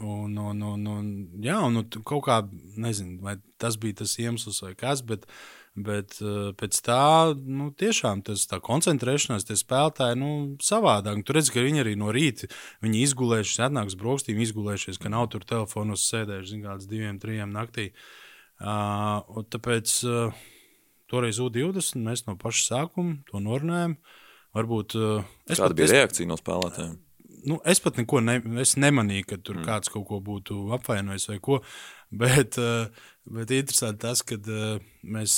Un, 0.00 0.38
un, 0.40 0.62
un, 0.64 0.86
un, 0.88 1.08
jā, 1.44 1.58
un 1.66 1.76
nu, 1.76 1.82
kaut 2.08 2.22
kā, 2.24 2.38
nezinu, 2.80 3.18
vai 3.20 3.36
tas 3.60 3.76
bija 3.76 4.00
tas 4.00 4.14
iemesls 4.18 4.62
vai 4.64 4.72
kas, 4.78 5.02
bet 5.04 5.26
uh, 5.28 5.34
Bet 5.72 6.18
uh, 6.20 6.50
pēc 6.52 6.76
tā, 6.84 7.32
nu, 7.32 7.70
tiešām 7.72 8.20
tas 8.26 8.44
tā 8.44 8.58
koncentrēšanās, 8.60 9.46
tie 9.48 9.56
spēlētāji, 9.56 10.18
nu, 10.20 10.32
savādāk. 10.60 11.22
Tur 11.24 11.38
redz, 11.38 11.48
ka 11.52 11.64
viņi 11.64 11.80
arī 11.80 11.94
no 11.96 12.10
rīta, 12.12 12.50
viņi 12.84 13.00
izgulējušies, 13.06 13.62
atnāks 13.70 13.96
brokstīm, 13.96 14.42
izgulējušies, 14.44 15.00
ka 15.00 15.12
nav 15.12 15.30
tur 15.32 15.46
telefonos 15.48 16.04
sēdējuši, 16.10 16.50
zin, 16.50 16.66
kāds 16.66 16.90
diviem, 16.90 17.16
trijiem 17.22 17.56
naktī. 17.56 17.88
Uh, 18.60 19.24
tāpēc 19.48 19.94
uh, 20.04 20.44
toreiz 21.08 21.40
U20 21.40 22.04
mēs 22.04 22.26
no 22.28 22.36
paša 22.36 22.66
sākuma 22.66 23.22
to 23.32 23.40
norunājām. 23.40 23.96
Varbūt, 24.52 24.98
uh, 25.00 25.24
Kāda 25.48 25.72
bija 25.72 25.88
es, 25.88 25.96
reakcija 25.96 26.28
no 26.28 26.36
spēlētājiem? 26.36 27.00
Nu, 27.48 27.58
es 27.66 27.80
pat 27.82 27.98
neko 27.98 28.20
ne, 28.22 28.36
es 28.62 28.76
nemanīju, 28.78 29.26
ka 29.32 29.38
tur 29.42 29.58
mm. 29.58 29.66
kāds 29.66 29.90
kaut 29.92 30.06
ko 30.10 30.20
būtu 30.22 30.68
apvainojis 30.76 31.28
vai 31.32 31.40
ko. 31.42 31.62
Bet, 32.22 32.58
uh, 32.60 32.90
Bet 33.22 33.52
interesanti 33.54 34.02
tas, 34.02 34.18
ka 34.26 34.34
uh, 34.34 34.82
mēs 35.06 35.34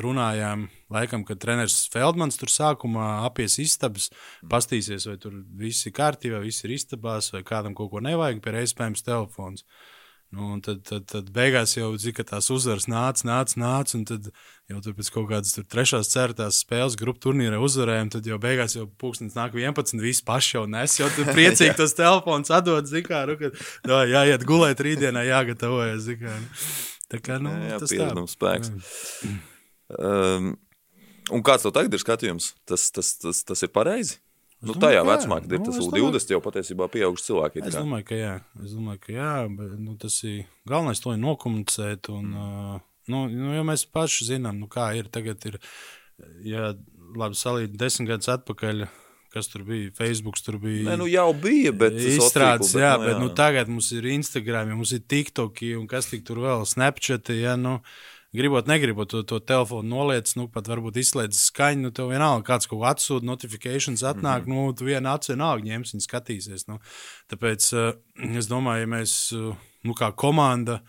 runājām, 0.00 0.62
laikam, 0.92 1.20
kad 1.28 1.36
treneris 1.42 1.82
Feldmans 1.92 2.40
tur 2.40 2.48
sākumā 2.48 3.26
apies 3.26 3.58
istabas, 3.60 4.08
pastīsies, 4.48 5.04
vai 5.10 5.18
tur 5.20 5.34
viss 5.60 5.84
ir 5.84 5.92
kārtībā, 5.98 6.40
viss 6.40 6.64
ir 6.64 6.72
istabās, 6.72 7.28
vai 7.34 7.42
kādam 7.44 7.76
kaut 7.76 7.92
ko 7.92 8.00
nevajag, 8.00 8.40
pie 8.40 8.56
reizes 8.56 8.72
pēmas 8.78 9.04
telefons. 9.04 9.66
Nu, 10.34 10.56
tad, 10.60 10.80
tad, 10.84 11.04
tad 11.06 11.28
beigās 11.32 11.76
jau 11.76 11.92
zina, 12.00 12.16
ka 12.18 12.24
tās 12.26 12.48
uzvaras 12.52 12.88
nāca, 12.90 13.24
nāca, 13.28 13.58
nāca. 13.62 13.94
Un 13.98 14.02
tad 14.08 14.26
jau 14.68 14.80
tur 14.82 14.96
pēc 14.98 15.10
kaut 15.14 15.28
kādas 15.30 15.54
trešās, 15.54 16.10
ceturtās 16.10 16.58
spēles 16.64 16.98
grupu 16.98 17.22
turnīra 17.28 17.60
uzvarējām. 17.62 18.10
Tad 18.16 18.26
jau 18.26 18.40
beigās 18.42 18.74
jau 18.74 18.88
pūkstens 19.00 19.38
nāk 19.38 19.54
11, 19.54 20.02
visi 20.02 20.26
paši 20.26 20.58
jau 20.58 20.66
nes. 20.70 20.98
Jau 20.98 21.08
tur 21.14 21.30
priecīgi 21.36 21.78
tos 21.78 21.94
telefons 21.96 22.52
atdod, 22.52 22.90
zina, 22.90 23.06
kā, 23.06 23.22
nu, 23.30 23.38
kad 23.40 24.10
jāiet 24.10 24.44
gulēt 24.48 24.82
rītdienā, 24.82 25.24
jāgatavojas. 25.30 26.04
Zina, 26.10 26.26
kā, 26.26 26.36
Tā 27.12 27.20
kā 27.22 27.38
nu, 27.42 27.52
jā, 27.54 27.70
jā, 27.70 27.80
tas 27.82 27.92
ir 27.94 28.22
spēks. 28.32 28.70
Um, 29.94 30.54
un 31.30 31.44
kāds 31.46 31.66
tev 31.66 31.74
tagad 31.76 31.94
ir 31.94 32.02
skatījums? 32.02 32.50
Tas, 32.66 32.88
tas, 32.94 33.12
tas, 33.22 33.44
tas 33.46 33.62
ir 33.62 33.70
pareizi? 33.74 34.18
Nu, 34.66 34.76
tajā 34.82 35.00
jā, 35.00 35.06
vecumā, 35.06 35.38
kad 35.44 35.54
ir 35.54 35.62
nu, 35.62 35.68
tas 35.70 35.78
U20, 35.86 36.34
jau 36.34 36.42
patiesībā 36.44 36.90
pieauguši 36.92 37.28
cilvēki. 37.28 37.62
Es 37.66 37.78
domāju, 37.78 38.08
ka 38.10 38.18
jā, 38.18 38.34
es 38.64 38.74
domāju, 38.74 39.02
ka 39.06 39.14
jā, 39.14 39.30
bet 39.58 39.78
nu, 39.78 39.96
tas 40.02 40.18
ir 40.26 40.44
galvenais 40.68 41.02
to 41.02 41.14
nokomunicēt. 41.22 42.10
Un, 42.14 42.28
mm. 42.32 42.74
uh, 42.76 42.84
nu, 43.14 43.24
nu, 43.32 43.54
jo 43.56 43.64
mēs 43.68 43.86
paši 43.94 44.32
zinām, 44.32 44.60
nu, 44.62 44.70
kā 44.72 44.90
ir 44.98 45.10
tagad. 45.14 45.46
Ir, 45.48 45.60
ja 46.46 46.70
labi 47.16 47.38
salīdzināt 47.38 47.80
desmit 47.80 48.10
gadus 48.10 48.30
atpakaļ, 48.32 48.86
kas 49.34 49.50
tur 49.52 49.64
bija. 49.68 49.92
Facebook 49.96 50.38
tur 50.42 50.58
bija. 50.62 50.84
Nē, 50.90 50.98
nu 51.00 51.08
jau 51.10 51.28
bija, 51.36 51.72
bet 51.76 51.96
izstrādes, 52.00 52.74
jā, 52.76 52.94
bet, 53.02 53.14
jā. 53.14 53.22
Nu, 53.22 53.30
tagad 53.36 53.70
mums 53.72 53.90
ir 53.96 54.08
Instagram, 54.14 54.72
ja 54.72 54.78
mums 54.78 54.94
ir 54.96 55.04
TikTok, 55.04 55.62
un 55.80 55.88
kas 55.90 56.10
tik 56.12 56.24
tur 56.26 56.40
vēl 56.44 56.66
Snapchat. 56.68 57.32
Ja, 57.36 57.56
nu, 57.60 57.78
Gribot, 58.36 58.68
negribot 58.68 59.08
to, 59.08 59.22
to 59.24 59.38
telefonu 59.40 59.88
noliec, 59.88 60.30
nu, 60.36 60.44
pat 60.52 60.68
varbūt 60.68 60.98
izslēdz 61.00 61.38
skaņu, 61.48 61.86
nu, 61.86 61.92
tev 61.96 62.10
vienalga 62.12 62.44
kāds 62.50 62.68
kaut 62.68 62.82
ko 62.82 62.88
atsūta, 62.90 63.24
notifikācijas 63.24 64.04
atnāk, 64.04 64.44
mm 64.44 64.52
-hmm. 64.52 64.66
nu, 64.66 64.76
tu 64.76 64.84
vienu 64.84 65.08
acu 65.08 65.32
vienalga 65.32 65.64
ņems 65.70 65.94
un 65.94 66.04
skatīsies. 66.04 66.66
Nu. 66.68 66.78
Tāpēc 67.32 67.72
uh, 67.72 67.94
es 68.36 68.48
domāju, 68.52 68.84
ja 68.84 68.92
mēs, 68.96 69.14
uh, 69.32 69.56
nu, 69.84 69.94
kā 69.94 70.12
komanda, 70.12 70.82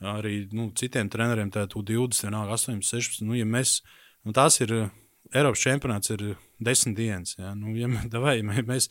arī 0.00 0.48
nu, 0.52 0.70
citiem 0.74 1.08
treneriem, 1.08 1.50
tādu 1.50 1.82
20, 1.82 2.22
vienalga 2.22 2.52
8, 2.52 2.82
16, 2.82 3.24
nu, 3.24 3.34
ja 3.34 3.44
mēs, 3.44 3.80
nu, 4.24 4.32
tās 4.32 4.60
ir 4.60 4.90
Eiropas 5.32 5.62
čempionāts 5.64 6.10
ir 6.12 6.34
desmit 6.60 6.96
dienas. 6.96 7.36
Ja? 7.38 7.54
Nu, 7.56 7.72
ja 7.76 7.88
davai, 8.14 8.40
mēs, 8.42 8.90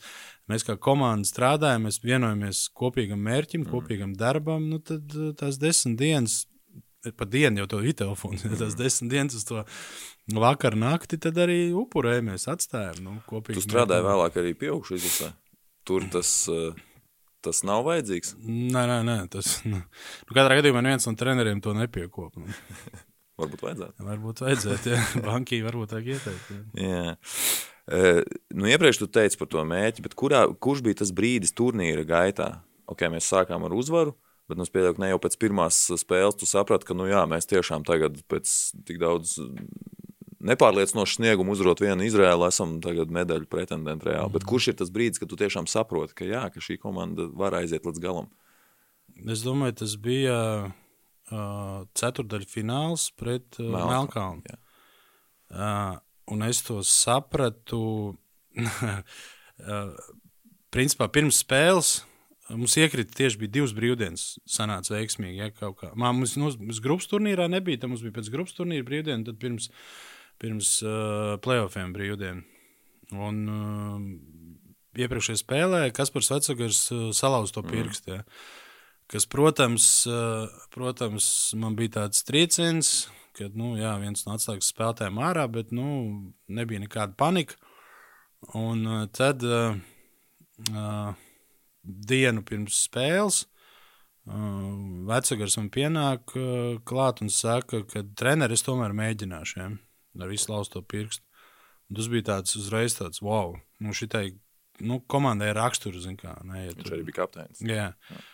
mēs 0.50 0.66
kā 0.66 0.76
komanda 0.80 1.28
strādājam, 1.28 1.86
mēs 1.86 2.00
vienojamies 2.02 2.64
kopīgam 2.74 3.22
mērķim, 3.22 3.62
mm. 3.62 3.70
kopīgam 3.70 4.16
darbam, 4.18 4.66
nu, 4.72 4.80
tad 4.82 5.14
eh, 5.14 5.30
tās 5.38 5.60
desmit 5.62 6.00
dienas, 6.00 6.42
pa 7.18 7.26
dienu 7.28 7.64
jau 7.64 7.68
to 7.74 7.82
ir 7.82 7.96
telefons, 7.98 8.44
ja 8.46 8.52
tās 8.54 8.76
mm. 8.76 8.78
desmit 8.78 9.14
dienas 9.14 9.38
uz 9.40 9.46
to 9.48 9.64
vakar 10.38 10.76
nakti, 10.78 11.18
tad 11.20 11.40
arī 11.42 11.72
upurējamies, 11.74 12.46
atstājam 12.52 13.02
nu, 13.04 13.16
kopīgi. 13.28 13.58
Tu 13.58 13.66
strādāji 13.66 14.06
vēlāk 14.06 14.38
arī 14.42 14.54
pieaugšu 14.58 15.00
izlasē? 15.00 15.32
tur 15.84 16.04
tas, 16.12 16.30
uh, 16.50 16.74
tas 17.42 17.62
nav 17.66 17.86
vajadzīgs. 17.86 18.36
Nē, 18.46 18.84
nē, 18.88 18.98
nē 19.06 19.16
tas 19.32 19.58
nu, 19.66 19.80
nu, 19.82 20.34
katrā 20.34 20.60
gadījumā 20.60 20.84
neviens 20.84 21.08
no 21.08 21.14
treneriem 21.18 21.62
to 21.64 21.74
nepiekopa. 21.76 22.42
Nu. 22.42 22.54
Varbūt 23.42 23.64
vajadzētu. 23.64 24.06
Varbūt 24.06 24.42
vajadzētu, 24.44 24.92
ja 24.92 25.04
bankī 25.28 25.62
varbūt 25.64 25.96
vajag 25.96 26.10
ieteikt. 26.14 26.50
Jā. 26.52 26.82
jā. 26.86 27.14
Uh, 27.92 28.20
nu, 28.54 28.68
iepriekš 28.70 29.02
tu 29.02 29.08
teici 29.10 29.38
par 29.40 29.48
to 29.50 29.64
mēķi, 29.66 30.04
bet 30.04 30.14
kurā, 30.18 30.44
kurš 30.62 30.84
bija 30.86 31.00
tas 31.00 31.10
brīdis 31.16 31.56
turnīra 31.58 32.04
gaitā? 32.06 32.52
Ok, 32.92 33.06
mēs 33.10 33.30
sākām 33.32 33.64
ar 33.66 33.74
uzvaru, 33.74 34.12
bet 34.50 34.58
nu, 34.58 34.66
es 34.66 34.72
pieļauju, 34.72 34.96
ka 34.96 35.02
ne 35.04 35.10
jau 35.12 35.20
pēc 35.22 35.38
pirmās 35.40 35.78
spēles 36.02 36.38
tu 36.38 36.48
saprati, 36.48 36.88
ka 36.88 36.96
nu, 36.98 37.08
jā, 37.10 37.22
mēs 37.30 37.48
tiešām 37.50 37.86
tagad 37.88 38.20
pēc 38.30 38.52
tik 38.88 39.00
daudz 39.02 39.36
nepārliecinošu 40.42 41.20
sniegumu 41.20 41.54
uzvarot 41.54 41.82
vienu 41.84 42.06
Izraēlu, 42.06 42.48
esam 42.48 42.76
tagad 42.82 43.12
medaļu 43.14 43.46
pretendenti 43.50 44.10
reāli. 44.10 44.28
Mm. 44.28 44.36
Bet 44.36 44.46
kurš 44.48 44.72
ir 44.72 44.78
tas 44.80 44.90
brīdis, 44.94 45.22
kad 45.22 45.30
tu 45.30 45.38
tiešām 45.38 45.68
saproti, 45.70 46.16
ka, 46.18 46.26
jā, 46.26 46.42
ka 46.52 46.62
šī 46.62 46.78
komanda 46.82 47.28
var 47.30 47.54
aiziet 47.60 47.86
līdz 47.86 48.02
galam? 48.02 48.30
Es 49.30 49.44
domāju, 49.46 49.76
tas 49.84 49.94
bija 50.02 50.38
uh, 50.66 51.84
ceturdaļfināls 51.98 53.12
pret 53.20 53.60
uh, 53.62 53.70
Melnkalnu. 53.76 54.58
Uh, 55.52 56.00
un 56.32 56.48
es 56.48 56.64
to 56.66 56.80
sapratu. 56.86 58.16
principā 60.72 61.08
pirms 61.12 61.42
spēles 61.42 61.92
mums 62.50 62.76
iekrita 62.80 63.14
tieši 63.18 63.40
bija 63.42 63.54
divas 63.58 63.74
brīvdienas. 63.76 64.24
Sanāca 64.50 64.96
veiksmīgi. 64.96 65.42
Ja, 65.42 65.50
Mā, 65.94 66.10
mums, 66.16 66.36
nu, 66.40 66.50
mums 66.58 66.80
grupas 66.84 67.10
turnīrā 67.10 67.48
nebija, 67.52 67.82
tad 67.82 67.92
mums 67.92 68.04
bija 68.04 68.16
pēc 68.18 68.32
grupas 68.34 68.56
turnīra 68.58 68.86
brīvdiena, 68.88 69.26
tad 69.28 69.38
pirms, 69.42 69.70
pirms 70.42 70.74
uh, 70.86 71.36
playoffiem 71.44 71.94
brīvdiena. 71.96 72.42
Un 73.12 73.40
uh, 73.52 74.04
iepriekšējā 74.98 75.42
spēlē 75.42 75.86
Kaspars 75.94 76.32
Vecagars 76.32 76.84
uh, 76.94 77.08
salauza 77.16 77.58
to 77.58 77.64
pirkstu. 77.66 78.18
Ja, 78.18 78.22
kas, 79.12 79.28
protams, 79.28 79.88
uh, 80.08 80.46
protams, 80.72 81.26
man 81.58 81.76
bija 81.76 81.98
tāds 82.00 82.24
trieciens 82.24 83.02
ka 83.36 83.48
nu, 83.56 83.74
jā, 83.80 83.92
viens 84.02 84.24
no 84.26 84.36
atslēgas 84.36 84.70
spēlētājiem 84.72 85.20
ārā, 85.24 85.46
bet 85.52 85.72
nu, 85.74 85.86
nebija 86.52 86.82
nekāda 86.82 87.16
panika. 87.18 87.56
Un 88.58 88.82
uh, 88.88 89.04
tad 89.14 89.44
uh, 89.46 89.78
uh, 90.72 91.21
dienu 91.82 92.44
pirms 92.46 92.78
spēles 92.86 93.42
uh, 93.44 94.70
vecākais 95.08 95.58
man 95.58 95.68
pienāk 95.74 96.36
uh, 96.38 96.78
klāt 96.88 97.22
un 97.24 97.32
saka, 97.32 97.82
ka 97.88 98.04
treneris 98.18 98.64
tomēr 98.66 98.94
mēģināšu 98.96 99.60
ja, 99.60 99.68
ar 100.20 100.32
visu 100.32 100.52
lausto 100.52 100.82
pirkstu. 100.82 101.24
Un 101.90 101.98
tas 101.98 102.08
bija 102.08 102.28
tāds 102.30 102.56
uzreiz 102.56 102.96
tāds, 102.96 103.20
wow, 103.24 103.56
nu 103.82 103.92
šitai 103.92 104.30
nu, 104.80 105.02
komandai 105.12 105.50
ir 105.50 105.58
raksturs. 105.60 106.06
Kā, 106.16 106.38
ne, 106.48 106.68
ja 106.68 106.72
tur... 106.72 106.86
Viņš 106.86 106.96
arī 106.96 107.06
bija 107.10 107.18
kapteinis. 107.20 107.60
Jā, 107.68 107.90
jā. 107.92 108.24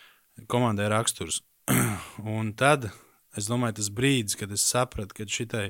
komandai 0.51 0.87
ir 0.87 0.95
raksturs. 0.95 1.41
un 2.37 2.53
tad 2.57 2.87
Es 3.37 3.49
domāju, 3.49 3.77
tas 3.79 3.89
brīdis, 3.93 4.37
kad 4.39 4.51
es 4.53 4.65
sapratu, 4.65 5.15
ka 5.17 5.27
šitai 5.29 5.69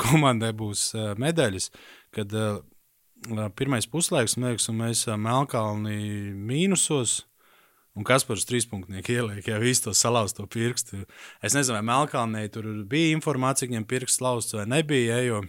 komandai 0.00 0.52
būs 0.56 0.92
uh, 0.94 1.12
medaļas, 1.20 1.70
kad 2.14 2.34
uh, 2.36 2.62
pirmais 3.58 3.88
puslaiks, 3.90 4.38
liekas, 4.40 4.68
un 4.72 4.80
mēs 4.82 5.06
uh, 5.08 5.18
Melnkalni 5.20 6.32
mīnusos. 6.36 7.22
Un 7.92 8.06
kas 8.08 8.24
par 8.24 8.40
trīspunktnieku 8.40 9.12
ieliek, 9.12 9.48
ja 9.50 9.58
visu 9.60 9.84
to 9.84 9.92
salauzto 9.92 10.46
pirkstu. 10.48 11.02
Es 11.44 11.52
nezinu, 11.52 11.76
vai 11.76 11.82
Melnkalnē 11.90 12.46
tur 12.52 12.70
bija 12.88 13.12
informācija, 13.12 13.68
ka 13.68 13.74
viņam 13.74 13.88
pirksts 13.90 14.22
lauzts 14.24 14.56
vai 14.56 14.68
nebija. 14.70 15.18
Ja, 15.18 15.26
jo 15.26 15.42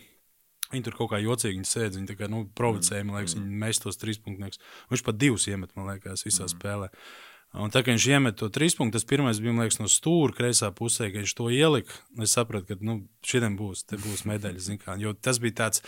Viņi 0.74 0.88
tur 0.88 0.96
kaut 0.98 1.12
kā 1.12 1.20
jocīgi 1.22 1.68
sēž, 1.70 2.00
viņi 2.00 2.16
kā, 2.18 2.26
nu, 2.34 2.48
provocēja, 2.58 3.06
man 3.06 3.20
liekas, 3.20 3.36
viņi 3.38 3.60
mēs 3.62 3.78
tos 3.84 4.00
trīspunktniekus. 4.02 4.58
Viņš 4.90 5.04
pat 5.06 5.20
divus 5.22 5.46
iemet, 5.46 5.70
man 5.78 5.92
liekas, 5.92 6.24
visā 6.26 6.48
mm. 6.48 6.54
spēlē. 6.56 6.88
Uh, 6.90 7.34
Un 7.54 7.70
tā 7.70 7.84
kā 7.86 7.94
viņš 7.94 8.06
iemet 8.10 8.38
to 8.40 8.48
trīs 8.50 8.74
punktu, 8.74 8.98
tas 8.98 9.06
pirmais 9.06 9.38
bija 9.42 9.54
liekas, 9.60 9.78
no 9.78 9.86
stūra 9.92 10.34
kreisā 10.34 10.72
pusē, 10.74 11.12
kad 11.14 11.22
viņš 11.22 11.34
to 11.38 11.52
ielika. 11.54 12.00
Es 12.26 12.34
sapratu, 12.34 12.74
ka 12.74 12.86
nu, 12.86 13.04
šodien 13.22 13.58
būs, 13.60 13.86
būs 13.94 14.26
medaļas. 14.30 14.72
Jo 15.02 15.14
tas 15.14 15.38
bija 15.42 15.60
tāds, 15.62 15.84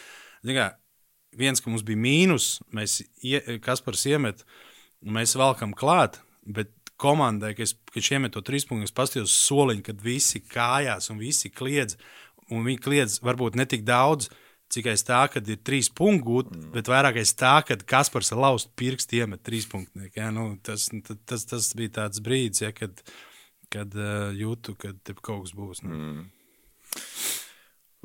kā, 0.46 0.68
viens, 1.38 1.62
ka 1.62 1.72
mums 1.72 1.86
bija 1.86 2.00
mīnus, 2.00 2.56
mēs, 2.76 3.02
Kaspars 3.66 4.06
iemet, 4.10 4.46
mēs 5.06 5.36
valkam 5.40 5.76
klāt, 5.78 6.22
bet 6.46 6.72
komandai, 7.02 7.54
kad 7.58 7.74
viņš 7.96 8.12
iemet 8.16 8.36
to 8.36 8.44
trīs 8.46 8.68
punktu, 8.68 8.88
es 8.88 8.96
paskatījos 8.96 9.36
soliņu, 9.50 9.84
kad 9.86 10.02
visi 10.04 10.42
kājās 10.42 11.12
un 11.12 11.20
visi 11.22 11.52
kliedz. 11.52 12.00
Un 12.54 12.66
viņi 12.68 12.82
kliedz 12.82 13.20
varbūt 13.26 13.58
ne 13.58 13.66
tik 13.66 13.84
daudz, 13.88 14.30
cik 14.72 14.90
aiz 14.92 15.04
tā, 15.06 15.24
ka 15.32 15.42
ir 15.42 15.62
trīs 15.66 15.90
punkti 15.94 16.26
gūti, 16.26 16.54
mm. 16.54 16.72
bet 16.76 16.90
vairāk 16.92 17.20
aiz 17.22 17.34
tā, 17.38 17.56
ka 17.66 17.78
Kaspars 17.90 18.32
ar 18.34 18.42
laustu 18.44 18.74
pirkstu 18.78 19.20
iemet 19.22 19.44
trīs 19.46 19.68
punktu. 19.70 20.10
Ja, 20.16 20.30
nu, 20.34 20.54
tas, 20.66 20.88
tas, 21.26 21.48
tas 21.50 21.72
bija 21.78 21.98
tāds 22.02 22.22
brīdis, 22.26 22.64
ja, 22.66 22.72
kad, 22.76 23.02
kad 23.74 23.98
uh, 23.98 24.30
jūtu, 24.38 24.78
ka 24.80 24.94
kaut 25.22 25.48
kas 25.48 25.56
būs. 25.58 25.84
Nu. 25.86 25.96
Mm. 25.96 26.26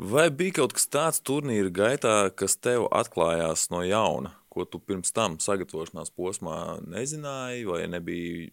Vai 0.00 0.30
bija 0.32 0.56
kaut 0.62 0.72
kas 0.72 0.86
tāds 0.88 1.20
turnīra 1.20 1.68
gaitā, 1.76 2.14
kas 2.32 2.54
tev 2.56 2.86
atklājās 2.88 3.66
no 3.68 3.82
jauna, 3.84 4.32
ko 4.48 4.64
tu 4.64 4.80
pirms 4.80 5.12
tam 5.12 5.36
sagatavošanās 5.42 6.14
posmā 6.16 6.78
nezināji, 6.88 7.66
vai 7.68 7.82
nebija, 7.92 8.46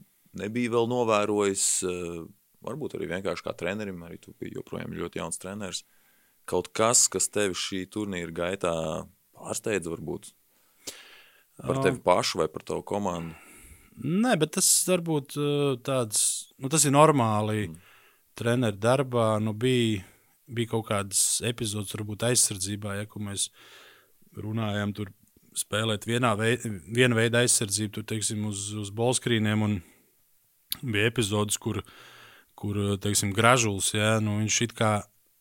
nebija 0.43 0.73
vēl 0.75 0.89
novērojis? 0.91 1.67
Uh, 1.87 2.25
varbūt 2.67 2.97
arī 2.97 3.07
vienkārši 3.13 3.45
kā 3.45 3.53
trenerim, 3.55 4.01
arī 4.03 4.19
tu 4.19 4.33
biji 4.35 4.57
joprojām 4.57 4.95
ļoti 4.97 5.21
jauns 5.21 5.39
treneris. 5.39 5.85
Kaut 6.47 6.67
kas, 6.75 7.05
kas 7.11 7.29
tevi 7.31 7.55
šī 7.55 7.85
turnīra 7.91 8.33
gaitā 8.35 8.73
pārsteidza, 9.37 9.91
varbūt 9.93 10.31
par 11.63 11.81
tevi 11.83 12.01
pašu 12.03 12.43
vai 12.43 12.49
par 12.51 12.67
tavu 12.67 12.83
komandu? 12.87 13.35
Nē, 14.03 14.35
bet 14.37 14.57
tas 14.59 14.67
varbūt 14.87 15.39
tāds, 15.87 16.21
nu, 16.61 16.69
tas 16.69 16.83
ir 16.85 16.93
normāli 16.93 17.69
mm. 17.69 17.79
treneru 18.37 18.77
darbā. 18.77 19.29
Nu, 19.41 19.55
bija, 19.57 20.03
bija 20.47 20.73
kaut 20.75 20.87
kādas 20.89 21.21
epizodes, 21.45 21.93
varbūt 21.95 22.25
aizsardzībā, 22.29 22.97
ja 22.99 23.07
mēs 23.23 23.49
runājām, 24.37 24.93
tur 24.95 25.11
spēlēt 25.57 26.05
vienā 26.07 26.33
veid, 26.37 26.63
viena 26.93 27.17
veida 27.17 27.41
aizsardzību, 27.43 27.93
tur, 27.97 28.07
teiksim, 28.13 28.45
uz, 28.49 28.69
uz 28.77 28.91
bolskrīniem. 28.93 29.81
Bija 30.83 31.09
epizodes, 31.09 31.57
kur, 31.61 31.81
kur 32.59 32.79
teiksim, 33.01 33.31
gražulis, 33.35 33.93
ja, 33.95 34.17
nu, 34.23 34.39
viņš 34.43 34.59
it 34.67 34.75
kā 34.77 34.91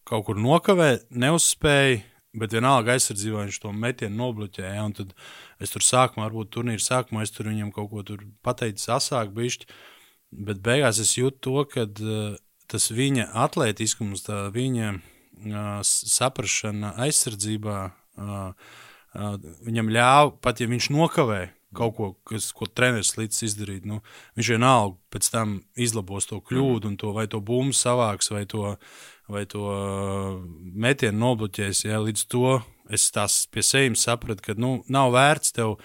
kaut 0.07 0.29
kur 0.29 0.39
nokavē, 0.41 0.93
neuzspēja. 1.11 2.05
Bet 2.37 2.53
vienalga 2.53 2.93
aizsardzībā 2.93 3.47
viņš 3.47 3.59
to 3.63 3.71
metienu 3.73 4.19
nobloķēja. 4.19 4.75
Ja, 4.77 4.83
tad 4.93 5.15
es 5.63 5.71
tur 5.73 5.81
sākumā, 5.81 6.27
varbūt 6.27 6.51
turnīra 6.53 6.83
sākumā, 6.85 7.23
es 7.25 7.33
tur 7.33 7.49
viņam 7.49 7.71
kaut 7.73 7.89
ko 7.89 8.19
pateicu, 8.45 8.91
asāk, 8.93 9.31
bišķi. 9.33 9.71
Bet 10.45 10.61
beigās 10.61 11.01
es 11.01 11.15
jūtu 11.17 11.41
to, 11.47 11.63
ka 11.73 11.87
uh, 11.87 12.37
tas 12.71 12.91
viņa 12.95 13.31
atletiskums, 13.47 14.25
tā 14.27 14.47
viņa 14.55 14.93
uh, 14.97 15.83
saprāšana 15.87 16.95
aizsardzībā, 17.07 17.79
uh, 17.91 18.49
uh, 19.17 19.37
viņam 19.67 19.93
ļāva, 19.97 20.33
pat 20.45 20.63
ja 20.63 20.69
viņš 20.71 20.91
nokavēja, 20.95 21.53
kaut 21.77 21.97
ko, 21.97 22.09
kas, 22.29 22.49
ko 22.57 22.69
treneris 22.71 23.17
līdz 23.19 23.43
izdarīt. 23.49 23.85
Nu, 23.89 24.01
viņš 24.39 24.53
vienalga 24.55 24.97
pēc 25.13 25.29
tam 25.33 25.59
izlabos 25.77 26.29
to 26.31 26.41
kļūdu, 26.41 26.93
un 26.93 26.97
to, 27.01 27.13
vai 27.17 27.27
to 27.31 27.43
bumbu 27.45 27.77
savāks, 27.77 28.31
vai 28.33 28.47
to, 28.49 28.77
vai 29.33 29.45
to 29.51 29.67
metienu 30.73 31.21
nobloķēs. 31.25 31.85
Ja, 31.89 32.01
līdz 32.05 32.27
to 32.33 32.59
es 32.93 33.11
tās 33.15 33.45
pie 33.51 33.65
sevis 33.67 34.07
sapratu, 34.07 34.45
ka 34.47 34.57
nu, 34.59 34.79
nav 34.93 35.13
vērts 35.17 35.55
tev 35.57 35.77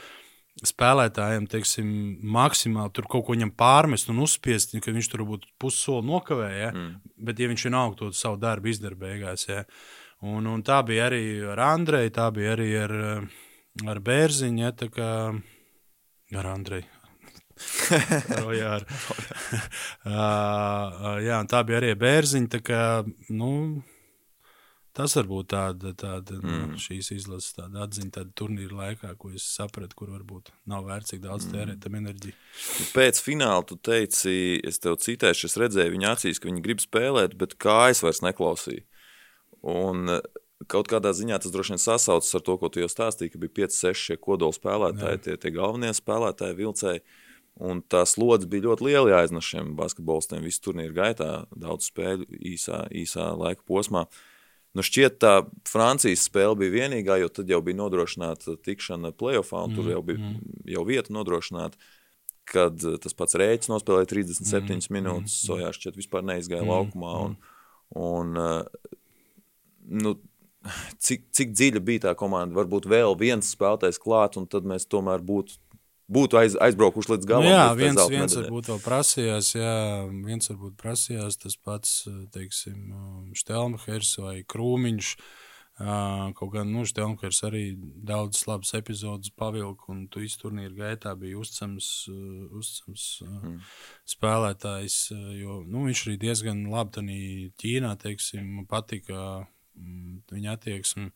spēlētājiem, 0.67 1.47
teiksim, 1.49 1.87
maksimāli 2.35 2.93
tur 2.93 3.07
kaut 3.09 3.25
ko 3.27 3.35
viņam 3.35 3.53
pārmest 3.57 4.11
un 4.11 4.19
uzspiest, 4.25 4.75
ka 4.83 4.93
viņš 4.93 5.09
tur 5.13 5.25
būtu 5.29 5.49
pussoli 5.61 6.05
nokavēja. 6.09 6.57
Ja? 6.59 6.71
Mm. 6.75 7.13
Bet, 7.27 7.39
ja 7.41 7.49
viņš 7.51 7.65
vienalga 7.69 7.99
to 8.01 8.11
savu 8.17 8.39
darbu 8.41 8.69
izdara 8.73 8.99
beigās, 8.99 9.47
ja? 9.49 9.63
un, 10.21 10.49
un 10.51 10.61
tā 10.65 10.81
bija 10.85 11.07
arī 11.09 11.23
ar 11.53 11.63
Andreju, 11.71 12.13
tā 12.13 12.27
bija 12.35 12.53
arī 12.57 12.69
ar, 12.83 12.93
ar 13.95 14.03
Bērziņu. 14.11 14.63
Ja? 14.65 14.75
Tā 14.77 14.91
kā 14.93 15.09
Ar 16.31 16.47
Andreju. 16.47 16.87
Jā, 21.27 21.39
tā 21.51 21.59
bija 21.67 21.81
arī 21.81 21.91
bērziņa. 21.99 22.61
Kā, 22.65 22.83
nu, 23.35 23.51
tas 24.97 25.15
varbūt 25.17 25.49
tāda, 25.53 25.93
tāda 25.97 26.37
nu, 26.39 26.49
mm. 26.49 26.73
nu, 26.73 26.81
šīs 26.81 27.11
izlases 27.15 27.55
tāda 27.57 27.85
atziņa, 27.85 28.11
tāda 28.17 28.35
turnīra 28.37 28.77
laikā, 28.81 29.13
ko 29.21 29.31
es 29.35 29.45
sapratu, 29.47 29.97
kur 29.97 30.11
varbūt 30.13 30.51
nav 30.69 30.85
vērts 30.89 31.13
tik 31.13 31.23
daudz 31.23 31.47
mm. 31.47 31.55
tērēt 31.55 31.81
tam 31.85 31.97
enerģiju. 32.01 32.37
Pēc 32.95 33.23
fināla 33.23 33.65
tu 33.67 33.79
teici, 33.79 34.35
es 34.67 34.81
tev 34.83 34.99
citēšu, 35.01 35.49
es 35.49 35.59
redzēju 35.61 35.95
viņa 35.95 36.13
acīs, 36.15 36.41
ka 36.41 36.51
viņi 36.51 36.63
grib 36.65 36.83
spēlēt, 36.83 37.35
bet 37.39 37.57
kājas 37.61 38.03
vairs 38.05 38.23
neklausīja. 38.25 38.87
Un 39.71 40.19
Kaut 40.69 40.89
kādā 40.91 41.09
ziņā 41.15 41.39
tas 41.41 41.53
droši 41.53 41.73
vien 41.73 41.81
sasaucas 41.81 42.35
ar 42.37 42.43
to, 42.45 42.55
ko 42.61 42.69
tu 42.69 42.81
jau 42.83 42.89
stāstīji, 42.91 43.33
ka 43.33 43.39
bija 43.41 43.53
5, 43.63 43.77
6 43.81 44.05
šie 44.05 44.17
kodola 44.21 44.53
spēlētāji, 44.53 45.21
tie, 45.25 45.37
tie 45.41 45.51
galvenie 45.55 45.93
spēlētāji, 45.97 46.57
vilcēji. 46.59 47.01
Un 47.67 47.81
tā 47.91 48.03
slodze 48.07 48.47
bija 48.49 48.69
ļoti 48.69 48.85
liela 48.87 49.11
jāiznes 49.11 49.47
šiem 49.47 49.73
basketbolistiem 49.77 50.45
visu 50.45 50.61
turnīru 50.67 50.95
gaitā, 50.95 51.31
daudz 51.57 51.89
spēļu 51.89 52.27
īsā, 52.53 52.85
īsā 52.95 53.31
laika 53.37 53.65
posmā. 53.67 54.05
Nu 54.77 54.83
šķiet, 54.87 55.17
tā 55.19 55.33
Francijas 55.67 56.23
spēle 56.29 56.55
bija 56.61 56.75
vienīgā, 56.77 57.17
jo 57.19 57.27
tad 57.33 57.49
jau 57.51 57.59
bija 57.65 57.79
nodrošināta 57.81 58.55
tikšana 58.63 59.11
playoffā, 59.19 59.65
un 59.65 59.73
mm, 59.73 59.79
tur 59.79 59.89
jau 59.91 60.03
bija 60.07 60.21
mm. 60.21 60.61
jau 60.75 60.85
vieta 60.87 61.15
nodrošināta. 61.15 61.79
kad 62.51 62.83
uh, 62.83 62.97
tas 62.99 63.13
pats 63.15 63.37
Rēķis 63.37 63.69
nospēlēja 63.71 64.09
37 64.11 64.61
Mm, 64.61 64.79
mm, 64.79 64.95
minūtes, 64.95 65.35
mm, 65.35 65.45
Sojās 65.45 65.77
šķiet 65.77 65.99
vispār 65.99 66.23
neizgāja 66.25 66.63
Mm, 66.63 66.67
mm, 66.67 66.73
laukumā. 66.73 67.11
Un, 67.25 67.35
un, 67.95 68.37
uh, 68.37 68.97
nu, 69.87 70.15
cik, 70.97 71.27
cik 71.31 71.53
dziļa 71.55 71.83
bija 71.85 72.05
tā 72.07 72.15
komanda? 72.17 72.55
Varbūt 72.57 72.87
vēl 72.91 73.15
viens 73.19 73.53
spēlētājs 73.55 74.01
klāt, 74.01 74.39
un 74.39 74.47
tad 74.47 74.67
mēs 74.67 74.87
tomēr 74.87 75.23
būtu, 75.23 75.59
būtu 76.11 76.39
aiz, 76.41 76.55
aizbraukuši 76.59 77.13
līdz 77.15 77.27
Nu, 77.27 77.29
galam. 77.29 77.47
jā, 77.49 77.67
līdz 77.67 77.77
tai 77.77 77.83
viens, 77.83 78.01
viens 78.13 78.35
varbūt 78.39 78.71
vēl 78.71 78.81
prasījās, 78.83 79.53
jā, 79.55 79.75
viens 80.25 80.51
varbūt 80.51 80.75
prasījās 80.81 81.39
tas 81.41 81.55
pats, 81.55 82.01
teiksim, 82.35 82.91
Štelmhers 83.37 84.17
vai 84.23 84.41
Krūmiņš. 84.43 85.13
Kaut 86.37 86.51
gan, 86.53 86.69
nu, 86.69 86.83
Štelmhers 86.85 87.39
arī 87.47 87.63
daudz 88.05 88.43
labas 88.45 88.75
epizodes 88.77 89.31
pavilka, 89.33 89.87
un 89.89 90.03
tu 90.11 90.21
visu 90.21 90.43
turnīru 90.43 90.75
gaitā 90.77 91.15
bija 91.17 91.39
uzticams, 91.41 91.87
uh, 92.11 92.51
uzticams 92.59 93.05
mm. 93.25 93.55
spēlētājs, 94.13 94.97
jo, 95.39 95.61
nu, 95.65 95.87
viņš 95.87 96.03
arī 96.05 96.19
diezgan 96.21 96.67
labi 96.69 96.93
tanī 96.99 97.23
Ķīnā, 97.63 97.95
teiksim, 98.03 98.67
patika 98.69 99.47
mm, 99.79 100.21
viņa 100.35 100.53
attieksme. 100.59 101.09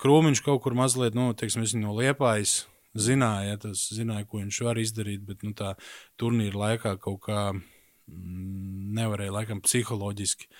Krūmiņš 0.00 0.40
kaut 0.42 0.64
kur 0.64 0.74
mazliet, 0.74 1.14
nu, 1.14 1.30
teiksim, 1.36 1.68
no 1.78 1.92
Liepājas 1.94 2.62
zināja, 2.98 3.58
tas 3.62 3.86
zināja, 3.94 4.26
ko 4.28 4.42
viņš 4.42 4.60
var 4.66 4.80
izdarīt, 4.82 5.24
bet 5.26 5.44
nu, 5.46 5.54
tā 5.56 5.74
turnīra 6.20 6.64
laikā 6.66 6.96
kaut 7.02 7.20
kā 7.28 7.40
mm, 7.52 8.92
nevarēja 8.98 9.36
laikam 9.40 9.62
psiholoģiski 9.64 10.50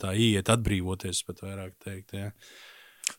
tā 0.00 0.14
iet, 0.18 0.50
atbrīvoties, 0.50 1.24
pat 1.26 1.42
vairāk 1.44 1.76
teikt. 1.82 2.14
Ja. 2.16 2.30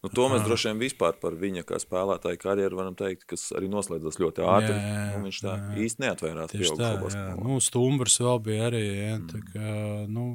Nu, 0.01 0.11
to 0.15 0.27
mēs 0.31 0.43
droši 0.45 0.69
vien 0.69 0.81
vispār 0.81 1.17
par 1.19 1.35
viņa 1.39 1.65
kā 1.67 1.79
spēlētāja 1.81 2.39
karjeru 2.39 2.79
varam 2.79 2.95
teikt, 2.97 3.25
kas 3.27 3.49
arī 3.57 3.67
noslēdzas 3.71 4.19
ļoti 4.21 4.45
ātri. 4.47 4.75
Jā, 4.75 4.95
jā, 4.95 5.05
nu, 5.11 5.23
viņš 5.27 5.39
tā 5.43 5.55
jā. 5.57 5.69
īsti 5.85 6.05
neatvērās 6.05 6.55
jā. 6.55 6.71
basketbolā. 6.71 7.35
Nu, 7.43 7.59
stumbrs 7.63 8.19
vēl 8.23 8.41
bija 8.45 8.67
arī, 8.69 8.83
ja, 8.87 9.15
tā 9.31 9.41
kā, 9.49 9.75
nu, 10.11 10.27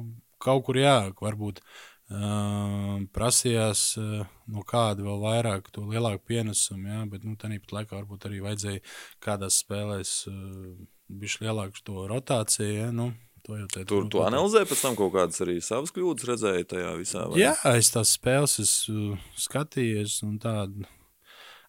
kaut 0.43 0.65
kur 0.67 0.79
jā, 0.79 0.97
varbūt 1.21 1.63
prasījās 2.07 3.81
no 3.99 4.63
kāda 4.67 5.03
vēl 5.03 5.23
vairāk, 5.25 5.71
to 5.75 5.83
lielāku 5.89 6.23
pienesumu, 6.31 6.87
jā, 6.87 7.01
bet, 7.11 7.25
nu, 7.27 7.35
tādā 7.39 7.59
pat 7.65 7.73
laikā 7.81 7.97
varbūt 7.97 8.29
arī 8.29 8.39
vajadzēja 8.45 8.83
kādās 9.23 9.59
spēlēs 9.65 10.13
bišķi 11.07 11.47
lielāku 11.47 11.83
to 11.83 12.05
rotāciju, 12.07 12.73
ja, 12.77 12.91
nu, 12.95 13.09
to 13.43 13.57
jau 13.59 13.67
teicu. 13.71 13.87
Tur 13.91 14.05
nu, 14.05 14.11
tu 14.13 14.21
analizēji 14.23 14.69
pēc 14.71 14.83
tam 14.85 14.99
kaut 14.99 15.13
kādas 15.15 15.43
arī 15.43 15.57
savas 15.63 15.93
kļūdas, 15.95 16.29
redzēji 16.31 16.69
tajā 16.75 16.93
visā. 16.99 17.25
vai? 17.31 17.41
Jā, 17.41 17.55
es 17.75 17.91
tās 17.93 18.15
spēles 18.17 18.57
esmu 18.63 19.17
skatījies, 19.47 20.21
un 20.27 20.39
tādu 20.43 20.87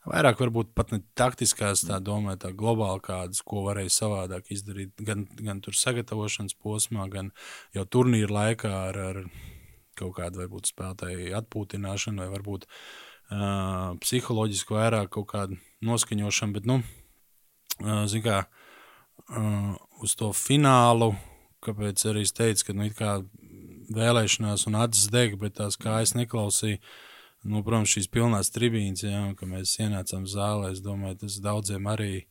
vairāk 0.08 0.40
varbūt 0.40 0.72
pat 0.76 0.94
ne 0.94 1.02
taktiskās, 1.18 1.84
tā 1.88 1.98
domāju, 2.02 2.40
tā 2.46 2.54
globāli 2.56 3.02
kādas, 3.04 3.42
ko 3.46 3.66
varēja 3.66 3.94
savādāk 3.94 4.50
izdarīt. 4.54 4.94
Gan, 5.04 5.26
gan 5.38 5.62
tur 5.64 5.76
sagatavošanas 5.76 6.56
posmā, 6.62 7.06
gan 7.12 7.30
jau 7.76 7.86
turnīra 7.90 8.34
laikā 8.40 8.72
ar, 8.88 9.00
ar 9.10 9.22
kaut 9.98 10.16
kādu 10.18 10.42
varbūt 10.42 10.70
spēlētāju 10.72 11.34
atpūtināšanu, 11.40 12.22
vai 12.22 12.28
varbūt 12.36 12.66
uh, 12.68 13.96
psiholoģiski 14.02 14.76
vairāk 14.78 15.12
kaut 15.16 15.28
kādu 15.32 15.58
noskaņošanu. 15.84 16.56
Bet, 16.58 16.68
nu, 16.70 16.80
uh, 17.82 18.04
zin 18.10 18.24
kā, 18.24 18.44
uh, 18.46 19.74
uz 20.04 20.16
to 20.18 20.30
finālu, 20.36 21.12
kāpēc 21.64 22.06
arī 22.10 22.24
es 22.26 22.34
teicu, 22.36 22.70
ka 22.70 22.78
nu, 22.78 22.88
vēlēšanās 23.94 24.66
un 24.68 24.78
acis 24.82 25.08
deg, 25.12 25.38
bet 25.40 25.58
tās 25.58 25.78
kājas 25.80 26.14
neklausīja. 26.18 26.80
Nu, 27.48 27.62
protams, 27.62 27.92
šīs 27.94 28.08
pilnās 28.10 28.50
tribīnes, 28.50 29.04
un, 29.06 29.34
kad 29.38 29.48
mēs 29.48 29.76
ienācām 29.78 30.24
zālē, 30.28 30.72
es 30.74 30.82
domāju, 30.82 31.20
tas 31.22 31.38
daudziem 31.40 31.86
arī 31.86 32.26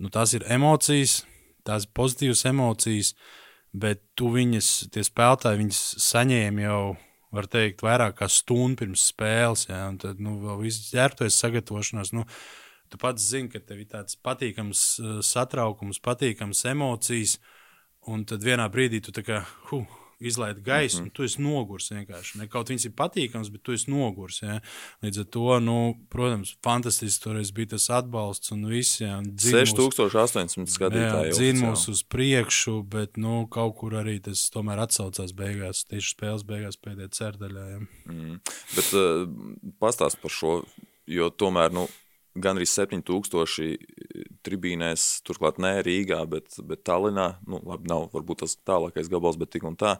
nu, 0.00 0.08
tās 0.12 0.32
ir 0.34 0.46
emocijas, 0.48 1.20
tās 1.66 1.84
pozitīvas 1.86 2.46
emocijas, 2.48 3.12
bet 3.76 4.00
tu 4.16 4.30
viņas, 4.32 4.88
tie 4.94 5.04
spēlētāji, 5.04 5.60
viņas 5.60 5.82
saņēma 6.06 6.64
jau, 6.64 6.80
var 7.34 7.48
teikt, 7.50 7.84
vairāk 7.84 8.18
kā 8.20 8.28
stundu 8.30 8.82
pirms 8.82 9.08
spēles. 9.10 9.66
Jā, 9.70 9.82
un 9.90 9.98
tad, 10.02 10.22
nu, 10.22 10.36
vēl 10.44 10.62
viss 10.66 10.92
ģērbtojas 10.94 11.40
sagatavošanās. 11.42 12.12
Nu, 12.16 12.26
tu 12.92 13.00
pats 13.02 13.28
zini, 13.32 13.50
ka 13.52 13.60
tev 13.60 13.82
ir 13.82 13.90
tāds 13.92 14.18
patīkams 14.22 14.86
uh, 15.02 15.18
satraukums, 15.26 16.02
patīkams 16.04 16.64
emocijas, 16.72 17.38
un 18.06 18.24
tad 18.28 18.46
vienā 18.46 18.68
brīdī 18.72 19.02
tu 19.02 19.14
tā 19.14 19.26
kā, 19.26 19.42
huh, 19.70 19.86
izlaid 20.18 20.60
gaisu, 20.64 21.00
mm 21.00 21.06
-hmm. 21.06 21.12
tu 21.12 21.24
esi 21.24 21.42
nogurs 21.42 21.90
vienkārši. 21.90 22.38
Ne 22.38 22.48
kaut 22.48 22.70
viņas 22.70 22.86
ir 22.86 22.92
patīkams, 22.96 23.50
bet 23.52 23.62
tu 23.62 23.72
esi 23.72 23.90
nogurs. 23.90 24.42
Ja? 24.42 24.60
Līdz 25.02 25.18
ar 25.18 25.24
to, 25.24 25.60
nu, 25.60 25.78
protams, 26.08 26.56
fantastiski 26.64 27.24
toreiz 27.24 27.50
bija 27.50 27.66
tas 27.66 27.90
atbalsts 27.90 28.52
un 28.52 28.64
viss. 28.66 29.00
Ja? 29.00 29.18
un 29.18 29.36
dzin 29.36 29.54
mūs- 29.54 29.74
6800 29.76 30.66
skatītāji. 30.66 31.32
Oficiāli. 31.32 31.60
mūs 31.60 31.88
uz 31.88 32.02
priekšu, 32.02 32.82
bet 32.82 33.16
nu, 33.16 33.46
kaut 33.46 33.76
kur 33.76 33.92
arī 33.92 34.20
tas 34.22 34.50
tomēr 34.50 34.78
atsaucās 34.78 35.32
beigās, 35.32 35.84
tieši 35.84 36.14
spēles 36.16 36.44
beigās 36.44 36.76
pēdējā 36.76 37.08
cerdaļā. 37.08 37.68
Ja. 37.70 37.78
Mm. 38.12 38.40
Bet 38.76 38.92
uh, 38.94 39.28
pastāst 39.80 40.20
par 40.22 40.30
šo, 40.30 40.64
jo 41.06 41.30
tomēr 41.30 41.72
nu, 41.72 41.88
gan 42.42 42.58
arī 42.58 42.66
7000 42.68 43.76
tribīnēs, 44.46 45.04
turklāt 45.26 45.60
ne 45.62 45.76
Rīgā, 45.84 46.20
bet, 46.30 46.58
bet 46.66 46.84
Tallinā, 46.86 47.28
nu, 47.48 47.60
labi, 47.66 47.88
nav 47.90 48.08
varbūt 48.14 48.44
tas 48.44 48.56
tālākais 48.66 49.10
gabals, 49.12 49.38
bet 49.40 49.52
tik 49.54 49.66
un 49.68 49.78
tā. 49.80 49.96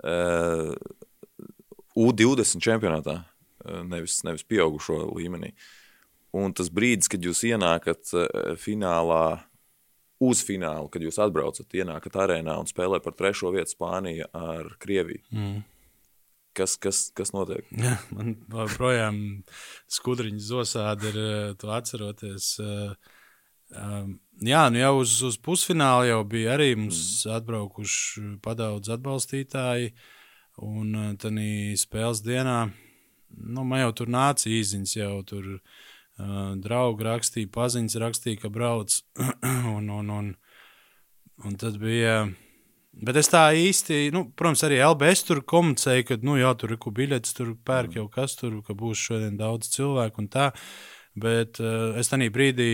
Uh, 0.00 0.74
U20 1.98 2.62
čempionātā, 2.64 3.20
uh, 3.22 3.82
nevis, 3.86 4.20
nevis 4.26 4.46
pieaugušo 4.48 5.02
līmenī. 5.12 5.52
Un 6.36 6.54
tas 6.54 6.70
brīdis, 6.72 7.10
kad 7.10 7.24
jūs 7.26 7.42
ienākat 7.48 8.14
uh, 8.14 8.26
finālā, 8.60 9.40
uz 10.20 10.42
finālu, 10.44 10.90
kad 10.92 11.02
jūs 11.04 11.18
atbraucat, 11.22 11.68
ienākat 11.72 12.16
arēnā 12.24 12.58
un 12.60 12.68
spēlē 12.68 13.00
par 13.04 13.16
trešo 13.16 13.52
vietu 13.54 13.72
Spāniju 13.72 14.28
ar 14.36 14.74
Krieviju. 14.82 15.22
Mm. 15.32 15.62
Kas, 16.56 16.74
kas, 16.82 17.08
kas 17.14 17.32
notiek? 17.36 17.66
Ja, 17.84 17.96
man 18.14 18.34
joprojām 18.50 19.20
skudriņš 19.90 20.48
zosādi 20.48 21.12
ir, 21.12 21.20
eh, 21.22 21.52
to 21.60 21.70
atceroties. 21.74 22.56
eh, 22.64 23.14
um, 23.76 24.18
Jā, 24.40 24.70
nu 24.72 24.80
jau 24.80 24.94
uz, 25.02 25.18
uz 25.20 25.36
pusfinālu 25.36 26.06
jau 26.08 26.20
bija 26.24 26.54
arī 26.56 26.70
mums 26.72 27.26
atbraukuši 27.28 28.38
padaudz 28.40 28.88
atbalstītāji. 28.96 29.90
Un 30.64 31.16
tad 31.20 31.36
spēles 31.80 32.22
dienā, 32.24 32.56
nu, 33.36 33.64
man 33.64 33.82
jau 33.84 33.92
tur 34.00 34.10
nāca 34.12 34.48
īziņas, 34.48 34.96
jau 34.96 35.12
tur 35.28 35.46
uh, 35.54 35.60
draugi 36.56 37.04
rakstīja, 37.04 37.52
paziņas 37.52 37.96
rakstīja, 38.00 38.40
ka 38.42 38.52
brauc. 38.52 38.96
un, 39.76 39.88
un, 39.88 40.10
un, 40.16 40.32
un 41.44 41.60
tad 41.60 41.76
bija. 41.80 42.22
Bet 42.90 43.16
es 43.20 43.30
tā 43.30 43.44
īsti, 43.54 44.08
nu, 44.14 44.24
protams, 44.36 44.64
arī 44.66 44.80
LBS 44.82 45.22
tur 45.28 45.44
komunicēju, 45.46 46.06
ka, 46.08 46.16
nu, 46.26 46.34
jā, 46.40 46.50
tur 46.58 46.74
ir 46.74 46.80
ko 46.82 46.90
biļetes, 46.94 47.36
tur 47.38 47.52
pērk 47.66 47.94
jau 48.00 48.08
kas 48.10 48.34
tur, 48.38 48.56
ka 48.66 48.74
būs 48.76 48.98
šodien 48.98 49.36
daudz 49.38 49.70
cilvēku 49.70 50.24
un 50.24 50.26
tā. 50.32 50.50
Bet 51.20 51.60
uh, 51.62 51.94
es 52.00 52.10
tajā 52.10 52.32
brīdī, 52.34 52.72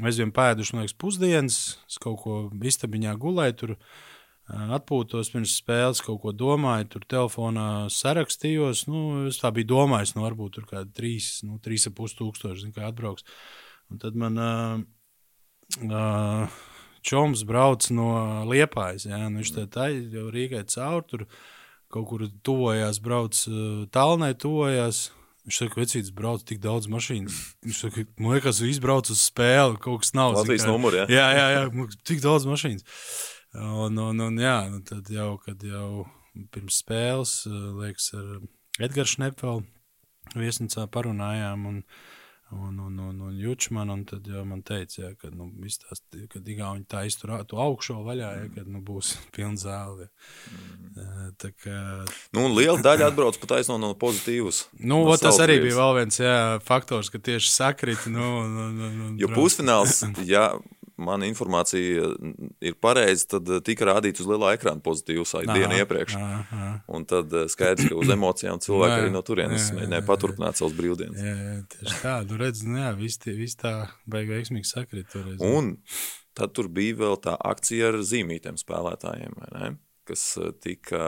bijām 0.00 0.32
pēduši, 0.36 0.74
man 0.74 0.86
liekas, 0.86 0.96
pusdienas, 1.00 1.58
es 1.90 2.00
kaut 2.00 2.22
ko 2.22 2.38
istabiņā 2.72 3.12
gulēju, 3.20 3.56
tur 3.60 3.74
uh, 3.76 4.72
atpūtos 4.78 5.32
pirms 5.34 5.58
spēles, 5.60 6.00
kaut 6.08 6.22
ko 6.24 6.32
domāju, 6.32 6.88
tur 6.96 7.04
telefonā 7.12 7.68
sarakstījos. 7.92 8.86
Nu, 8.88 9.04
es 9.28 9.42
tā 9.42 9.52
biju 9.54 9.74
domājis, 9.74 10.16
nu, 10.16 10.24
varbūt 10.24 10.56
tur 10.56 10.70
kādi 10.72 10.96
trīs, 10.96 11.34
nu, 11.44 11.60
trīs 11.60 11.84
ap 11.90 11.98
pus 12.00 12.16
tūkstoši, 12.16 12.64
zin, 12.64 12.74
kā 12.76 12.88
atbrauks. 12.88 13.28
Un 13.92 14.00
tad 14.00 14.16
man. 14.16 14.40
Uh, 14.40 15.86
uh, 15.92 16.60
Čoms 17.06 17.44
brauc 17.48 17.86
no 17.94 18.10
Liepājas. 18.48 19.06
Ja? 19.08 19.22
Nu, 19.28 19.40
viņš 19.40 19.54
tā 19.72 19.88
jau 19.92 20.28
Rīgai 20.32 20.64
caur, 20.70 21.02
tur 21.08 21.26
kaut 21.90 22.06
kur 22.10 22.26
tuvojās, 22.46 23.00
brauc 23.02 23.38
uh, 23.50 23.88
tālnē, 23.94 24.34
tuvojās. 24.38 25.08
Viņš 25.48 25.56
saka, 25.56 25.72
ka 25.72 25.80
vecītis 25.80 26.12
brauc 26.14 26.44
tik 26.46 26.60
daudz 26.62 26.86
mašīnas. 26.92 27.38
Viņš 27.64 27.82
saka, 27.86 28.04
man 28.20 28.36
liekas, 28.36 28.60
viņš 28.62 28.80
brauc 28.84 29.10
uz 29.10 29.24
spēli, 29.24 29.80
kaut 29.80 30.04
kas 30.04 30.12
nav. 30.14 30.36
Latvijas 30.36 30.68
numuri, 30.68 31.00
ja? 31.00 31.08
jā, 31.10 31.26
jā, 31.34 31.46
jā, 31.56 31.66
man 31.74 31.90
tik 32.06 32.22
daudz 32.22 32.46
mašīnas. 32.46 32.84
Un, 33.56 33.98
un, 33.98 34.24
un 34.28 34.38
jā, 34.38 34.56
nu, 34.70 34.82
tad 34.86 35.08
jau, 35.10 35.32
kad 35.42 35.64
jau 35.66 36.04
pirms 36.54 36.82
spēles, 36.84 37.34
uh, 37.48 37.58
liekas, 37.80 38.12
ar 38.14 38.84
Edgars 38.86 39.16
Šnepelu 39.16 39.64
viesnīcā 40.38 40.86
parunājām. 40.92 41.66
Un, 41.72 41.82
Un, 42.50 42.78
un, 42.82 42.98
un, 42.98 43.18
un 43.28 43.34
Jučman, 43.38 43.92
un 43.94 44.00
tad 44.08 44.26
jau 44.26 44.40
man 44.48 44.64
teica, 44.66 44.96
ja, 45.04 45.10
ka, 45.14 45.28
nu, 45.30 45.46
tās, 45.84 46.00
kad 46.32 46.48
Igauni 46.50 46.82
tā 46.90 47.04
iztur 47.06 47.36
to 47.46 47.60
augšo 47.62 48.00
vaļā, 48.02 48.30
ja, 48.40 48.48
kad 48.56 48.66
nu, 48.66 48.80
būs 48.82 49.12
pilna 49.36 49.60
zāle. 49.60 50.08
Ja. 50.96 51.28
Tā 51.38 51.52
kā, 51.54 51.76
Nu, 52.34 52.48
un 52.48 52.56
liela 52.56 52.80
daļa 52.82 53.12
atbrauc 53.12 53.38
pat 53.38 53.54
aizno 53.60 53.78
no 53.78 53.92
pozitīvas. 53.98 54.64
nu, 54.80 55.04
no 55.06 55.14
tas 55.20 55.38
arī 55.42 55.60
bija 55.62 55.78
vēl 55.78 55.96
viens 56.00 56.18
jā, 56.18 56.34
faktors, 56.66 57.12
ka 57.14 57.22
tieši 57.22 57.54
sakrita. 57.54 58.10
Nu, 58.10 58.42
nu, 58.50 58.68
nu, 58.74 58.90
nu, 58.98 59.10
Jo 59.20 59.30
pusfināls, 59.36 60.02
ja 60.34 60.50
mana 61.00 61.26
informācija 61.28 62.10
ir 62.64 62.76
pareiza, 62.82 63.36
tad 63.36 63.50
tika 63.66 63.88
rādīts 63.88 64.22
uz 64.22 64.28
lielā 64.30 64.54
ekrāna 64.56 64.82
pozitīvs 64.84 65.34
dienu 65.48 65.80
iepriekš. 65.80 66.16
aha, 66.18 66.40
aha. 66.44 66.70
Un 66.92 67.04
tad 67.08 67.32
uh, 67.34 67.46
skaidrs, 67.50 67.88
ka 67.90 67.98
uz 67.98 68.12
emocijām 68.12 68.60
cilvēki 68.62 68.96
Jā, 68.96 69.02
arī 69.04 69.12
no 69.14 69.22
turienes 69.26 69.68
mēģināja 69.76 70.06
paturpināt 70.08 70.60
savus 70.60 70.76
brīvdienas. 70.78 71.20
Jā, 71.24 71.36
jā, 71.36 71.58
tieši 71.74 72.00
tā. 72.02 72.16
Nu, 72.30 72.40
redz, 72.40 72.64
nu, 72.66 72.80
jā, 72.82 72.90
viss, 72.98 73.20
viss 73.26 73.60
tā 73.60 73.74
baigi 74.10 74.34
veiksmīgi 74.34 74.70
sakrit 74.70 75.08
toreiz. 75.12 75.40
Un 75.44 75.76
tad 76.38 76.54
tur 76.56 76.70
bija 76.72 76.98
vēl 77.00 77.16
tā 77.24 77.36
akcija 77.52 77.92
ar 77.92 78.00
zīmītiem 78.06 78.60
spēlētājiem, 78.60 79.38
kas 80.08 80.26
uh, 80.40 80.52
tika 80.62 81.00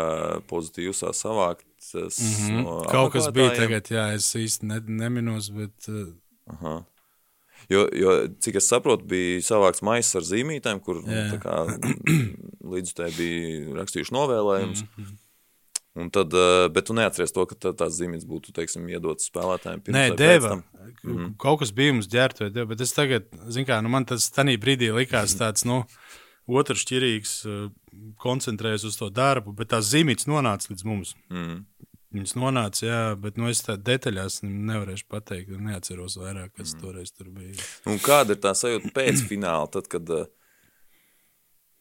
pozitīvi 0.51 0.95
savāktas. 0.97 2.19
Mm 2.19 2.33
-hmm. 2.33 2.65
no 2.65 2.81
Kaut 2.91 3.13
kas 3.13 3.31
bija 3.35 3.55
tagad, 3.57 3.91
jā, 3.91 4.13
es 4.17 4.33
īsti 4.39 4.67
ne, 4.71 4.83
neminos, 4.87 5.51
bet 5.51 5.89
uh, 5.89 6.13
Aha. 6.53 6.83
Jo, 7.71 7.87
jo, 7.95 8.15
cik 8.43 8.57
es 8.59 8.69
saprotu, 8.71 9.07
bija 9.07 9.43
savāks 9.47 9.83
maisis 9.87 10.17
ar 10.19 10.27
zīmītēm, 10.27 10.81
kur 10.83 11.03
nu, 11.05 11.39
kā, 11.43 11.63
līdz 12.75 12.95
tai 12.99 13.11
bija 13.17 13.77
rakstījuši 13.83 14.17
novēlējumus. 14.19 14.87
Mhm. 14.97 15.19
Un 15.95 16.09
tad, 16.09 16.33
eh, 16.33 16.69
bet 16.73 16.87
tu 16.89 16.95
neatceries 16.97 17.35
to, 17.37 17.45
ka 17.45 17.55
tā- 17.55 17.75
tās 17.77 17.99
zīmītes 17.99 18.25
būtu, 18.25 18.55
teiksim, 18.57 18.87
iedotas 18.89 19.29
spēlētājiem 19.29 19.83
Nē, 19.93 20.17
deva. 20.17 20.55
Mm. 21.05 21.35
Kaut 21.37 21.59
kas 21.61 21.71
bija 21.77 21.93
mums 21.93 22.09
ģērbta, 22.09 22.49
bet 22.67 22.81
es 22.81 22.95
tagad, 22.97 23.27
zinu, 23.53 23.67
kā 23.69 23.77
nu, 23.85 23.91
man 23.93 24.07
tas 24.09 24.31
tajā 24.33 24.57
brīdī 24.57 24.89
likās 24.89 25.37
tāds, 25.37 25.67
nu, 25.69 25.85
otršķirīgs, 26.49 27.35
uh, 27.45 27.69
koncentrējies 28.23 28.87
uz 28.89 28.97
to 28.97 29.11
darbu, 29.13 29.53
bet 29.55 29.69
tās 29.75 29.91
zīmītes 29.93 30.27
nonāca 30.31 30.73
līdz 30.73 30.85
mums. 30.89 31.15
Mm. 31.31 31.67
Viņas 32.13 32.35
nonāca, 32.37 32.85
jā, 32.85 33.01
bet 33.17 33.39
nu, 33.41 33.49
es 33.49 33.63
tādā 33.65 33.95
detaļās 33.95 34.43
nevarēšu 34.45 35.07
pateikt, 35.09 35.55
neatceros 35.57 36.19
vairāk, 36.21 36.53
kas 36.59 36.75
mm. 36.75 36.83
toreiz 36.83 37.13
tur 37.15 37.31
bija. 37.33 37.57
Un 37.89 37.97
kāda 38.05 38.37
ir 38.37 38.43
tā 38.43 38.53
sajūta 38.59 38.93
pēc 38.93 39.23
fināla, 39.31 39.71
tad, 39.73 39.89
kad, 39.93 40.13
eh, 40.13 40.27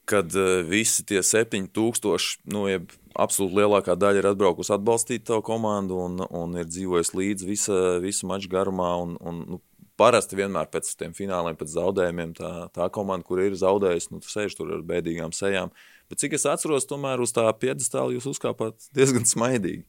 kad 0.08 0.32
eh, 0.40 0.62
visi 0.68 1.04
tie 1.08 1.20
7000, 1.20 2.48
nu, 2.56 2.64
jeb 2.72 2.96
absolūti 3.20 3.60
lielākā 3.60 3.98
daļa 4.00 4.24
ir 4.24 4.30
atbraukusi 4.32 4.72
atbalstīt 4.78 5.28
tavu 5.28 5.44
komandu 5.52 6.00
un, 6.00 6.24
un 6.24 6.56
ir 6.62 6.72
dzīvojusi 6.72 7.20
līdzi 7.20 7.52
visa, 7.52 7.82
visu 8.04 8.32
maču 8.32 8.52
garumā. 8.56 8.94
Un, 9.04 9.18
un, 9.20 9.44
nu, 9.56 9.62
parasti 10.00 10.40
vienmēr 10.40 10.70
pēc 10.72 10.96
tiem 10.98 11.14
fināliem, 11.18 11.58
pēc 11.60 11.76
zaudējumiem, 11.76 12.36
tā, 12.38 12.52
tā 12.74 12.88
komanda, 12.94 13.28
kur 13.28 13.44
ir 13.44 13.58
zaudējusi, 13.60 14.14
nu, 14.14 14.22
tu 14.24 14.32
sēž 14.32 14.56
tur 14.58 14.72
ar 14.78 14.86
bēdīgām 14.88 15.36
sejām. 15.36 15.76
Bet 16.10 16.24
cik 16.24 16.40
es 16.40 16.48
atceros, 16.50 16.88
tomēr 16.90 17.22
uz 17.24 17.36
tā 17.36 17.46
piedestāla 17.60 18.16
jūs 18.16 18.32
uzkāpāt 18.32 18.90
diezgan 18.96 19.28
smaidīgi. 19.28 19.86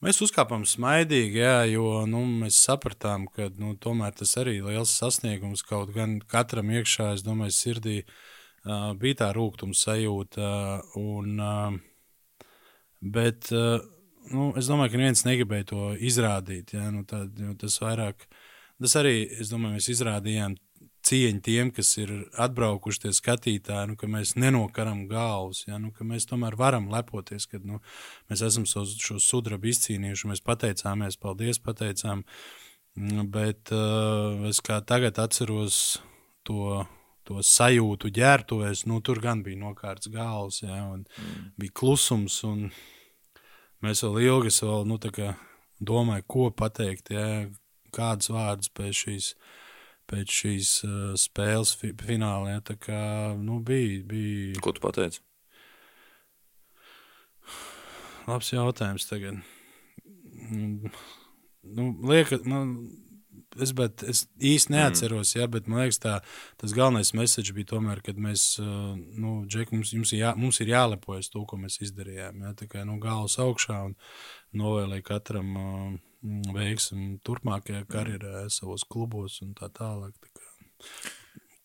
Mēs 0.00 0.22
uzkāpām 0.24 0.62
smaidīgi, 0.64 1.42
jā, 1.42 1.56
jo 1.68 2.06
nu, 2.08 2.22
mēs 2.24 2.56
sapratām, 2.64 3.26
ka 3.28 3.50
nu, 3.60 3.74
tas 3.76 4.30
arī 4.40 4.54
ir 4.56 4.68
liels 4.70 4.94
sasniegums. 4.96 5.60
Kaut 5.68 5.92
gan 5.92 6.14
katram 6.24 6.72
iekšā, 6.72 7.10
es 7.18 7.24
domāju, 7.26 7.52
sirdī 7.52 7.96
uh, 8.00 8.94
bija 8.96 9.18
tā 9.20 9.28
rūkuma 9.36 9.76
sajūta. 9.76 10.48
Un, 10.96 11.34
uh, 11.44 12.46
bet 13.04 13.52
uh, 13.52 13.76
nu, 14.32 14.48
es 14.56 14.72
domāju, 14.72 14.94
ka 14.94 15.02
neviens 15.02 15.26
negribēja 15.28 15.68
to 15.74 15.90
izrādīt. 16.00 16.72
Jā, 16.78 16.88
nu, 16.94 17.04
tā, 17.04 17.26
tas, 17.60 17.76
vairāk, 17.84 18.24
tas 18.80 18.96
arī, 19.02 19.18
es 19.36 19.52
domāju, 19.52 19.76
mēs 19.76 19.92
izrādījām 19.92 20.56
cieņu 21.06 21.42
tiem, 21.44 21.70
kas 21.74 21.92
ir 22.00 22.12
atbraukuši 22.40 23.04
tie 23.04 23.12
skatītāji, 23.16 23.90
nu, 23.90 23.96
ka 24.00 24.08
mēs 24.10 24.34
nenokaram 24.40 25.06
galvas, 25.10 25.64
ja, 25.68 25.78
nu, 25.80 25.92
ka 25.96 26.04
mēs 26.06 26.28
tomēr 26.30 26.56
varam 26.60 26.90
lepoties, 26.92 27.46
ka 27.50 27.60
nu, 27.64 27.80
mēs 28.30 28.44
esam 28.46 28.66
šo, 28.68 28.84
šo 29.00 29.18
sudrabu 29.22 29.70
izcīnījuši. 29.72 30.30
Mēs 30.30 30.44
pateicāmies, 30.46 31.18
paldies, 31.20 31.62
pateicām. 31.64 32.24
Mm, 32.98 33.28
Bet 33.32 33.72
uh, 33.74 34.48
es 34.50 34.60
kā 34.66 34.80
tagad 34.84 35.20
atceros 35.22 36.00
to, 36.46 36.82
to 37.28 37.42
sajūtu 37.46 38.10
ģērbtuvēs, 38.16 38.84
nu, 38.90 38.98
tur 39.04 39.22
gan 39.22 39.44
bija 39.46 39.60
nokārts 39.60 40.10
galvas, 40.12 40.62
ja, 40.64 40.82
un 40.90 41.04
mm. 41.06 41.52
bija 41.60 41.76
klusums. 41.80 42.42
Un 42.48 42.68
mēs 43.84 44.04
vēl 44.04 44.20
ilgi 44.26 44.52
vēl, 44.58 44.84
nu, 44.90 44.98
domāju, 45.80 46.26
ko 46.28 46.50
pateikt, 46.52 47.14
ja, 47.14 47.46
kādas 47.94 48.30
vārdas 48.30 48.70
pēc 48.74 49.04
šīs 49.04 49.32
pēc 50.10 50.36
šīs 50.42 50.76
uh, 50.86 51.00
spēles 51.18 51.74
fi 51.78 51.94
finālā. 51.94 52.56
Ja, 52.56 52.62
tā 52.72 52.76
kā 52.80 53.00
nu, 53.38 53.62
bija, 53.64 54.02
bija 54.10 54.62
Ko 54.64 54.74
tu 54.74 54.82
pateici? 54.84 55.22
labs 58.30 58.52
jautājums 58.52 59.06
tagad. 59.08 59.38
Nu, 60.50 61.86
liekas, 62.08 62.44
man, 62.48 62.74
es, 63.60 63.72
bet, 63.76 64.04
es 64.08 64.24
īsti 64.36 64.74
neatceros, 64.74 65.34
mm. 65.34 65.40
ja, 65.40 65.48
bet 65.52 65.68
man 65.70 65.84
liekas, 65.84 66.00
tā, 66.02 66.16
tas 66.60 66.74
galvenais 66.76 67.12
message 67.16 67.54
bija 67.56 67.72
tomēr, 67.74 68.02
kad 68.04 68.20
mēs, 68.20 68.52
uh, 68.62 68.94
nu, 68.96 69.40
Džek, 69.50 69.74
mums, 69.74 69.92
jums 69.96 70.14
ir 70.14 70.24
jā, 70.24 70.34
mums 70.40 70.60
ir 70.62 70.72
jālepojas 70.72 71.30
to, 71.32 71.44
ko 71.48 71.58
mēs 71.60 71.80
izdarījām. 71.86 72.44
Ja, 72.46 72.54
tā 72.58 72.70
kā 72.70 72.84
nu, 72.88 72.98
galvas 73.02 73.38
augšā 73.42 73.82
un 73.90 73.98
novēlēja 74.60 75.06
katram 75.12 75.52
uh, 75.56 75.98
veiksmi 76.22 77.16
turpmākajā 77.26 77.86
karjerā, 77.90 78.44
savos 78.52 78.84
klubos 78.88 79.40
un 79.44 79.54
tā 79.58 79.70
tālāk. 79.72 80.14
Tā 80.20 80.28
kā. 80.36 80.46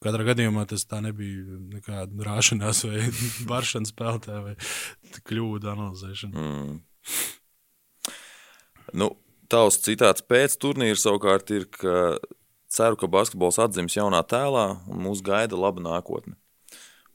Katrā 0.05 0.25
gadījumā 0.27 0.67
tas 0.69 0.83
tā 0.85 0.99
nebija 1.01 1.57
nekāda 1.73 2.27
rāšanās 2.27 2.83
vai 2.85 3.05
baršanas 3.51 3.93
spēlētāja 3.93 4.41
vai 4.45 4.55
kļūda 5.25 5.71
analizēšana. 5.73 6.45
Mm. 6.45 6.75
Nu, 9.01 9.09
tavs 9.51 9.79
citāts 9.81 10.25
pēc 10.25 10.57
turnīra 10.61 10.99
savukārt 10.99 11.49
ir, 11.55 11.65
ka 11.73 12.19
ceru, 12.71 12.99
ka 12.99 13.09
basketbols 13.11 13.59
atdzims 13.63 13.97
jaunā 13.97 14.21
tēlā 14.29 14.67
un 14.91 15.01
mūs 15.07 15.23
gaida 15.25 15.57
laba 15.57 15.81
nākotne. 15.83 16.37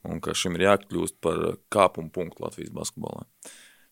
Un 0.07 0.19
ka 0.23 0.33
šim 0.33 0.57
ir 0.57 0.65
jākļūst 0.65 1.19
par 1.21 1.37
kāpumu 1.73 2.09
punktu 2.13 2.43
Latvijas 2.43 2.73
basketbolā. 2.73 3.27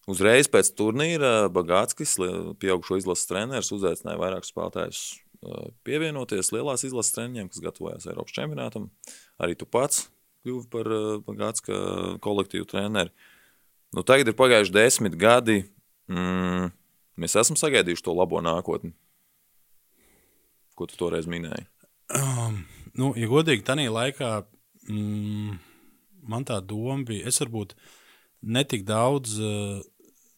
Uzreiz 0.10 0.48
pēc 0.50 0.72
turnīra 0.74 1.50
Bagātskis, 1.54 2.16
pieaugušo 2.62 2.98
izlases 2.98 3.30
treneris, 3.30 3.74
uzaicināja 3.76 4.18
vairākus 4.18 4.50
spēlētājus 4.54 5.02
pievienoties 5.88 6.52
lielās 6.52 6.84
izlases 6.88 7.16
treniņiem, 7.16 7.50
kas 7.52 7.62
gatavojās 7.64 8.08
Eiropas 8.10 8.36
čempionātam. 8.36 8.90
Arī 9.40 9.56
tu 9.60 9.68
pats 9.70 10.08
kļuvi 10.44 10.66
par 10.72 10.90
Bagātska 11.28 11.76
kolektīvu 12.24 12.68
treneri. 12.70 13.14
Nu, 13.96 14.04
tagad 14.06 14.30
ir 14.30 14.38
pagājuši 14.38 14.76
desmit 14.76 15.16
gadi. 15.20 15.64
Mm, 16.12 16.72
mēs 17.20 17.38
esam 17.40 17.58
sagaidījuši 17.60 18.06
to 18.06 18.16
labo 18.18 18.42
nākotni. 18.44 18.94
Ko 20.78 20.88
tu 20.90 20.98
toreiz 21.00 21.28
minēji? 21.30 21.68
Um, 22.16 22.64
nu, 22.98 23.14
ja 23.20 23.30
godīgi, 23.30 23.66
tajā 23.68 23.90
laikā 23.94 24.32
mm, 24.90 25.58
man 26.30 26.46
tā 26.48 26.60
doma 26.66 27.04
bija, 27.08 27.28
es 27.30 27.42
varbūt 27.42 27.76
netik 28.42 28.86
daudz, 28.88 29.36
uh, 29.42 29.82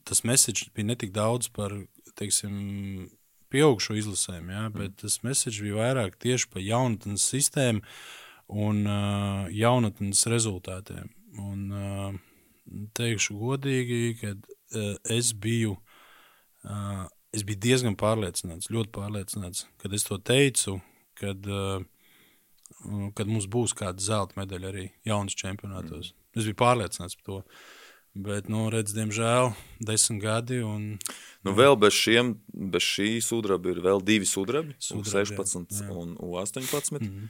tas 0.07 0.23
message 0.27 0.71
bija 0.75 0.91
netik 0.91 1.13
daudz 1.15 1.51
par, 1.53 1.75
teiksim, 2.19 3.09
pieaugšo 3.51 3.97
izlasēm, 3.99 4.49
ja, 4.53 4.65
bet 4.73 4.97
tas 5.01 5.19
message 5.25 5.63
bija 5.63 5.79
vairāk 5.81 6.17
tieši 6.21 6.49
par 6.53 6.63
jaunatnes 6.63 7.27
sistēmu 7.33 7.83
un 8.51 8.83
uh, 8.87 9.47
jaunatnes 9.51 10.25
rezultātiem. 10.31 11.11
Un, 11.39 11.67
uh, 11.71 12.85
teikšu 12.95 13.37
godīgi, 13.39 14.01
ka 14.19 14.35
uh, 14.35 14.95
es 15.11 15.31
biju 15.35 15.77
Uh, 16.61 17.07
es 17.33 17.41
biju 17.47 17.57
diezgan 17.63 17.95
pārliecināts, 17.97 18.69
ļoti 18.69 18.91
pārliecināts, 18.93 19.65
kad 19.81 19.93
es 19.97 20.05
to 20.05 20.19
teicu, 20.21 20.75
kad, 21.17 21.47
uh, 21.49 21.81
kad 23.17 23.29
mums 23.29 23.47
būs 23.49 23.73
kāda 23.77 24.03
zelta 24.03 24.37
medaļa 24.37 24.69
arī 24.69 24.85
jaunas 25.07 25.37
čempionātos. 25.39 26.11
Mm. 26.11 26.37
Es 26.37 26.49
biju 26.49 26.59
pārliecināts 26.61 27.17
par 27.17 27.25
to. 27.25 27.39
Bet, 28.13 28.49
nu, 28.51 28.65
redz, 28.67 28.91
diemžēl, 28.91 29.53
desmit 29.79 30.19
gadi. 30.21 30.57
Un, 30.67 30.97
nu, 31.47 31.53
vēl 31.55 31.77
bez, 31.79 31.95
šiem, 31.95 32.33
bez 32.51 32.83
šī 32.83 33.21
sudraba 33.23 33.71
ir 33.71 33.79
vēl 33.85 34.03
divi 34.03 34.27
sudrabi, 34.27 34.75
Sudrabi, 34.83 35.31
16 35.31 35.71
jā, 35.71 35.85
jā. 35.87 35.95
un 35.95 36.17
18. 36.19 36.91
Mm 36.99 37.07
-hmm. 37.07 37.29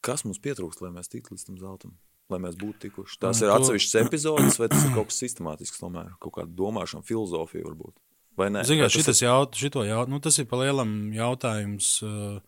Kas 0.00 0.24
mums 0.24 0.38
pietrūkst, 0.40 0.80
lai 0.80 0.90
mēs 0.94 1.08
tiktu 1.12 1.34
līdz 1.34 1.46
tam 1.46 1.58
zeltam? 1.58 1.92
Lai 2.30 2.38
mēs 2.38 2.56
būtu 2.56 2.78
tikuši. 2.78 3.18
Tās 3.20 3.40
Nu, 3.40 3.46
ir 3.46 3.52
to- 3.52 3.56
atsevišķas 3.58 4.06
epizodes, 4.06 4.58
vai 4.58 4.68
tas 4.68 4.84
ir 4.84 4.94
kaut 4.94 5.06
kas 5.06 5.22
sistemātisks, 5.22 5.80
tomēr 5.80 6.16
kaut 6.18 6.32
kāda 6.32 6.50
domāšana, 6.54 7.04
filozofija 7.04 7.64
varbūt. 7.64 7.94
Vai 8.36 8.48
nē? 8.48 8.64
Ziniet, 8.64 8.80
Vai 8.80 8.88
kā 8.88 8.92
tas 8.92 8.92
šitas 8.92 9.22
jaut, 9.22 9.54
šito 9.54 9.84
jaut, 9.84 10.08
nu, 10.08 10.18
tas 10.20 10.38
ir 10.38 10.44
pa 10.46 10.56
lielam 10.56 11.12
jautājums 11.12 12.02
uh, 12.02 12.40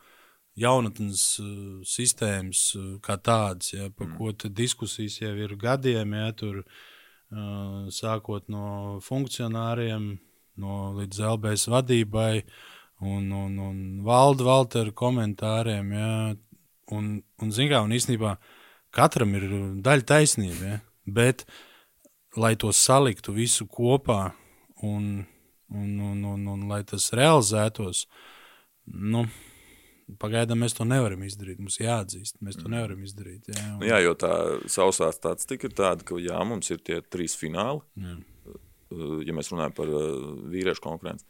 jaunatnes 0.58 1.22
uh, 1.42 1.50
sistēmas 1.86 2.62
uh, 2.78 2.96
kā 3.04 3.18
tādas, 3.20 3.72
ja, 3.74 3.88
par 3.94 4.08
mm. 4.10 4.16
ko 4.18 4.50
diskusijas 4.60 5.20
jau 5.22 5.34
ir 5.36 5.54
gadiem, 5.60 6.16
ja, 6.18 6.32
tur 6.36 6.62
uh, 6.62 7.86
sākot 7.94 8.48
no 8.52 8.98
funkcionāriem, 9.04 10.10
no 10.58 10.80
līdz 10.98 11.22
LBS 11.36 11.68
vadībai 11.70 12.42
un, 13.06 13.30
un, 13.30 13.56
un 13.62 13.80
valda 14.06 14.46
Valtera 14.48 14.92
komentāriem, 14.92 15.94
ja, 15.94 16.12
un, 16.94 17.16
un 17.42 17.56
kā, 17.56 17.82
un 17.84 17.94
īstenībā 17.94 18.36
katram 18.94 19.34
ir 19.38 19.48
daļa 19.84 20.08
taisnība, 20.14 20.74
ja, 20.74 20.84
bet, 21.06 21.46
lai 22.36 22.56
to 22.60 22.70
saliktu 22.74 23.32
visu 23.34 23.66
kopā 23.66 24.32
un 24.84 25.26
un, 25.68 25.98
un, 25.98 26.24
un, 26.24 26.46
un 26.46 26.66
lai 26.68 26.82
tas 26.86 27.10
realizētos, 27.16 28.06
nu, 28.86 29.26
pagaidām 30.22 30.62
mēs 30.64 30.76
to 30.78 30.86
nevaram 30.88 31.22
izdarīt. 31.26 31.60
Mums 31.60 31.78
jāatzīst, 31.82 32.40
mēs 32.44 32.58
to 32.60 32.70
nevaram 32.72 33.02
izdarīt. 33.04 33.50
Jā, 33.52 33.66
un, 33.74 33.82
Nu, 33.82 33.88
jā, 33.90 34.00
jo 34.04 34.14
tā 34.18 34.32
sausās 34.70 35.20
tāds 35.20 35.48
tik 35.48 35.68
ir 35.68 35.76
tāda, 35.76 36.06
ka 36.06 36.18
jā, 36.22 36.38
mums 36.48 36.70
ir 36.72 36.80
tie 36.84 37.00
trīs 37.04 37.36
fināli. 37.38 37.84
jā. 38.00 38.16
ja 39.28 39.36
mēs 39.36 39.52
runājam 39.52 39.74
par 39.76 39.90
vīriešu 40.52 40.84
konkurenci. 40.84 41.26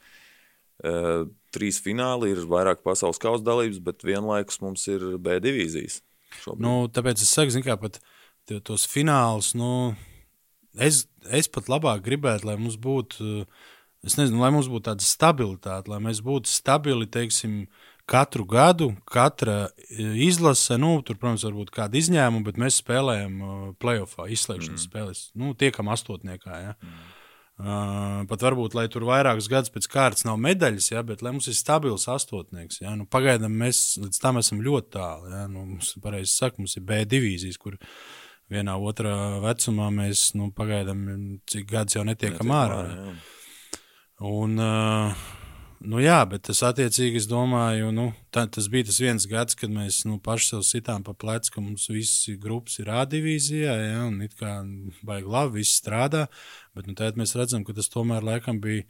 Trīs 1.54 1.80
fināli 1.82 2.30
ir 2.30 2.44
vairāk 2.46 2.84
pasaules 2.84 3.18
kausa 3.18 3.42
dalības, 3.42 3.80
bet 3.82 4.04
vienlaikus 4.06 4.60
mums 4.62 4.86
ir 4.86 5.16
B 5.18 5.40
divīzijas. 5.42 6.02
Šobrīd. 6.42 6.62
Nu, 6.62 6.74
tāpēc 6.92 7.24
es 7.24 7.32
saku, 7.32 7.64
kā 7.64 7.74
pat 7.80 7.98
tos 8.64 8.84
finālus, 8.88 9.54
nu, 9.58 9.96
es, 10.78 11.06
es 11.34 11.50
pat 11.50 11.70
labāk 11.72 12.04
gribētu, 12.06 12.46
lai 12.48 12.56
mums 12.60 12.78
būtu, 12.80 13.42
es 14.06 14.16
nezinu, 14.20 14.40
lai 14.42 14.52
mums 14.54 14.70
būtu 14.70 14.90
tāda 14.90 15.04
stabilitāte, 15.04 15.90
lai 15.90 16.00
mēs 16.04 16.22
būtu 16.24 16.52
stabili, 16.52 17.08
teiksim, 17.10 17.64
katru 18.08 18.46
gadu, 18.48 18.92
katra 19.08 19.68
izlase, 19.98 20.78
nu, 20.80 20.96
tur, 21.04 21.18
protams, 21.20 21.44
var 21.46 21.56
būt 21.58 21.72
kāda 21.74 22.00
izņēmuma, 22.00 22.46
bet 22.46 22.58
mēs 22.60 22.80
spēlējam 22.82 23.38
playoffā, 23.82 24.28
izslēgšanas 24.34 24.80
mm. 24.80 24.88
spēles, 24.88 25.22
nu, 25.38 25.54
tiekam 25.58 25.92
astotniekā, 25.94 26.58
ja. 26.64 26.74
Mm. 26.80 27.06
Uh, 27.58 28.20
pat 28.30 28.42
varbūt, 28.46 28.76
lai 28.78 28.84
tur 28.86 29.02
vairākus 29.08 29.48
gadus 29.50 29.72
pēc 29.74 29.88
kārtas 29.90 30.22
nav 30.22 30.36
medaļas, 30.38 30.92
ja, 30.92 31.00
bet 31.02 31.24
lai 31.26 31.32
mums 31.34 31.48
ir 31.50 31.56
stabils 31.58 32.04
astotnieks. 32.06 32.78
Ja, 32.84 32.92
nu, 32.94 33.02
pagaidām 33.10 33.56
mēs 33.64 33.96
līdz 33.98 34.20
tam 34.22 34.38
esam 34.38 34.60
ļoti 34.62 34.92
tālu. 34.94 35.32
Ja, 35.32 35.40
nu, 35.50 35.64
mums, 35.72 35.90
pareizi 36.04 36.36
saka, 36.36 36.62
mums 36.62 36.76
ir 36.78 36.84
B 36.86 37.00
divīzijas, 37.10 37.58
kur 37.58 37.74
vienā 38.54 38.76
otrā 38.78 39.16
vecumā 39.42 39.88
mēs 39.96 40.28
nu, 40.38 40.52
pagaidām 40.54 41.02
cik 41.50 41.66
gadus 41.72 41.98
jau 41.98 42.06
netiekam 42.06 42.54
ārā. 42.54 42.78
Ja. 42.92 43.16
Un, 44.28 44.54
uh, 44.62 45.26
Nu, 45.78 46.00
jā, 46.02 46.16
bet 46.26 46.42
tas 46.48 46.58
attiecīgi, 46.66 47.20
es 47.20 47.28
domāju, 47.30 47.92
nu, 47.94 48.08
tā, 48.34 48.42
tas 48.50 48.66
bija 48.70 48.88
tas 48.88 48.96
viens 48.98 49.26
gads, 49.30 49.54
kad 49.58 49.70
mēs 49.70 50.00
nu, 50.10 50.16
paši 50.18 50.48
sev 50.50 50.64
sitām 50.66 51.04
pa 51.06 51.14
plecu, 51.14 51.52
ka 51.54 51.62
mums 51.62 51.86
visas 51.92 52.34
grupas 52.42 52.80
ir 52.82 52.90
A 52.90 53.04
divīzijā, 53.06 53.76
ja, 53.84 54.00
un 54.08 54.18
it 54.26 54.34
kā 54.40 54.56
baigi 55.06 55.30
labi, 55.30 55.60
viss 55.60 55.78
strādā. 55.78 56.26
Bet 56.74 56.90
nu, 56.90 56.96
tagad 56.98 57.20
mēs 57.20 57.36
redzam, 57.38 57.62
ka 57.62 57.76
tas 57.76 57.92
tomēr 57.94 58.26
laikam 58.26 58.58
bija 58.64 58.88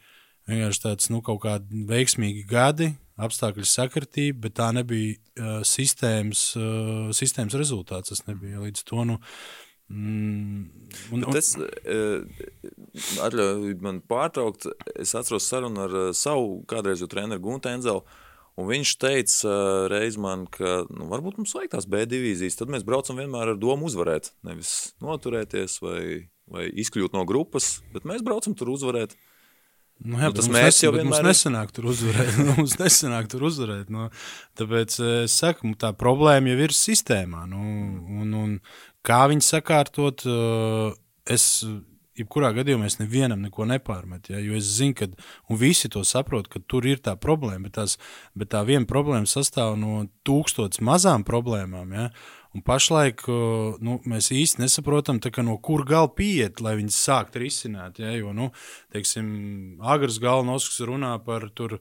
vienkārši 0.48 0.84
tāds 0.86 1.12
nu, 1.12 1.20
kaut 1.24 1.42
kādi 1.44 1.84
veiksmīgi 1.90 2.46
gadi, 2.48 2.94
apstākļu 3.20 3.68
sakritība, 3.68 4.46
bet 4.46 4.56
tā 4.56 4.70
nebija 4.72 5.18
uh, 5.18 5.60
sistēmas, 5.68 6.50
uh, 6.56 7.10
sistēmas 7.12 7.58
rezultāts. 7.60 8.14
Tas 8.14 8.24
nebija 8.30 8.64
līdz 8.64 8.88
to. 8.88 9.04
Nu, 9.10 9.20
Mm, 9.88 10.68
un, 11.12 11.22
un... 11.24 11.36
Es 11.38 11.54
eh, 11.56 12.24
atļauju 13.24 13.76
man 13.84 14.02
pārtraukt. 14.08 14.68
Es 14.98 15.14
atceros 15.16 15.48
sarunu 15.48 15.84
ar 15.86 15.98
eh, 16.02 16.08
savu 16.16 16.58
kādreizu 16.68 17.08
treneru 17.10 17.44
Guntu 17.44 17.72
Enzelu. 17.72 18.04
Un 18.58 18.66
viņš 18.66 18.92
teica 18.98 19.46
uh, 19.46 19.84
reiz 19.86 20.16
man, 20.18 20.40
ka 20.50 20.80
nu, 20.90 21.04
varbūt 21.12 21.36
mums 21.38 21.52
vajag 21.54 21.76
tās 21.76 21.84
B 21.86 22.00
divīzijas. 22.10 22.56
Tad 22.58 22.72
mēs 22.74 22.82
braucam 22.82 23.20
vienmēr 23.20 23.52
ar 23.52 23.60
domu 23.60 23.86
uzvarēt. 23.86 24.32
Nevis 24.42 24.96
noturēties 24.98 25.76
vai, 25.84 26.00
vai 26.50 26.64
izkļūt 26.82 27.14
no 27.14 27.22
grupas, 27.28 27.76
bet 27.94 28.08
mēs 28.08 28.24
braucam 28.26 28.58
tur 28.58 28.72
uzvarēt. 28.74 29.14
Nu, 29.98 30.18
jā, 30.18 30.32
nu, 30.32 30.34
tas 30.34 30.50
mērķis 30.50 30.84
jau 30.84 30.90
vienmēr 30.94 31.22
mums 31.22 31.26
nesanāk 31.26 31.70
tur 31.74 31.88
uzvarēt. 31.90 32.36
mums 32.50 32.76
nesanāk 32.82 33.30
tur 33.30 33.46
uzvarēt. 33.46 33.94
Nu, 33.94 34.08
tāpēc 34.58 34.98
es 35.24 35.38
saku, 35.38 35.70
tā 35.78 35.90
problēma 35.98 36.50
jau 36.50 36.58
ir 36.66 36.74
sistēmā. 36.74 37.46
Nu, 37.50 37.62
un, 38.22 38.36
un, 38.42 38.58
Kā 39.06 39.22
viņi 39.30 39.44
sakārtot, 39.44 40.24
eh, 40.26 40.96
es 41.30 41.64
jebkurā 42.18 42.50
gadījumā 42.56 42.88
es 42.88 42.98
nevienam 42.98 43.42
neko 43.44 43.66
nepārmetu. 43.68 44.32
Ja, 44.34 44.42
jo 44.42 44.56
es 44.58 44.68
zinu, 44.78 44.96
ka 44.98 45.08
visi 45.60 45.90
to 45.92 46.02
saprot, 46.06 46.48
ka 46.50 46.60
tur 46.66 46.86
ir 46.88 46.98
tā 47.04 47.14
problēma. 47.20 47.68
Bet, 47.68 47.76
tās, 47.78 47.96
bet 48.38 48.50
tā 48.54 48.64
viena 48.66 48.88
problēma 48.88 49.28
sastāv 49.30 49.76
no 49.78 50.08
tūkstotis 50.26 50.82
mazām 50.84 51.24
problēmām. 51.28 51.94
Ja, 51.94 52.08
un 52.56 52.64
pašlaik 52.66 53.24
eh, 53.28 53.78
nu, 53.84 54.00
mēs 54.08 54.32
īsti 54.34 54.64
nesaprotam, 54.64 55.22
kā, 55.22 55.44
no 55.46 55.58
kur 55.62 55.86
gala 55.88 56.10
pieiet, 56.10 56.62
lai 56.64 56.76
viņas 56.80 57.02
sāktu 57.08 57.44
risināt. 57.44 58.02
Ja, 58.02 58.12
jo, 58.16 58.34
nu, 58.36 58.50
teiksim, 58.94 59.78
Agras 59.84 60.20
galvenosks 60.22 60.82
runā 60.88 61.14
par 61.24 61.50
tur 61.54 61.78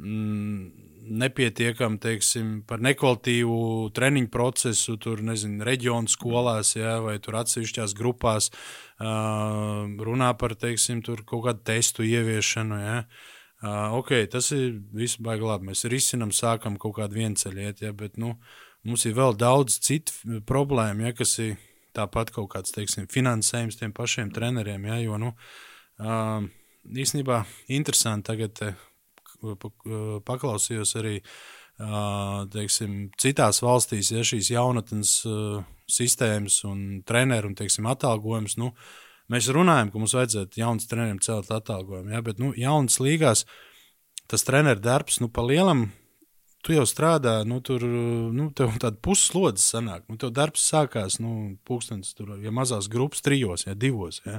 mm, 0.00 0.93
nepietiekami 1.04 1.98
teiksim, 2.02 2.50
par 2.68 2.82
nekvalitīvu 2.84 3.90
treniņu 3.94 4.30
procesu, 4.32 4.96
tur 5.00 5.22
nezinu, 5.24 5.64
reģionu 5.66 6.10
skolās 6.10 6.74
ja, 6.76 6.96
vai 7.04 7.16
tur 7.22 7.38
atsevišķās 7.40 7.94
grupās, 7.98 8.50
uh, 8.50 9.84
runā 10.08 10.32
par 10.40 10.56
teiksim, 10.58 11.02
kaut 11.04 11.44
kādu 11.48 11.64
testu 11.66 12.06
ieviešanu. 12.06 12.80
Ja. 12.82 12.96
Uh, 13.64 13.96
ok, 14.00 14.12
tas 14.32 14.50
ir 14.56 14.80
viss 14.92 15.20
baigi 15.22 15.46
labi. 15.46 15.70
Mēs 15.70 15.86
risinām, 15.90 16.34
sākam 16.34 16.78
kaut 16.80 16.98
kādu 16.98 17.20
vienceļu 17.20 17.64
iet, 17.64 17.84
ja, 17.84 17.92
bet 17.96 18.18
nu, 18.20 18.34
mums 18.84 19.06
ir 19.08 19.16
vēl 19.16 19.36
daudz 19.40 19.78
citu 19.84 20.40
problēmu, 20.48 21.08
ja, 21.08 21.14
kas 21.16 21.38
ir 21.42 21.54
tāpat 21.94 22.34
kaut 22.34 22.50
kāds 22.56 22.74
teiksim, 22.74 23.06
finansējums 23.12 23.78
tiem 23.80 23.94
pašiem 23.94 24.34
treneriem. 24.34 24.90
Ja, 24.90 24.98
jo, 25.04 25.20
nu, 25.22 25.32
uh, 26.02 26.44
īstenībā 26.84 27.44
interesanti 27.72 28.32
tagad 28.32 28.66
paklausījos 30.26 30.94
arī 31.00 31.18
teiksim, 32.54 33.08
citās 33.18 33.58
valstīs, 33.64 34.12
ja 34.14 34.22
šīs 34.22 34.52
jaunatnes 34.54 35.16
sistēmas 35.90 36.60
un 36.68 37.02
treneru 37.06 37.50
un 37.50 37.56
teiksim, 37.58 37.88
atalgojums. 37.90 38.56
Nu, 38.60 38.70
mēs 39.32 39.50
runājam, 39.52 39.90
ka 39.90 39.98
mums 39.98 40.14
vajadzētu 40.14 40.60
jaunas 40.60 40.86
treneriem 40.90 41.20
celt 41.24 41.50
atalgojumu, 41.50 42.14
ja, 42.14 42.22
bet 42.22 42.38
nu, 42.42 42.52
jaunas 42.56 43.00
līgās 43.02 43.44
tas 44.30 44.46
treneru 44.46 44.80
darbs 44.80 45.20
nu, 45.20 45.28
pa 45.28 45.44
lielam. 45.44 45.88
Tu 46.64 46.72
jau 46.72 46.86
strādā, 46.88 47.42
nu, 47.44 47.58
tur 47.60 47.82
nu, 47.84 48.46
tāda 48.56 48.94
pusslodze 49.04 49.60
sanāk. 49.60 50.06
Nu, 50.08 50.16
tev 50.16 50.30
darbs 50.32 50.62
sākās, 50.64 51.18
nu, 51.20 51.58
pūkstens, 51.68 52.14
tur, 52.16 52.38
ja 52.40 52.54
mazās 52.56 52.88
grupas, 52.88 53.20
trijos, 53.20 53.66
ja 53.66 53.74
divos. 53.76 54.22
Ja. 54.24 54.38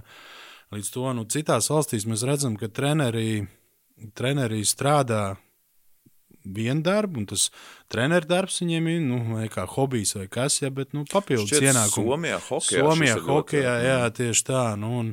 Līdz 0.73 0.89
to, 0.89 1.03
nu, 1.13 1.27
citās 1.29 1.69
valstīs 1.69 2.07
mēs 2.09 2.25
redzam, 2.25 2.55
ka 2.57 2.71
treneri 2.73 3.43
treneri 4.17 4.63
strādā 4.67 5.35
vienu 6.45 6.83
darbu, 6.85 7.19
un 7.19 7.25
tas 7.29 7.47
treneru 7.91 8.29
darbs 8.29 8.59
viņiem 8.61 8.89
ir 8.91 9.01
nu, 9.05 9.19
kā 9.53 9.65
hobijs 9.69 10.15
vai 10.17 10.27
kas, 10.31 10.59
ja, 10.61 10.69
bet 10.73 10.93
nu, 10.93 11.05
papildus 11.09 11.57
ienākums. 11.57 12.05
Somijā, 12.05 12.37
hokejā. 12.49 12.85
Somijā, 12.85 13.17
hokejā, 13.25 13.73
jā, 13.85 13.97
tieši 14.19 14.45
tā. 14.51 14.63
Nu, 14.79 14.91
un, 15.01 15.11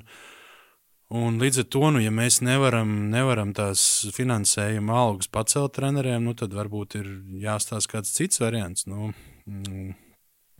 un 1.22 1.40
līdz 1.40 1.64
ar 1.64 1.68
to, 1.72 1.84
nu, 1.96 2.04
ja 2.04 2.12
mēs 2.14 2.42
nevaram, 2.44 2.94
nevaram 3.12 3.54
tās 3.56 3.86
finansējuma 4.16 5.00
algas 5.06 5.32
pacelt 5.32 5.76
treneriem, 5.78 6.24
nu, 6.28 6.36
tad 6.38 6.54
varbūt 6.56 7.00
ir 7.00 7.10
jāstāsta 7.42 7.96
kāds 7.96 8.12
cits 8.16 8.42
variants. 8.42 8.88
Nu, 8.90 9.12
mm, 9.48 9.92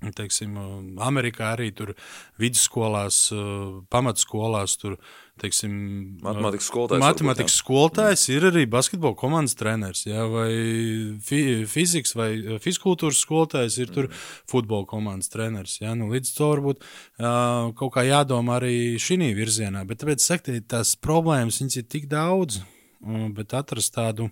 Teiksim, 0.02 0.56
Amerikā 0.98 1.52
arī 1.54 1.68
tur 1.78 1.92
vidusskolās, 2.42 3.28
pamatskolās, 3.92 4.74
tur 4.80 4.96
teiksim, 5.42 5.72
matemātikas 6.22 6.68
skolotājs. 6.70 7.02
Matemātikas 7.02 7.56
skolotājs 7.60 8.24
ir 8.32 8.46
arī 8.48 8.64
basketbola 8.70 9.18
komandas 9.18 9.56
treneris, 9.58 10.04
jā, 10.08 10.24
vai 10.30 10.50
fi, 11.26 11.40
fizikas 11.68 12.16
vai 12.18 12.30
fiziskultūras 12.62 13.22
skolotājs 13.26 13.78
ir 13.82 13.92
tur 13.94 14.08
mm. 14.08 14.26
futbola 14.52 14.88
komandas 14.88 15.32
treneris. 15.32 15.78
Jā, 15.82 15.96
nu, 15.98 16.10
līdz 16.14 16.34
to 16.36 16.52
varbūt 16.54 16.82
uh, 16.82 17.72
kaut 17.78 17.94
kā 17.96 18.06
jādomā 18.08 18.60
arī 18.60 18.76
šī 19.02 19.32
virzienā. 19.36 19.84
Bet 19.88 20.02
tāpēc, 20.02 20.22
sakti, 20.24 20.60
tās 20.64 20.94
problēmas 20.96 21.60
ir 21.66 21.84
tik 21.90 22.08
daudz, 22.10 22.62
bet 23.36 23.54
atrast 23.58 23.94
tādu. 23.98 24.30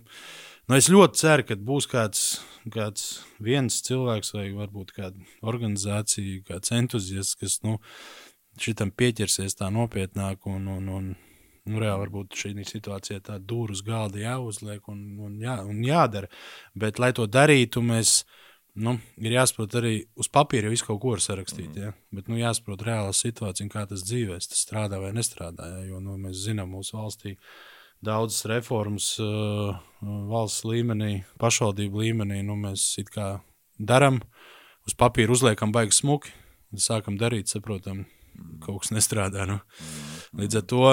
Nu, 0.69 0.77
es 0.77 0.87
ļoti 0.91 1.19
ceru, 1.19 1.45
ka 1.45 1.59
būs 1.59 1.89
kāds 1.91 2.25
kāds 2.69 3.21
viens 3.41 3.79
cilvēks 3.85 4.33
vai 4.35 4.49
varbūt 4.53 4.93
kāda 4.93 5.23
organizācija, 5.47 6.43
kāds 6.47 6.73
entuziasts, 6.75 7.37
kas 7.39 7.59
nu, 7.65 7.79
šitam 8.59 8.91
pieķersies 8.91 9.55
tā 9.59 9.69
nopietnāk 9.73 10.47
un, 10.49 10.67
un, 10.67 10.89
un 10.91 11.11
nu, 11.11 11.81
reāli 11.81 12.05
varbūt 12.05 12.37
šī 12.37 12.53
situācijā 12.67 13.21
tā 13.25 13.37
dūru 13.39 13.75
uz 13.75 13.83
galda 13.85 14.21
jāuzliek 14.21 14.87
un, 14.91 15.01
un, 15.21 15.35
jā, 15.41 15.57
un 15.67 15.81
jādara. 15.85 16.29
Bet, 16.73 16.99
lai 16.99 17.13
to 17.13 17.27
darītu, 17.27 17.83
mēs. 17.85 18.21
Nu, 18.71 18.93
ir 19.19 19.33
jāsaprot 19.35 19.73
arī 19.75 20.05
uz 20.15 20.29
papīra, 20.31 20.69
jau 20.69 20.71
visu 20.71 20.85
kaut 20.87 21.01
ko 21.03 21.17
sarakstīt. 21.19 21.73
Mm. 21.73 21.81
Ja? 21.81 21.89
Bet 22.15 22.29
nu, 22.31 22.37
jāsaprot 22.39 22.85
reāla 22.87 23.11
situācija, 23.11 23.67
kā 23.67 23.83
tas 23.89 24.05
dzīvēs, 24.07 24.47
tas 24.47 24.61
strādā 24.63 25.01
vai 25.01 25.09
nestrādā. 25.11 25.67
Ja? 25.73 25.81
Jo 25.89 25.99
nu, 25.99 26.15
mēs 26.15 26.45
zinām, 26.45 26.71
mūsu 26.71 26.95
valstī 26.95 27.33
daudzas 27.99 28.47
reformas 28.47 29.09
uh, 29.19 29.75
valsts 30.31 30.63
līmenī, 30.63 31.25
pašvaldību 31.43 32.05
līmenī. 32.05 32.39
Nu, 32.47 32.55
mēs 32.63 32.85
it 33.03 33.11
kā 33.11 33.27
darām, 33.75 34.21
uz 34.87 34.95
papīra 34.95 35.35
uzliekam 35.35 35.75
baigi 35.75 35.99
smuki, 35.99 36.31
sākam 36.79 37.19
darīt, 37.19 37.51
saprotam, 37.51 38.05
kaut 38.63 38.83
kas 38.83 38.93
nestrādā. 38.95 39.47
Nu. 39.49 39.59
Līdz 40.37 40.61
ar 40.61 40.67
to 40.69 40.85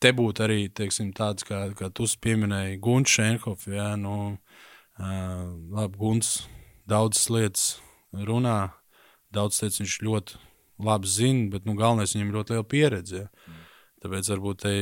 te 0.00 0.12
būtu 0.16 0.44
arī 0.46 0.60
teiksim, 0.72 1.12
tāds, 1.16 1.44
kā, 1.46 1.66
kā 1.76 1.90
tu 1.92 2.08
pieminēji, 2.24 2.80
Gunts 2.82 3.16
Šenhofs. 3.18 3.68
Ja, 3.70 3.92
nu, 4.00 4.16
uh, 4.98 5.46
labi, 5.76 6.00
Gunts 6.00 6.34
daudzas 6.88 7.28
lietas 7.30 7.66
runā, 8.12 8.72
daudz 9.34 9.60
lietas 9.62 9.82
viņš 9.82 9.98
ļoti 10.06 10.40
labi 10.80 11.10
zina, 11.12 11.48
bet 11.52 11.68
nu, 11.68 11.76
galvenais 11.78 12.16
viņam 12.16 12.30
ir 12.30 12.38
ļoti 12.40 12.56
liela 12.56 12.68
pieredze. 12.68 13.24
Ja. 13.26 13.58
Tāpēc 14.00 14.30
varbūt 14.32 14.62
te 14.64 14.74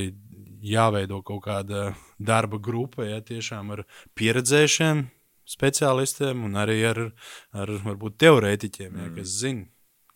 jāveido 0.63 1.21
kaut 1.27 1.43
kāda 1.47 1.93
darba 2.19 2.61
grupa, 2.63 3.03
ja 3.07 3.19
tiešām 3.23 3.73
ar 3.75 3.85
pieredzējušiem 4.19 5.09
speciālistiem 5.49 6.45
un 6.47 6.59
arī 6.61 6.79
ar, 6.87 7.01
ar 7.57 7.73
varbūt 7.85 8.19
teorētiķiem, 8.23 8.93
ja, 8.93 9.09
mm. 9.09 9.15
kas 9.17 9.35
zina, 9.43 9.67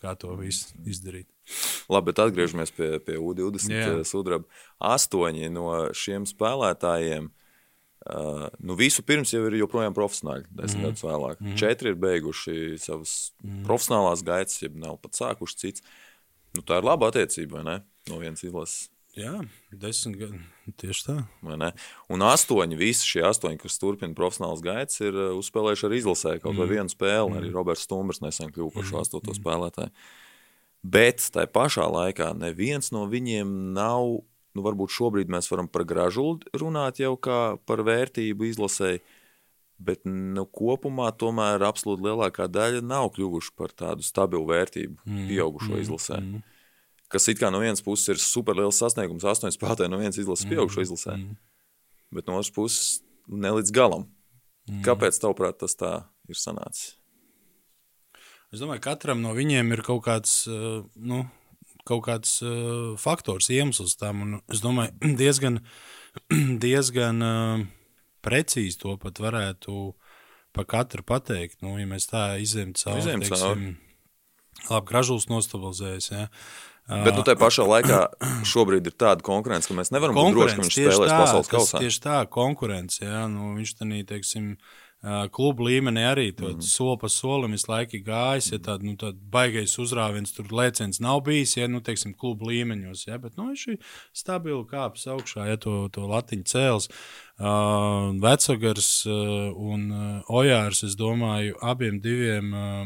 kā 0.03 0.15
to 0.19 0.35
visu 0.39 0.75
izdarīt. 0.89 1.29
Labi, 1.93 2.11
bet 2.11 2.21
atgriežamies 2.23 2.75
pie, 2.75 2.97
pie 3.05 3.19
U20 3.19 3.73
Jā. 3.73 3.87
uh, 3.93 4.03
sudraba. 4.07 4.47
Astoņi 4.83 5.51
no 5.53 5.69
šiem 5.97 6.27
spēlētājiem. 6.29 7.31
Uh, 8.03 8.49
nu, 8.59 8.75
visu 8.79 9.05
pirms 9.07 9.31
jau 9.31 9.45
ir 9.47 9.61
joprojām 9.61 9.95
profesionāļi, 9.95 10.49
desmit 10.51 10.81
mm. 10.81 10.87
gadus 10.89 11.05
vēlāk. 11.07 11.43
Mm. 11.43 11.59
Četri 11.61 11.93
ir 11.93 12.01
beiguši 12.03 12.57
savas 12.83 13.13
mm. 13.45 13.61
profesionālās 13.69 14.25
gaitas, 14.27 14.59
ja 14.65 14.73
nav 14.75 14.99
pat 15.05 15.19
sākuši 15.19 15.61
cits. 15.61 15.85
Nu, 16.57 16.65
tā 16.67 16.81
ir 16.81 16.89
laba 16.89 17.13
attiecība, 17.13 17.61
vai 17.61 17.67
ne? 17.69 17.77
No 18.11 18.19
vienas 18.19 18.43
izlases. 18.43 18.92
Jā, 19.13 19.35
desmit 19.77 20.17
gadi. 20.23 20.39
Tieši 20.81 21.05
tā. 21.05 21.15
Un 22.13 22.25
astoņi, 22.25 22.79
visi 22.81 23.05
šie 23.11 23.27
astoņi, 23.29 23.59
kas 23.61 23.77
turpina 23.81 24.17
profesionālas 24.17 24.63
gaitas, 24.65 24.97
ir 25.05 25.13
uh, 25.13 25.35
uzspēlējuši 25.37 25.85
arī 25.89 25.99
izlasē 26.01 26.37
kaut 26.41 26.57
vai 26.57 26.69
vienu 26.71 26.89
spēli. 26.89 27.37
Arī 27.37 27.51
Roberts 27.53 27.85
Stumbrs 27.85 28.23
nesen 28.25 28.53
kļuva 28.55 28.73
par 28.73 28.87
šo 28.89 29.03
astoto 29.03 29.35
spēlētāju. 29.37 29.93
Bet 30.83 31.23
tajā 31.35 31.51
pašā 31.53 31.85
laikā 31.93 32.33
neviens 32.41 32.89
no 32.95 33.05
viņiem 33.11 33.51
nav, 33.77 34.23
nu, 34.57 34.65
varbūt 34.65 34.95
šobrīd 34.97 35.31
mēs 35.31 35.51
varam 35.53 35.69
par 35.71 35.85
gražulu 35.89 36.41
runāt 36.59 36.99
jau 37.03 37.13
kā 37.21 37.59
par 37.69 37.85
vērtību 37.87 38.49
izlasēji, 38.49 39.03
bet 39.83 40.09
nu, 40.09 40.47
kopumā 40.49 41.11
tomēr 41.21 41.63
absolūti 41.69 42.09
lielākā 42.09 42.49
daļa 42.51 42.81
nav 42.87 43.13
kļuvuši 43.15 43.55
par 43.61 43.77
tādu 43.77 44.07
stabilu 44.07 44.49
vērtību 44.49 45.05
pieaugušo 45.29 45.79
izlasē. 45.85 46.23
Kas 47.13 47.29
it 47.29 47.41
kā 47.41 47.51
no 47.53 47.61
vienas 47.61 47.85
puses 47.85 48.09
ir 48.15 48.21
superliels 48.23 48.79
sasniegums, 48.81 49.27
astoņi 49.29 49.59
spēlētāji 49.59 49.93
no 49.93 50.01
vienas 50.01 50.19
izlases 50.21 50.49
pieaugušo 50.49 50.87
izlasē, 50.87 51.19
bet 52.15 52.29
no 52.29 52.39
otras 52.41 52.53
puses 52.55 53.03
ne 53.29 53.53
līdz 53.59 53.75
galam. 53.77 54.09
Kāpēc, 54.87 55.19
tavuprāt, 55.21 55.59
tas 55.61 55.75
tā 55.77 55.93
ir 56.31 56.39
sanācis? 56.39 56.95
Es 58.53 58.61
domāju, 58.61 58.83
ka 58.85 58.93
katram 58.93 59.23
no 59.25 59.33
viņiem 59.35 59.73
ir 59.75 59.83
kaut 59.85 60.05
kāds, 60.07 60.43
uh, 60.51 60.83
nu, 60.95 61.23
kaut 61.89 62.05
kāds 62.07 62.37
uh, 62.45 62.93
faktors, 63.01 63.49
iemesls 63.51 63.97
tam. 64.01 64.23
Un 64.25 64.35
es 64.53 64.63
domāju, 64.65 64.93
diezgan, 65.21 65.61
diezgan 66.65 67.25
uh, 67.27 67.65
precīzi 68.23 68.79
to 68.83 68.97
pat 69.03 69.23
varētu 69.25 69.95
par 70.53 70.69
katru 70.69 71.05
pateikt. 71.07 71.63
Nu, 71.65 71.79
ja 71.81 71.89
mēs 71.89 72.11
tā 72.13 72.27
izņemtu 72.45 72.85
cauri, 72.85 73.03
Izejam 73.03 73.25
cauri. 73.33 73.73
labi, 74.69 74.87
gražulis 74.93 75.31
nostabilizējas. 75.33 76.11
Ja. 76.13 76.27
Bet 76.91 77.15
nu, 77.15 77.23
tajā 77.23 77.39
pašā 77.39 77.65
laikā 77.67 77.99
šobrīd 78.49 78.89
ir 78.91 78.95
tāda 78.99 79.23
konkurence, 79.25 79.71
ka 79.71 79.77
mēs 79.79 79.93
nevaram 79.95 80.17
būt 80.19 80.35
droši, 80.35 80.57
ka 80.59 80.65
viņš 80.67 80.79
spēlēs 80.79 81.13
tā, 81.13 81.19
pasaules 81.21 81.51
kausā. 81.51 81.83
Tieši 81.83 82.01
tā, 82.03 82.23
konkurence. 82.31 83.05
Jā, 83.05 83.27
nu, 83.31 83.53
viņš 83.55 83.75
tādā, 83.79 84.01
teiksim, 84.09 84.49
ā, 84.99 85.21
klubu 85.35 85.69
līmenī 85.69 86.03
arī 86.11 86.27
to 86.35 86.51
mm. 86.51 86.65
soli 86.67 86.99
pa 86.99 87.11
solim 87.13 87.55
visu 87.55 87.71
laiku 87.71 88.03
gājis. 88.03 88.51
Ja 88.57 88.59
tāda 88.67 88.89
nu, 88.89 88.97
tād 88.99 89.23
baigais 89.33 89.77
uzrāviens, 89.79 90.35
tur 90.35 90.51
lēciens 90.51 90.99
nav 91.05 91.23
bijis, 91.29 91.55
ja 91.61 91.71
nu, 91.71 91.85
teiksim, 91.87 92.17
klubu 92.19 92.51
līmeņos. 92.51 93.07
Ja, 93.07 93.21
bet 93.23 93.39
nu, 93.39 93.53
viņš 93.53 93.65
ir 93.77 93.95
stabili 94.25 94.67
kāpis 94.75 95.07
augšā, 95.15 95.47
ja 95.53 95.63
to, 95.63 95.87
to 95.95 96.11
latiņu 96.11 96.51
cēls. 96.51 96.91
Uh, 97.39 98.11
Vecagars 98.23 98.93
uh, 99.07 99.55
un 99.55 99.89
uh, 99.95 100.35
Ojārs, 100.35 100.83
es 100.91 100.99
domāju, 100.99 101.57
abiem 101.63 102.03
diviem 102.03 102.53
uh, 102.53 102.85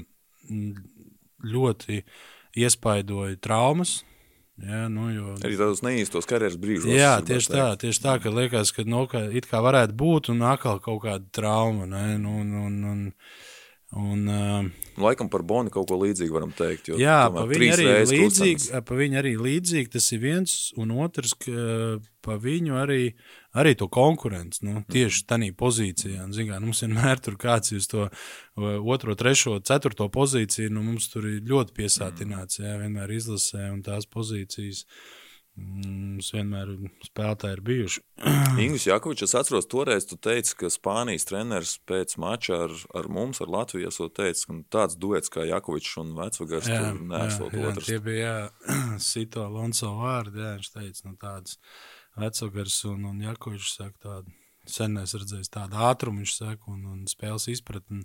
ļoti 1.48 2.04
iespaidoja 2.56 3.36
traumas. 3.40 4.00
Ja, 4.56 4.86
nu, 4.88 5.10
jo, 5.12 5.34
Arī 5.44 5.58
tādos 5.58 5.82
neīstos 5.84 6.24
karjeras 6.28 6.56
brīžos. 6.56 6.88
Jā, 6.88 7.18
tieši 7.24 7.50
tā, 7.52 7.66
tieši 7.76 8.00
tā, 8.00 8.14
ka 8.24 8.32
liekas, 8.32 8.72
ka 8.72 8.86
nu, 8.88 9.02
ka 9.10 9.26
it 9.28 9.44
kā 9.50 9.60
varētu 9.60 9.92
būt 10.00 10.30
un 10.32 10.40
atkal 10.48 10.80
kaut 10.80 11.02
kāda 11.04 11.28
trauma. 11.36 11.84
Ne? 11.90 12.16
Nu, 12.22 12.38
un, 12.40 12.54
un, 12.62 12.78
un, 12.88 13.02
un, 14.00 14.22
uh, 14.32 14.86
Laikam 15.04 15.28
par 15.28 15.44
Boni 15.44 15.68
kaut 15.74 15.90
ko 15.90 15.98
līdzīgu 16.00 16.38
varam 16.38 16.54
teikt. 16.56 16.88
jā, 16.96 17.18
pa 17.34 17.44
viņu, 17.50 17.68
arī 17.74 17.90
līdzīgi, 18.14 18.70
pa 18.80 18.96
viņu 18.96 19.20
arī 19.20 19.34
līdzīgi 19.36 19.92
tas 19.92 20.08
ir 20.16 20.24
viens, 20.24 20.56
un 20.80 20.96
otrs, 21.04 21.36
ka 21.44 22.00
pa 22.24 22.40
viņu 22.40 22.80
arī, 22.80 23.10
arī 23.56 23.74
to 23.78 23.88
konkurenci. 23.92 24.64
Nu, 24.66 24.82
tieši 24.92 25.24
tādā 25.30 25.50
pozīcijā, 25.56 26.28
zin, 26.34 26.50
kā, 26.50 26.60
nu, 26.60 26.70
mums 26.70 26.82
vienmēr 26.84 27.22
tur 27.24 27.38
kāds 27.40 27.74
ir 27.74 27.84
to 27.90 28.06
uh, 28.08 28.72
otro, 28.84 29.16
trešo, 29.18 29.58
ceturto 29.66 30.08
pozīciju. 30.12 30.72
Nu, 30.76 30.84
mums 30.86 31.10
tur 31.12 31.28
ir 31.30 31.44
ļoti 31.46 31.76
piesātināts, 31.76 32.60
jā, 32.62 32.76
vienmēr 32.82 33.14
izlasē, 33.16 33.70
un 33.72 33.80
tās 33.86 34.08
pozīcijas 34.12 34.84
mm, 35.56 35.96
mums 36.16 36.30
vienmēr 36.34 36.72
spēlētāji 37.08 37.58
ir 37.58 37.64
bijuši. 37.70 38.04
Ingūns 38.62 38.88
Jakovičs, 38.90 39.26
es 39.28 39.36
atceros, 39.40 39.68
toreiz 39.72 40.08
tu 40.08 40.20
teici, 40.20 40.56
ka 40.60 40.72
Spānijas 40.72 41.28
treneris 41.28 41.76
pēc 41.88 42.16
mača 42.22 42.62
ar, 42.66 42.78
ar 42.98 43.10
mums, 43.12 43.40
ar 43.44 43.52
Latviju, 43.52 43.88
esot 43.90 44.16
teicis, 44.20 44.48
ka 44.48 44.60
tāds 44.78 44.98
duets 45.00 45.32
kā 45.32 45.46
Jakovičs 45.48 45.96
un 46.04 46.16
Vecvagars 46.18 46.70
tur 46.70 47.04
nesot 47.12 47.52
otrs. 47.52 47.88
tie 47.88 48.00
bija 48.04 48.26
jā, 48.26 48.40
Sito 49.10 49.46
Alonso 49.48 49.96
vārdi. 50.00 50.44
Jā, 50.44 50.56
viņš 50.58 50.74
teica, 50.76 51.06
nu, 51.08 51.16
tādas 51.20 51.60
vecogars 52.16 52.80
un, 52.90 53.06
un 53.12 53.22
Jakovičs 53.24 53.76
saka 53.78 54.08
tādu. 54.08 54.34
Sen 54.66 54.98
es 54.98 55.14
redzēju 55.14 55.46
tādu 55.54 55.78
ātrumu, 55.86 56.24
viņš 56.24 56.36
saka, 56.40 56.72
un, 56.72 56.80
un 56.90 57.02
spēles 57.06 57.46
izpratni. 57.52 58.02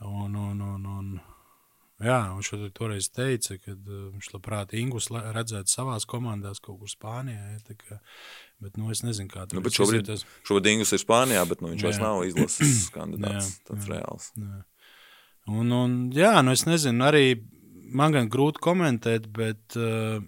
Un, 0.00 0.32
un, 0.32 0.62
un, 0.64 0.86
un, 0.88 1.10
jā, 2.00 2.16
viņš 2.32 2.50
arī 2.56 2.70
toreiz 2.74 3.10
teica, 3.12 3.58
ka 3.60 3.74
uh, 3.74 4.06
viņš 4.14 4.30
labprāt 4.32 4.72
Ingus 4.80 5.10
redzētu 5.12 5.70
savās 5.70 6.08
komandās 6.08 6.62
kaut 6.64 6.80
kur 6.80 6.90
Spānijā. 6.90 7.52
Ja, 7.52 7.76
kā, 7.78 8.00
bet, 8.64 8.78
nu, 8.80 8.88
es 8.94 9.04
nezinu, 9.04 9.28
kā 9.30 9.44
tur 9.44 9.60
Nu, 9.60 9.68
šobrīd, 9.68 10.08
izjūtas. 10.08 10.24
šobrīd 10.48 10.70
Ingūns 10.72 10.96
ir 10.96 11.04
Spānijā, 11.04 11.44
bet 11.52 11.60
nu, 11.60 11.74
viņš 11.74 11.84
vairs 11.84 12.00
Jā. 12.00 12.06
nav 12.08 12.24
izlases 12.30 12.86
kandidāts. 12.96 13.50
Jā, 13.52 13.66
tāds 13.68 13.90
jā. 13.90 13.92
reāls. 13.92 14.30
Un, 15.52 15.74
un, 15.76 15.98
jā, 16.16 16.38
nu 16.40 16.56
es 16.56 16.64
nezinu, 16.64 17.04
arī 17.04 17.26
man 17.94 18.16
gan 18.16 18.32
grūti 18.32 18.62
komentēt, 18.64 19.28
bet 19.36 19.76
uh, 19.76 20.24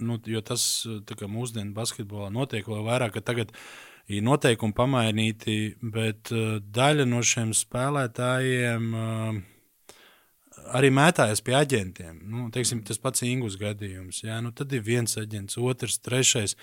nu, 0.00 0.18
jo 0.26 0.42
tas 0.44 0.62
uh, 0.88 1.28
mūsdienu 1.28 1.74
basketbolā 1.76 2.30
notiek 2.34 2.66
vēl 2.68 2.84
vairāk, 2.86 3.16
ka 3.16 3.24
tagad 3.32 3.54
ir 4.08 4.24
noteikumi 4.24 4.76
pamainīti, 4.76 5.76
bet 5.82 6.32
uh, 6.32 6.58
daļa 6.60 7.06
no 7.08 7.22
šiem 7.24 7.54
spēlētājiem 7.56 8.90
uh, 8.94 9.40
arī 10.76 10.90
mētājas 10.94 11.42
pie 11.44 11.56
aģentiem. 11.58 12.20
Nu, 12.28 12.48
teiksim, 12.54 12.82
tas 12.86 13.00
pats 13.02 13.24
Ingus 13.26 13.58
gadījums. 13.60 14.22
Jā, 14.24 14.40
nu, 14.44 14.52
tad 14.56 14.72
ir 14.76 14.84
viens 14.86 15.18
aģents, 15.20 15.58
otrs, 15.60 16.00
trešais. 16.04 16.56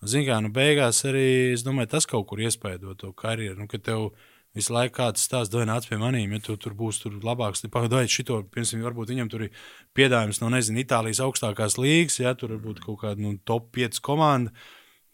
Ziniet, 0.00 0.30
kā 0.30 0.38
nu, 0.40 0.48
beigās 0.54 1.02
arī 1.08 1.52
domāju, 1.64 1.92
tas 1.96 2.08
kaut 2.08 2.26
kur 2.30 2.40
iespaido 2.40 2.94
to 2.98 3.12
karjeru. 3.16 3.58
Nu, 3.60 3.68
kad 3.70 3.84
tev 3.84 4.10
visu 4.56 4.74
laiku 4.74 4.96
kāds 4.98 5.22
stāsta, 5.26 5.54
dod 5.54 5.68
nāc 5.70 5.86
pie 5.88 5.98
maniem, 6.00 6.34
ja 6.34 6.42
tu 6.42 6.56
tur 6.60 6.74
būs 6.78 7.00
tur 7.02 7.16
labāks. 7.24 7.62
Pagaidiet, 7.70 8.10
šito, 8.10 8.40
piemēram, 8.50 8.84
varbūt 8.88 9.12
viņam 9.14 9.30
tur 9.30 9.46
ir 9.46 9.64
piedāvājums 9.96 10.42
no, 10.42 10.50
nezinu, 10.54 10.82
Itālijas 10.82 11.22
augstākās 11.24 11.78
līgas, 11.78 12.18
ja 12.22 12.34
tur 12.38 12.56
varbūt 12.56 12.82
kaut 12.84 13.00
kāda 13.04 13.22
nu, 13.22 13.36
top 13.46 13.70
5 13.76 14.02
komanda. 14.04 14.54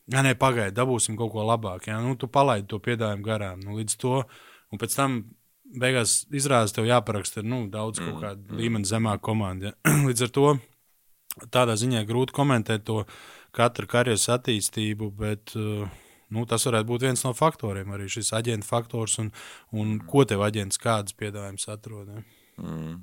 Jā, 0.07 0.22
nē, 0.22 0.37
pagaidi, 0.39 0.76
dabūsim 0.76 1.18
kaut 1.18 1.32
ko 1.34 1.45
labāku. 1.45 1.91
Ja? 1.91 1.99
Nu, 2.01 2.14
tu 2.14 2.30
palaidi 2.30 2.68
to 2.70 2.78
piedāvājumu 2.82 3.26
garām. 3.26 3.64
Nu, 3.66 3.74
līdz 3.80 3.99
to, 4.01 4.20
un 4.70 4.80
pēc 4.80 4.95
tam 4.95 5.18
beigās 5.82 6.20
izrādās, 6.30 6.72
tev 6.76 6.87
jāparaksta 6.87 7.43
nu, 7.43 7.64
daudz 7.72 7.99
kaut 7.99 8.20
kāda 8.22 8.39
mm, 8.39 8.61
līmeņa 8.61 8.91
zemāka 8.93 9.24
komanda. 9.26 9.72
Ja? 9.72 9.97
līdz 10.09 10.28
ar 10.28 10.32
to 10.39 10.47
tādā 11.53 11.74
ziņā 11.76 12.07
grūti 12.09 12.37
komentēt 12.37 12.87
to 12.87 13.03
katru 13.57 13.89
karjeras 13.91 14.28
attīstību, 14.32 15.11
bet 15.18 15.57
uh, 15.59 15.91
nu, 16.35 16.47
tas 16.49 16.66
varētu 16.68 16.91
būt 16.91 17.07
viens 17.07 17.22
no 17.27 17.35
faktoriem, 17.37 17.93
arī 17.95 18.09
šis 18.11 18.33
aģenta 18.37 18.66
faktors 18.66 19.18
un, 19.22 19.31
un 19.77 19.99
ko 20.07 20.24
tev 20.29 20.43
aģents 20.47 20.81
kādas 20.83 21.16
piedāvājumus 21.18 21.68
atrod. 21.72 22.11
Ja? 22.14 22.24
Mm. 22.62 22.97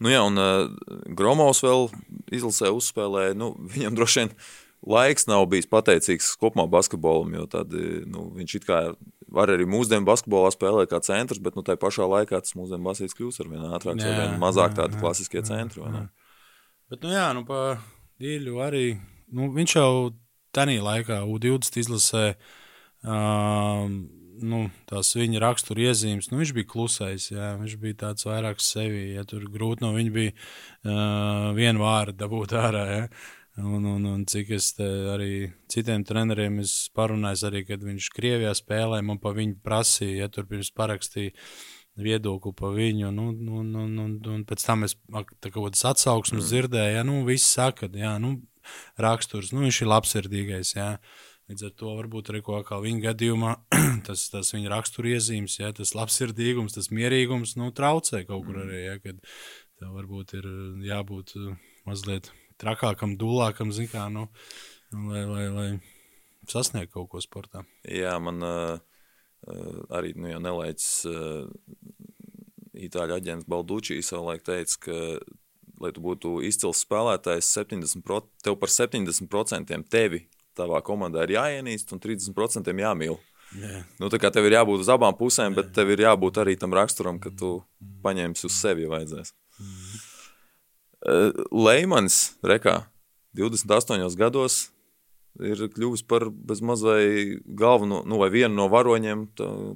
Nu, 0.00 0.08
jā, 0.08 0.24
un 0.24 0.40
uh, 0.40 0.72
Gromovs 1.16 1.62
vēl 1.64 1.88
izlasē 2.32 2.72
uzspēlēja. 2.72 3.36
Nu, 3.38 3.52
viņam 3.74 3.96
droši 3.98 4.22
vien 4.22 4.34
laiks 4.88 5.26
nav 5.28 5.44
bijis 5.52 5.68
pateicīgs 5.70 6.32
kopumā 6.40 6.64
basketbolam, 6.70 7.34
jo 7.36 7.46
tad, 7.52 7.74
nu, 8.08 8.30
viņš 8.36 8.54
it 8.56 8.66
kā 8.68 8.80
var 9.30 9.52
arī 9.52 9.66
mūsdienu 9.68 10.08
basketbolā 10.08 10.50
spēlēt 10.54 10.90
kā 10.90 11.02
centrs, 11.04 11.42
bet 11.42 11.58
nu, 11.58 11.64
tajā 11.66 11.78
pašā 11.80 12.08
laikā 12.08 12.40
tas 12.40 12.56
mūsdienu 12.58 12.86
basketbols 12.86 13.18
kļūst 13.18 13.44
ar 13.44 13.52
vien 13.52 13.68
ātrāk, 13.68 14.00
ar 14.00 14.18
vien 14.22 14.40
mazāk 14.40 14.74
tādi 14.78 14.98
klasiskie 15.00 15.44
centri. 15.46 15.84
vai 15.84 15.92
ne? 15.94 16.02
Bet, 16.90 17.04
nu 17.04 17.12
jā, 17.12 17.28
nu, 17.36 17.44
pa 17.46 17.78
Dīļu 18.20 18.58
arī, 18.64 18.86
nu, 19.36 19.52
viņš 19.54 19.76
jau 19.76 19.92
tajā 20.56 20.80
laikā 20.84 21.20
U20 21.26 21.80
izlasē, 21.82 22.24
um, 23.04 24.00
nu, 24.40 24.62
tās 24.88 25.12
viņa 25.16 25.42
rakstura 25.42 25.90
iezīmes, 25.90 26.30
nu, 26.30 26.40
viņš 26.40 26.54
bija 26.56 26.70
klusais, 26.70 27.30
jā, 27.32 27.52
viņš 27.60 27.76
bija 27.82 27.98
tāds 28.06 28.26
vairāk 28.28 28.62
sevi, 28.64 29.10
ja 29.16 29.26
tur 29.28 29.44
grūti 29.52 29.84
no 29.84 29.92
viņa 29.96 30.14
bija 30.14 30.32
uh, 30.32 31.50
vienu 31.56 31.84
vārdu 31.84 32.18
dabūt 32.24 32.56
ārā, 32.60 32.86
ja. 32.94 33.04
Un, 33.60 33.84
un, 33.84 34.04
un 34.06 34.20
cik 34.30 34.52
es 34.56 34.70
arī 34.80 35.50
citiem 35.68 36.04
treneriem 36.06 36.60
esmu 36.62 36.94
parunājis, 36.96 37.42
arī 37.48 37.64
kad 37.68 37.82
viņš 37.84 38.06
Krievijā 38.14 38.54
spēlēja, 38.56 39.04
man 39.04 39.18
pa 39.20 39.34
viņu 39.36 39.58
prasīja, 39.64 40.22
ja 40.22 40.28
tur 40.32 40.46
pirms 40.48 40.70
parakstīja 40.72 41.34
viedokli 42.00 42.52
par 42.56 42.72
viņu. 42.76 43.10
Nu, 43.12 43.30
nu, 43.34 43.64
nu, 43.66 43.86
nu, 43.90 44.06
un 44.32 44.44
pēc 44.48 44.64
tam 44.64 44.86
es 44.86 44.94
ak, 45.12 45.34
tā 45.42 45.50
kaut 45.52 45.66
kādas 45.68 45.82
atsauksmes 45.92 46.44
mm. 46.44 46.48
dzirdēju, 46.52 46.94
ja 46.96 47.04
nu, 47.04 47.20
viss 47.26 47.50
saka, 47.58 47.90
jā, 47.92 48.14
nu, 48.22 48.36
raksturs, 49.00 49.52
nu, 49.54 49.64
viņš 49.66 49.82
ir 49.82 49.92
labsirdīgais. 49.92 50.74
Jā. 50.76 50.94
Līdz 51.50 51.64
ar 51.66 51.72
to 51.82 51.92
varbūt 51.98 52.28
arī 52.30 52.40
viņa 52.44 53.00
gadījumā 53.08 53.54
tas, 54.06 54.28
tas 54.30 54.52
viņa 54.54 54.70
raksturiezīmes, 54.70 55.56
ja, 55.58 55.72
tas 55.74 55.96
labsirdīgums, 55.98 56.76
tas 56.76 56.92
mierīgums 56.94 57.56
nu, 57.58 57.72
traucē 57.74 58.22
kaut 58.28 58.46
kur 58.46 58.60
arī. 58.62 58.84
Ja, 58.84 58.98
kad 59.02 59.18
tev 59.80 59.96
varbūt 59.96 60.36
ir 60.38 60.46
jābūt 60.86 61.34
mazliet 61.88 62.30
trakākam, 62.60 63.16
dūlākam, 63.18 63.72
kā, 63.90 64.06
nu, 64.12 64.28
lai, 64.92 65.24
lai, 65.26 65.46
lai 65.56 65.68
sasniegtu 66.50 67.00
kaut 67.00 67.10
ko 67.14 67.24
sportā. 67.24 67.64
Jā, 67.88 68.14
man 68.22 68.44
uh, 68.44 68.78
arī 69.96 70.14
nu, 70.18 70.30
nelaicis 70.42 71.06
uh, 71.10 71.48
itāļu 72.80 73.16
aģents 73.16 73.48
Baldučī 73.50 74.00
savulaik 74.04 74.44
teica, 74.46 74.78
ka, 74.86 74.98
lai 75.80 75.92
tu 75.96 76.02
būtu 76.04 76.38
izcils 76.46 76.84
spēlētājs, 76.84 77.48
70%, 77.56 78.28
tev 78.44 78.58
par 78.60 78.72
70% 78.72 79.80
tevi 79.90 80.26
tavā 80.58 80.82
komandā 80.84 81.24
ir 81.24 81.36
jāienīst 81.38 81.94
un 81.94 82.02
30% 82.02 82.72
jāmīl. 82.84 83.18
Jā. 83.58 83.80
Nu, 83.98 84.10
tā 84.12 84.20
kā 84.22 84.30
tev 84.30 84.46
ir 84.46 84.54
jābūt 84.60 84.84
uz 84.84 84.90
abām 84.92 85.16
pusēm, 85.18 85.56
bet 85.56 85.72
tev 85.74 85.90
ir 85.90 86.04
jābūt 86.04 86.38
arī 86.42 86.54
tam 86.58 86.74
raksturam, 86.76 87.18
ka 87.22 87.32
tu 87.34 87.56
paņemsi 88.04 88.46
uz 88.46 88.58
sevi, 88.60 88.84
ja 88.86 88.92
vajadzēs. 88.92 89.32
Uh, 91.00 91.32
Leimans, 91.50 92.36
rekā, 92.46 92.84
28 93.38 94.14
gados 94.20 94.68
ir 95.40 95.62
kļuvis 95.72 96.04
par 96.10 96.28
bezmaz 96.30 96.82
vai 96.84 97.40
galveno, 97.46 98.02
nu, 98.06 98.18
vai 98.20 98.30
vienu 98.34 98.54
no 98.54 98.66
varoņiem 98.70 99.28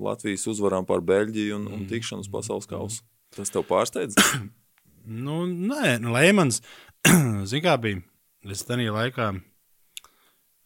Latvijas 0.03 0.47
uzvarām 0.51 0.87
pār 0.87 1.03
Beļģiju 1.07 1.59
un, 1.59 1.71
un 1.75 1.87
tikšanas 1.91 2.31
pasaules 2.31 2.71
kausu. 2.71 3.03
Tas 3.35 3.51
tev 3.51 3.67
pārsteidz? 3.67 4.19
Nu, 5.05 5.45
nē, 5.47 5.99
nu, 6.01 6.13
Leimans, 6.15 6.63
zin 7.51 7.63
kā 7.65 7.77
bija, 7.81 8.01
es 8.49 8.65
tajā 8.65 8.93
laikā, 8.95 9.31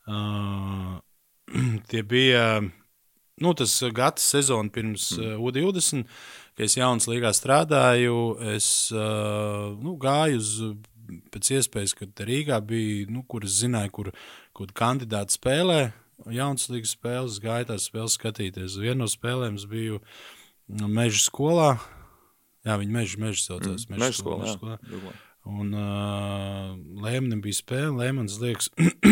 uh, 0.06 0.98
tie 1.90 2.02
bija, 2.06 2.44
nu, 3.42 3.54
tas 3.58 3.74
gads 3.94 4.28
sezona 4.34 4.70
pirms 4.74 5.10
uh, 5.18 5.34
U20, 5.42 6.06
kad 6.54 6.66
es 6.68 6.78
jaunas 6.78 7.10
līgā 7.10 7.32
strādāju, 7.34 8.20
es 8.54 8.68
uh, 8.94 9.74
nu, 9.82 9.96
gāju 9.98 10.38
uz 10.38 10.54
pēc 11.32 11.52
iespējas, 11.58 11.96
kad 11.98 12.26
Rīgā 12.28 12.60
bija, 12.62 13.08
nu, 13.10 13.24
kur 13.26 13.46
es 13.48 13.58
zināju, 13.62 13.94
kur, 13.98 14.12
kur 14.54 14.70
kandidāti 14.76 15.38
spēlē, 15.38 15.80
jaunas 16.34 16.68
līgas 16.70 16.94
spēles, 16.94 17.42
gāju 17.42 17.72
tās 17.72 17.86
spēles 17.88 18.18
skatīties. 18.18 18.78
Vienu 18.82 19.02
no 19.02 19.10
spēlēm 19.10 19.58
es 19.58 19.66
biju 19.70 20.02
Meža 20.68 21.22
skolā, 21.24 21.78
Jā, 22.68 22.76
viņa 22.76 22.92
meža, 22.92 23.18
meža 23.22 23.40
saucās. 23.40 23.86
Mm, 23.88 23.96
meža 23.96 24.18
skolā, 24.18 24.42
meža 24.44 24.56
skolā. 24.58 24.78
Jā. 24.92 25.12
Un 25.48 25.72
uh, 25.72 26.74
Lēmanim 27.00 27.40
bija 27.44 27.56
spēle. 27.56 27.94
Lēmans 27.96 28.36
liekas, 28.42 28.68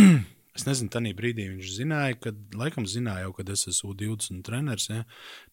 es 0.58 0.66
nezinu, 0.66 0.90
tajā 0.92 1.14
brīdī 1.16 1.46
viņš 1.54 1.70
zināja, 1.78 2.18
kad, 2.26 2.42
laikam, 2.58 2.84
zināja 2.90 3.24
jau, 3.24 3.32
kad 3.38 3.52
es 3.54 3.64
esmu 3.72 3.94
20 3.96 4.44
treneris. 4.44 4.90
Ja? 4.92 5.06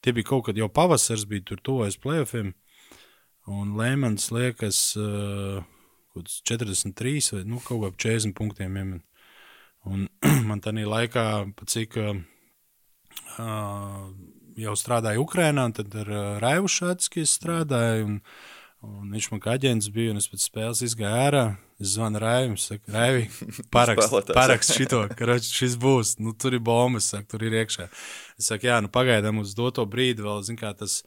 Tie 0.04 0.12
bija 0.16 0.34
kaut 0.34 0.50
kad 0.50 0.60
jau 0.60 0.68
pavasars, 0.68 1.24
bija 1.30 1.46
tur 1.54 1.64
tuvojas 1.64 2.00
playoffiem. 2.04 2.52
Un 3.54 3.74
Lēmans 3.80 4.28
liekas, 4.36 4.82
uh, 5.00 5.64
43 6.20 7.34
vai 7.38 7.48
nu, 7.48 7.64
kaut 7.64 7.88
kā 7.88 7.96
40 8.10 8.36
punktiem. 8.36 8.80
Ja? 8.82 9.02
Un 9.88 10.08
man 10.50 10.60
tajā 10.64 10.84
laikā, 10.92 11.28
cik. 11.72 12.00
Uh, 12.04 12.24
jau 14.60 14.76
strādāju 14.78 15.24
Ukrajinā, 15.24 15.68
tad 15.76 15.96
ar 16.04 16.12
uh, 16.12 16.26
Raivu 16.44 16.72
Šātski 16.72 17.26
strādāju. 17.30 18.08
Un, 18.08 18.20
un 18.84 19.14
viņš 19.16 19.30
man 19.32 19.42
kā 19.44 19.58
aģents 19.58 19.90
bija, 19.94 20.14
un 20.14 20.22
es 20.22 20.30
pēc 20.32 20.48
spēles 20.50 20.84
izgāju 20.86 21.22
ārā. 21.28 21.44
Es 21.82 21.96
zvanu 21.96 22.22
Raivim, 22.22 22.56
saku, 22.62 22.94
Raivi, 22.94 23.28
parakst, 23.76 24.16
parakst 24.38 24.76
šito, 24.78 25.04
ka 25.18 25.38
šis 25.44 25.76
būs. 25.82 26.18
Nu, 26.24 26.36
tur 26.38 26.56
ir 26.56 26.64
bombas, 26.64 27.10
saku, 27.12 27.34
tur 27.34 27.46
ir 27.48 27.60
iekšā. 27.64 27.90
Es 28.40 28.52
saku, 28.52 28.70
jā, 28.70 28.80
nu 28.84 28.92
pagaidām 28.94 29.42
uz 29.44 29.56
doto 29.58 29.86
brīdi 29.90 30.26
vēl, 30.26 30.44
zin 30.48 30.60
kā 30.60 30.72
tas 30.78 31.02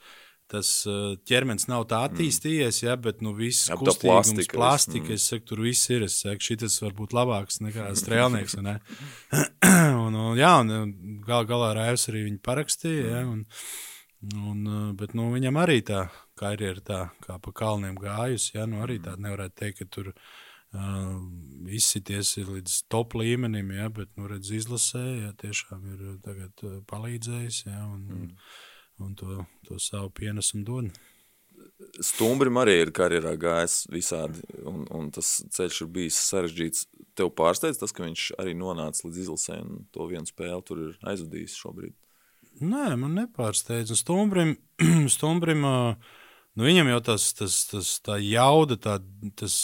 tas 0.51 0.69
uh, 0.87 1.17
ķermenis 1.27 1.67
nav 1.67 1.89
tā 1.91 2.05
attīstījies, 2.07 2.79
ja, 2.85 2.95
bet 3.03 3.23
nu, 3.25 3.33
viss 3.35 3.67
ir 3.71 3.81
plastika. 3.81 4.55
plastika 4.55 5.11
mm. 5.11 5.17
Es 5.19 5.27
saku, 5.33 5.45
tur 5.51 5.63
viss 5.65 5.91
ir. 5.91 6.05
Es 6.07 6.21
saku, 6.23 6.45
šis 6.47 6.79
var 6.85 6.95
būt 6.99 7.17
labāks 7.17 7.59
nekā 7.65 7.89
strēlnieks. 8.03 8.55
un, 8.63 10.15
un, 10.15 10.37
jā, 10.39 10.53
un 10.63 10.71
gal 11.29 11.47
galā 11.49 11.75
Raivs 11.77 12.09
arī 12.11 12.27
viņu 12.29 12.41
parakstīja. 12.47 13.07
Ja, 13.13 13.23
un, 13.29 13.45
un, 14.33 14.63
uh, 14.67 14.89
bet 14.99 15.17
nu, 15.19 15.29
viņam 15.35 15.61
arī 15.63 15.81
tā 15.87 16.07
karjera 16.39 16.85
tā 16.85 17.01
kā 17.25 17.39
pa 17.43 17.55
kalniem 17.57 17.99
gājusi. 18.01 18.55
Ja, 18.59 18.69
nu, 18.71 18.83
arī 18.85 19.01
tā 19.05 19.17
nevarētu 19.21 19.59
teikt, 19.63 19.83
ka 19.83 19.89
tur 19.99 20.13
uh, 20.13 21.19
izsities 21.73 22.37
līdz 22.39 22.79
top 22.93 23.19
līmenim, 23.19 23.75
ja, 23.77 23.91
bet 23.91 24.13
nu, 24.17 24.31
redz, 24.31 24.55
izlasē, 24.55 25.05
ja, 25.27 25.35
tiešām 25.43 25.85
ir 25.95 26.09
tagad, 26.25 26.55
uh, 26.65 26.81
palīdzējis. 26.91 27.67
Ja, 27.71 27.85
un, 27.91 28.09
mm 28.09 28.33
un 28.99 29.15
to, 29.15 29.45
to 29.69 29.79
savu 29.79 30.11
pienesumu 30.11 30.65
dod. 30.65 30.91
Stumbrim 32.05 32.59
arī 32.61 32.75
ir 32.83 32.93
karjerā 32.95 33.33
gājis 33.41 33.87
visādi, 33.93 34.43
un, 34.69 34.85
un 34.93 35.09
tas 35.15 35.39
ceļš 35.57 35.83
ir 35.85 35.91
bijis 35.95 36.19
sarežģīts. 36.29 36.87
Tev 37.17 37.31
pārsteidz 37.39 37.81
tas, 37.81 37.95
ka 37.97 38.05
viņš 38.05 38.27
arī 38.43 38.53
nonāca 38.59 39.07
līdz 39.07 39.23
izlasē, 39.23 39.61
un 39.65 39.87
to 39.95 40.09
vienu 40.11 40.29
spēli 40.29 40.61
tur 40.67 40.83
ir 40.85 41.09
aizvadījis 41.09 41.57
šobrīd? 41.57 41.95
Nē, 42.61 42.91
man 43.01 43.17
nepārsteidz. 43.17 43.93
Un 43.93 44.01
stumbrim, 44.01 44.55
stumbrim 45.17 45.65
nu 45.65 46.69
viņam 46.69 46.93
jau 46.95 47.01
tas, 47.13 47.31
tas, 47.37 47.59
tas 47.73 47.97
tā 48.05 48.21
jauda, 48.23 48.79
tā, 48.81 48.99
tas 49.37 49.59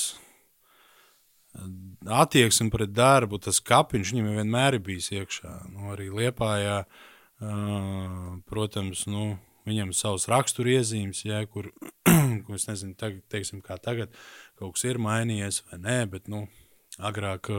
attieksme 2.08 2.70
pret 2.72 2.92
darbu, 2.96 3.40
tas 3.42 3.60
kapiņš 3.60 4.12
viņam 4.14 4.36
vienmēr 4.40 4.78
ir 4.78 4.84
bijis 4.84 5.12
iekšā. 5.12 5.54
Nu, 5.72 5.92
arī 5.92 6.08
Liepājā. 6.12 6.82
Protams, 8.48 9.06
nu, 9.10 9.32
viņam 9.68 9.92
ir 9.92 9.96
savs 9.98 10.28
raksturiezīmes, 10.30 11.24
ja, 11.28 11.42
kur, 11.46 11.70
kur 12.46 12.58
es 12.58 12.68
nezinu, 12.68 12.96
tagad, 12.98 13.22
teiksim, 13.32 13.62
kā 13.64 13.78
tagad 13.82 14.12
kaut 14.58 14.76
kas 14.76 14.86
ir 14.88 15.00
mainījies 15.02 15.62
vai 15.68 15.80
nē, 15.82 15.98
bet 16.12 16.30
nu, 16.32 16.44
agrāk, 17.02 17.50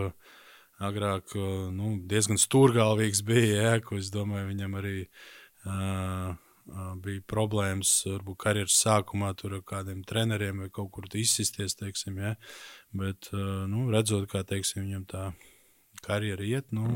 agrāk 0.83 1.35
nu, 1.75 1.97
diezgan 2.09 2.41
stūrgalvīgs 2.41 3.23
bija, 3.27 3.67
ja, 3.67 3.75
ko 3.83 3.99
es 4.01 4.11
domāju, 4.13 4.51
viņam 4.51 4.77
arī 4.81 4.97
uh, 5.03 6.33
bija 7.03 7.23
problēmas, 7.27 7.95
varbūt 8.07 8.39
karjeras 8.45 8.77
sākumā 8.85 9.33
tur 9.39 9.57
ar 9.59 9.65
kādiem 9.67 10.03
treneriem 10.07 10.63
vai 10.63 10.71
kaut 10.71 10.93
kur 10.95 11.09
izsisties, 11.19 11.75
teiksim, 11.79 12.21
ja, 12.23 12.35
bet, 12.95 13.31
uh, 13.35 13.65
nu, 13.71 13.89
redzot, 13.93 14.29
kā, 14.31 14.45
teiksim, 14.47 14.85
viņam 14.87 15.07
tā 15.11 15.27
karjera 16.03 16.43
iet, 16.43 16.71
nu, 16.75 16.87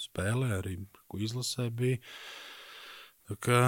spēlē, 0.00 0.58
arī 0.58 0.78
ko 1.08 1.20
izlasē 1.22 1.70
bija. 1.74 2.00
Tā 3.24 3.34
kā 3.40 3.58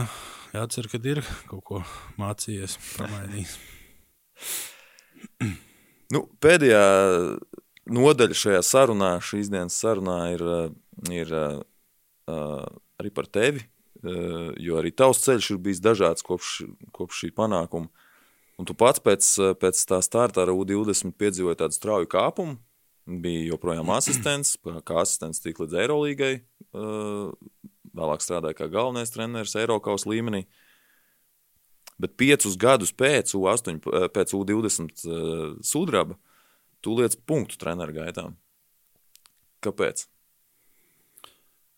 jācer, 0.52 0.84
ka 0.92 0.98
ir 1.08 1.22
kaut 1.48 1.62
ko 1.64 1.78
mācījies, 2.20 2.74
pamainījis. 2.98 3.54
nu, 6.12 6.20
pēdējā 6.44 6.82
nodaļa 7.96 8.36
šajā 8.36 8.60
sarunā, 8.68 9.14
šīs 9.24 9.48
dienas 9.52 9.78
sarunā, 9.80 10.18
ir, 10.34 10.44
ir 11.08 11.32
uh, 11.38 12.66
arī 13.00 13.12
par 13.16 13.30
tevi, 13.32 13.64
uh, 14.02 14.52
jo 14.60 14.76
arī 14.76 14.92
tavs 14.92 15.24
ceļš 15.24 15.48
ir 15.54 15.62
bijis 15.64 15.80
dažāds 15.80 16.26
kopš, 16.26 16.58
kopš 16.92 17.24
šī 17.24 17.32
panākuma. 17.40 17.88
Un 18.60 18.68
tu 18.68 18.76
pats 18.76 19.00
pēc, 19.00 19.30
pēc 19.60 19.80
tā 19.88 20.02
starta 20.04 20.44
ar 20.44 20.52
U20 20.52 21.16
piedzīvoji 21.16 21.62
tādu 21.64 21.76
strauju 21.76 22.12
kāpumu, 22.12 22.58
bija 23.06 23.48
joprojām 23.54 23.88
asistents, 23.96 24.56
kā 24.84 25.00
asistents 25.00 25.40
tik 25.40 25.64
līdz 25.64 25.80
Eirolīgai. 25.80 26.34
Vēlāk 27.96 28.24
strādāja 28.24 28.58
kā 28.58 28.66
galvenais 28.72 29.12
treneris 29.14 29.56
Eiropas 29.58 30.06
līmenī. 30.08 30.42
Bet 32.00 32.16
piecus 32.20 32.58
gadus 32.60 32.92
pēc 32.92 33.32
U8, 33.38 33.78
pēc 34.12 34.34
U20 34.36 35.06
sudraba, 35.64 36.18
tu 36.84 36.96
liec 36.98 37.16
punktu 37.28 37.56
treneru 37.60 37.96
gaitām. 37.96 38.36
Kāpēc? 39.64 40.04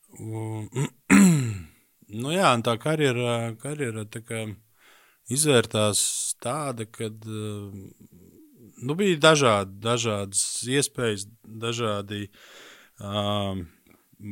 nu 2.22 2.32
jā, 2.32 2.50
tā 2.64 2.74
karjera, 2.82 3.54
karjera 3.60 4.06
tā 4.08 4.24
kā 4.24 4.46
izvērtās 5.28 6.00
tāda, 6.42 6.88
kad 6.88 7.14
nu, 8.82 8.94
bija 8.94 9.18
dažādi, 9.22 9.78
dažādas 9.84 10.42
iespējas, 10.68 11.26
dažādi 11.44 12.28
um, 13.00 13.64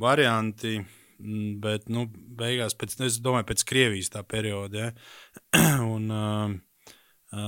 varianti. 0.01 0.81
Bet, 1.19 1.89
nu, 1.93 2.07
beigās, 2.12 2.77
pēc, 2.77 2.99
es 3.07 3.21
domāju, 3.25 3.49
pēc 3.49 3.64
Krievijas 3.69 4.12
tā 4.12 4.23
perioda, 4.29 4.89
ja, 4.89 4.89
un 5.95 6.11
uh, 6.12 6.57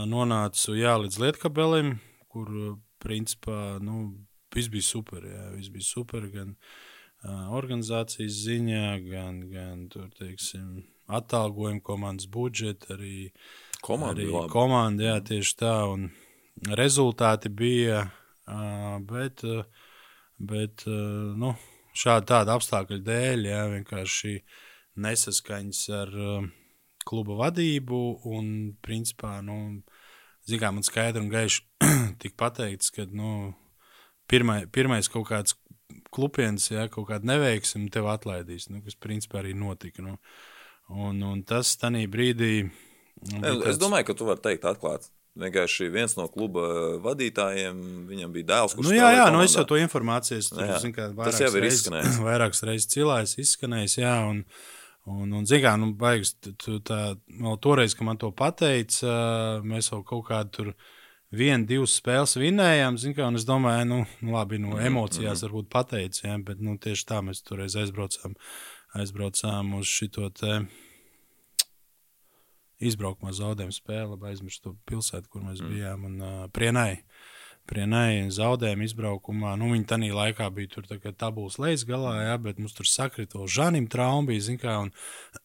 nonācu 0.09 0.77
jā, 0.79 0.95
līdz 1.03 1.19
Lietkabelim, 1.21 1.97
kur, 2.33 2.53
principā, 3.03 3.79
nu, 3.85 4.15
viss 4.57 4.73
bija 4.73 4.87
super, 4.87 5.27
jā, 5.29 5.51
viss 5.57 5.73
bija 5.75 5.85
super, 5.85 6.25
gan 6.33 6.55
uh, 6.55 7.51
organizācijas 7.59 8.41
ziņā, 8.47 8.87
gan, 9.11 9.43
gan 9.53 9.85
tur, 9.93 10.09
teiksim, 10.17 10.87
atalgojuma 11.09 11.85
komandas 11.85 12.31
budžeta, 12.33 12.97
arī 12.97 13.29
komanda, 13.85 14.17
arī 14.17 14.49
komanda, 14.53 15.13
jā, 15.13 15.21
tieši 15.29 15.61
tā, 15.61 15.77
un, 15.93 16.09
uh, 16.09 16.25
rezultāti 16.67 17.49
bija, 17.49 18.09
bet, 19.07 19.43
bet 20.39 20.85
nu, 21.37 21.55
šāda 21.99 22.27
tāda 22.33 22.57
apstākļa 22.59 22.99
dēļ, 23.07 23.47
ja, 23.49 23.63
vienkārši 23.73 24.39
nesaskaņas 25.03 25.83
ar 25.99 26.15
kluba 27.09 27.39
vadību 27.45 28.03
un, 28.29 28.51
principā, 28.85 29.39
nu, 29.45 29.81
zinām, 30.49 30.79
man 30.79 30.87
skaidri 30.87 31.23
un 31.23 31.33
gaiši 31.33 31.65
tika 32.23 32.37
pateikts, 32.45 32.93
ka, 32.95 33.07
nu, 33.11 33.53
pirmai, 34.31 34.63
pirmais 34.73 35.11
kaut 35.13 35.29
kāds 35.31 35.57
klupiens, 36.15 36.71
ja 36.71 36.87
kaut 36.93 37.09
kāda 37.11 37.29
neveiksme, 37.33 37.89
tev 37.93 38.09
atlaidīs, 38.13 38.69
nu, 38.73 38.83
kas 38.85 38.99
principā 39.01 39.43
arī 39.43 39.55
notika. 39.57 40.05
Nu. 40.05 40.19
Un, 40.89 41.21
un 41.25 41.43
tas 41.45 41.75
tajā 41.81 42.09
brīdī. 42.09 42.53
Nu, 43.29 43.41
es, 43.41 43.43
tāds... 43.43 43.67
es 43.75 43.81
domāju, 43.81 44.09
ka 44.09 44.17
tu 44.17 44.29
vari 44.29 44.45
teikt 44.45 44.69
atklāti. 44.69 45.11
Vienkārši 45.39 45.87
viens 45.95 46.17
no 46.19 46.27
kluba 46.33 46.65
vadītājiem, 47.05 47.79
viņam 48.09 48.33
bija 48.35 48.49
dēls, 48.49 48.75
kurš 48.75 48.89
nu, 48.89 48.97
jā, 48.97 49.11
jā, 49.15 49.29
nu 49.35 49.45
es 49.45 49.55
jau 49.55 49.63
to 49.69 49.79
informāciju 49.79 50.41
esmu. 50.41 50.65
Tas 51.21 51.39
jau 51.39 51.53
ir 51.53 51.63
reiz, 51.63 51.77
izskanējis. 51.79 52.19
Vairākas 52.27 52.65
reizes 52.67 52.91
cilājis, 52.91 53.37
izskanējis, 53.45 53.95
jā. 54.01 54.15
Un, 54.33 54.41
un, 55.07 55.37
un 55.39 55.47
zin 55.47 55.63
kā, 55.63 55.77
nu, 55.79 55.93
baigs, 56.01 56.35
tu 56.43 56.81
tā, 56.83 57.03
vēl 57.31 57.61
toreiz, 57.63 57.95
kad 57.95 58.09
man 58.09 58.19
to 58.19 58.33
pateica, 58.35 59.13
mēs 59.63 59.93
jau 59.93 60.01
kaut 60.09 60.27
kādu 60.33 60.55
tur 60.57 60.73
vienu, 61.31 61.69
divas 61.71 61.95
spēles 62.01 62.35
vinējām, 62.41 62.99
zin 62.99 63.15
kā, 63.15 63.31
un 63.31 63.39
es 63.39 63.47
domāju, 63.47 63.87
nu, 63.93 64.01
nu 64.25 64.35
labi, 64.35 64.59
nu, 64.59 64.75
mhm, 64.75 64.91
emocijās 64.91 65.39
mhm. 65.39 65.47
varbūt 65.47 65.71
pateicu, 65.71 66.25
jā, 66.27 66.35
bet, 66.51 66.59
nu, 66.65 66.75
tieši 66.83 67.07
tā 67.13 67.23
mēs 67.23 67.45
toreiz 67.47 67.79
aizbraucām, 67.79 68.35
aizbraucām 68.99 69.77
uz 69.79 69.87
šito 69.87 70.33
te 70.35 70.65
izbraukumā 72.81 73.33
zaudējām 73.37 73.75
spēli, 73.75 74.15
lai 74.15 74.33
aizmirstu 74.33 74.71
to 74.71 74.77
pilsētu, 74.89 75.29
kur 75.33 75.45
mēs 75.47 75.63
mm. 75.63 75.75
bijām. 75.75 76.07
Un, 76.09 76.21
uh, 76.23 76.45
prienai, 76.55 77.01
prienai 77.69 78.29
zaudējām 78.35 78.85
izbraukumā. 78.87 79.55
Nu, 79.61 79.73
viņi 79.75 79.89
tajā 79.91 80.13
laikā 80.17 80.49
bija 80.55 80.73
tur 80.77 80.87
tabulas 81.11 81.59
lejas 81.61 81.85
galā, 81.89 82.15
jā, 82.29 82.37
bet 82.45 82.63
mums 82.63 82.77
tur 82.77 82.89
sakrita 82.89 83.41
vēl 83.41 83.51
Žanim 83.59 83.89
trauma 83.93 84.31
bija, 84.31 84.47
zin 84.49 84.61
kā, 84.63 84.79
un, 84.87 84.93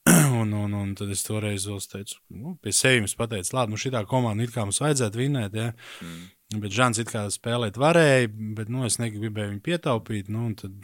un, 0.41 0.53
un, 0.61 0.77
un 0.79 0.93
tad 0.99 1.11
es 1.13 1.25
toreiz 1.27 1.67
teicu, 1.91 2.21
nu, 2.33 2.55
pie 2.63 2.75
sevis 2.75 3.17
pateicu, 3.19 3.55
labi, 3.57 3.73
nu 3.73 3.81
šī 3.81 3.93
komanda 4.09 4.45
it 4.45 4.55
kā 4.55 4.65
mums 4.67 4.81
vajadzētu 4.83 5.23
vinēt, 5.25 5.59
jā. 5.59 5.73
Mm. 6.01 6.23
Bet 6.61 6.73
Žants 6.75 6.99
it 7.01 7.09
kā 7.09 7.23
spēlēt 7.33 7.79
varēja, 7.81 8.27
bet 8.57 8.69
nu, 8.69 8.83
es 8.85 8.99
negribēju 9.01 9.55
viņu 9.55 9.63
pietaupīt. 9.65 10.27
Nu, 10.29 10.51
tad 10.53 10.75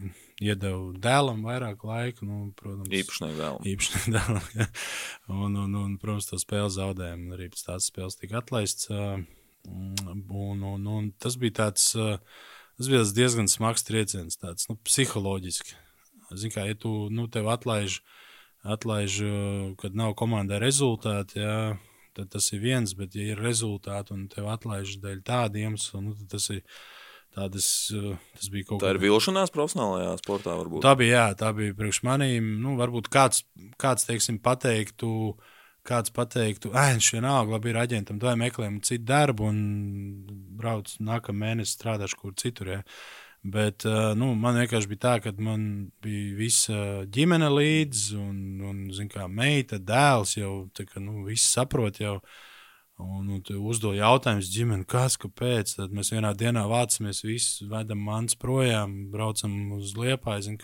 iedevu 0.44 0.94
dēlam 1.00 1.42
vairāk 1.46 1.84
laika. 1.88 2.26
Nu, 2.28 2.50
protams, 2.60 2.92
īpašniekam 3.00 3.40
dēlam. 3.40 3.68
Īpašniekam 3.74 4.16
dēlam 4.18 4.48
ja. 4.56 4.70
un, 5.36 5.58
un, 5.66 5.76
un, 5.82 5.98
protams, 6.02 6.30
to 6.32 6.40
spēli 6.42 6.72
zaudējām. 6.76 7.28
Arī 7.36 7.50
pēc 7.54 7.66
tās 7.68 7.90
spēles 7.92 8.20
tika 8.20 8.40
atlaists. 8.42 8.90
Un, 9.70 10.64
un, 10.64 10.88
un 10.88 11.12
tas 11.20 11.36
bija 11.40 11.58
tāds, 11.66 11.92
tas 11.94 12.90
bija 12.90 13.04
diezgan 13.16 13.52
smags 13.52 13.86
trieciens, 13.86 14.40
tāds 14.40 14.70
nu, 14.72 14.78
psiholoģiski. 14.88 15.76
Zini, 16.30 16.54
kā 16.54 16.64
ja 16.70 16.78
tu 16.78 17.10
nu, 17.14 17.26
tev 17.32 17.50
atlaiž, 17.52 18.00
atlaiž, 18.62 19.20
kad 19.82 19.98
nav 19.98 20.16
komandai 20.20 20.62
rezultāti. 20.62 21.42
Ja, 21.42 21.76
tad 22.18 22.32
tas 22.34 22.52
ir 22.54 22.64
viens, 22.64 22.94
bet, 22.98 23.16
ja 23.18 23.34
ir 23.34 23.42
rezultāti 23.42 24.14
un 24.16 24.28
tev 24.32 24.50
atlaiž 24.52 24.98
dēļ 25.04 25.22
tādiem 25.26 25.74
iemesliem, 25.74 26.10
nu, 26.10 26.16
tad 26.20 26.38
tas 26.38 26.50
ir. 26.56 26.64
Tādas, 27.36 27.68
eh, 27.94 28.18
tas 28.36 28.50
bija 28.50 28.66
kaut 28.66 28.80
kas 28.80 28.88
tāds. 28.88 28.90
Tā 28.90 28.96
ir 28.96 29.04
vilšanās 29.06 29.54
profesionālajā 29.54 30.18
sportā, 30.22 30.56
varbūt. 30.58 30.82
Tā 30.86 30.96
bija, 30.98 31.14
jā, 31.14 31.38
tā 31.38 31.54
bija 31.56 31.78
priekš 31.78 32.02
manīm. 32.08 32.58
Nu, 32.64 32.76
varbūt 32.80 33.10
kāds, 33.14 33.44
kāds 33.78 34.08
teiksim, 34.10 34.40
pateiktu, 34.42 35.38
kāds 35.86 36.14
pateiktu, 36.14 36.74
ah, 36.74 36.90
viņš 36.96 37.14
vienalga, 37.16 37.56
labi, 37.56 37.72
ir 37.72 37.82
aģentam, 37.82 38.20
vai 38.22 38.36
meklējam 38.36 38.82
citu 38.82 39.06
darbu 39.06 39.48
un 39.48 39.60
brauc 40.60 40.92
nākamā 41.00 41.46
mēnesī 41.46 41.78
strādāšu 41.78 42.20
kur 42.20 42.34
citur. 42.34 42.74
Ja. 42.74 42.84
Bet 43.42 43.86
eh, 43.88 44.12
nu, 44.20 44.34
man 44.36 44.58
vienkārši 44.60 44.90
bija 44.90 45.06
tā, 45.06 45.16
ka 45.24 45.32
man 45.38 45.92
bija 46.04 46.36
visa 46.36 47.06
ģimene 47.08 47.48
līdzi, 47.54 48.18
un, 48.20 48.40
un 48.68 49.10
kā, 49.14 49.30
meita, 49.32 49.80
dēls 49.80 50.36
jau 50.42 50.54
tā, 50.76 50.90
ka, 50.90 51.00
nu, 51.00 51.24
viss 51.30 51.54
saprot. 51.54 52.02
Jau, 52.02 52.18
un, 53.00 53.30
un 53.36 53.42
uzdod 53.72 53.98
jautājumus 53.98 54.52
ģimene, 54.54 54.88
kas, 54.90 55.18
kāpēc. 55.22 55.76
Tad 55.80 55.96
mēs 55.96 56.12
vienā 56.14 56.34
dienā 56.38 56.66
vācamies, 56.70 57.24
visi 57.26 57.68
vedam 57.70 58.02
mans 58.06 58.38
projām, 58.40 59.10
braucam 59.14 59.56
uz 59.80 59.96
liepāju. 59.98 60.58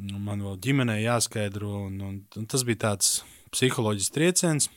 Un 0.00 0.16
man 0.24 0.42
vēl 0.44 0.58
ģimenei 0.64 1.02
jāskaidro, 1.04 1.74
un, 1.90 2.00
un, 2.06 2.18
un 2.40 2.48
tas 2.48 2.64
bija 2.64 2.86
tāds 2.88 3.20
psiholoģisks 3.52 4.14
trieciens. 4.14 4.70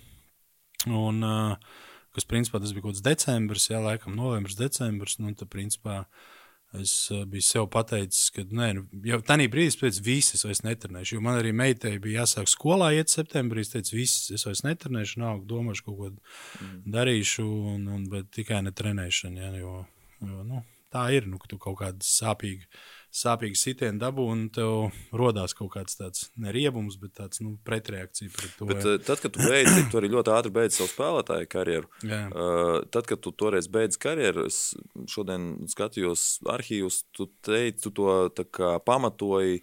Un, 0.89 1.23
uh, 1.23 1.81
kas 2.13 2.27
principā 2.27 2.59
tas 2.59 2.73
bija 2.75 2.83
kaut 2.83 2.97
kāds 2.97 3.05
decembris, 3.05 3.69
jā, 3.71 3.79
laikam 3.79 4.17
novembris, 4.19 4.59
decembris. 4.59 5.19
Nu, 5.23 5.31
tad, 5.37 5.47
principā, 5.53 6.01
uh, 6.03 6.32
Es 6.79 6.93
uh, 7.13 7.21
biju 7.29 7.45
sev 7.45 7.67
pateicis, 7.73 8.31
ka 8.33 8.43
nē, 8.49 8.69
nu, 8.77 8.83
jau 9.05 9.19
tādā 9.25 9.45
brīdī 9.51 9.77
pēc 9.77 9.99
visas 10.05 10.41
es 10.49 10.63
netrenēšu. 10.65 11.19
Man 11.21 11.37
arī 11.37 11.51
meitai 11.53 11.99
bija 12.01 12.23
jāsāk 12.23 12.49
skolā 12.49 12.89
iet 12.97 13.13
septembrī. 13.13 13.61
Es 13.61 13.69
teicu, 13.75 13.93
visas 13.99 14.31
es 14.33 14.47
vairs 14.47 14.63
netrenēšu, 14.65 15.19
nav 15.21 15.43
domāšu, 15.49 15.85
kaut 15.85 15.99
ko 15.99 16.09
mm. 16.09 16.79
darīšu, 16.95 17.45
un, 17.75 17.85
un, 17.93 18.07
bet 18.09 18.31
tikai 18.33 18.63
ne 18.65 18.73
trenēšana. 18.73 19.45
Ja, 19.45 19.51
jo, 19.61 19.83
jo, 20.25 20.41
nu, 20.49 20.63
tā 20.93 21.05
ir, 21.13 21.29
nu, 21.29 21.37
ka 21.41 21.51
tu 21.51 21.61
kaut 21.61 21.77
kāda 21.83 22.09
sāpīga 22.09 22.65
sāpīgi 23.13 23.57
sitieni 23.59 24.01
dabū, 24.01 24.25
un 24.33 24.47
tev 24.53 24.89
radās 25.13 25.53
kaut 25.57 25.71
kāds 25.75 25.97
tāds 25.99 26.25
neriebums, 26.41 26.97
bet 27.01 27.13
tāds 27.19 27.43
nu, 27.43 27.53
pretreakcija 27.65 28.33
pret 28.33 28.55
to. 28.57 28.67
Bet, 28.69 28.81
jā. 28.81 28.97
tad, 29.05 29.21
kad 29.21 29.35
tu 29.35 29.45
beidzi, 29.45 29.85
tu 29.91 29.99
arī 29.99 30.09
ļoti 30.15 30.33
ātri 30.33 30.53
beidzi 30.55 30.79
savu 30.79 30.89
spēlētāju 30.91 31.49
karjeru. 31.51 31.91
Jā. 32.01 32.23
Uh, 32.31 32.79
tad, 32.93 33.05
kad 33.09 33.21
tu 33.23 33.33
toreiz 33.37 33.69
beidzi 33.71 34.01
karjeru, 34.01 34.47
es 34.49 34.73
šodien 35.13 35.51
skatījos 35.69 36.25
arhīvus, 36.55 37.03
tu 37.13 37.29
teici, 37.45 37.85
tu 37.85 37.93
to 37.99 38.49
pamatoji, 38.87 39.61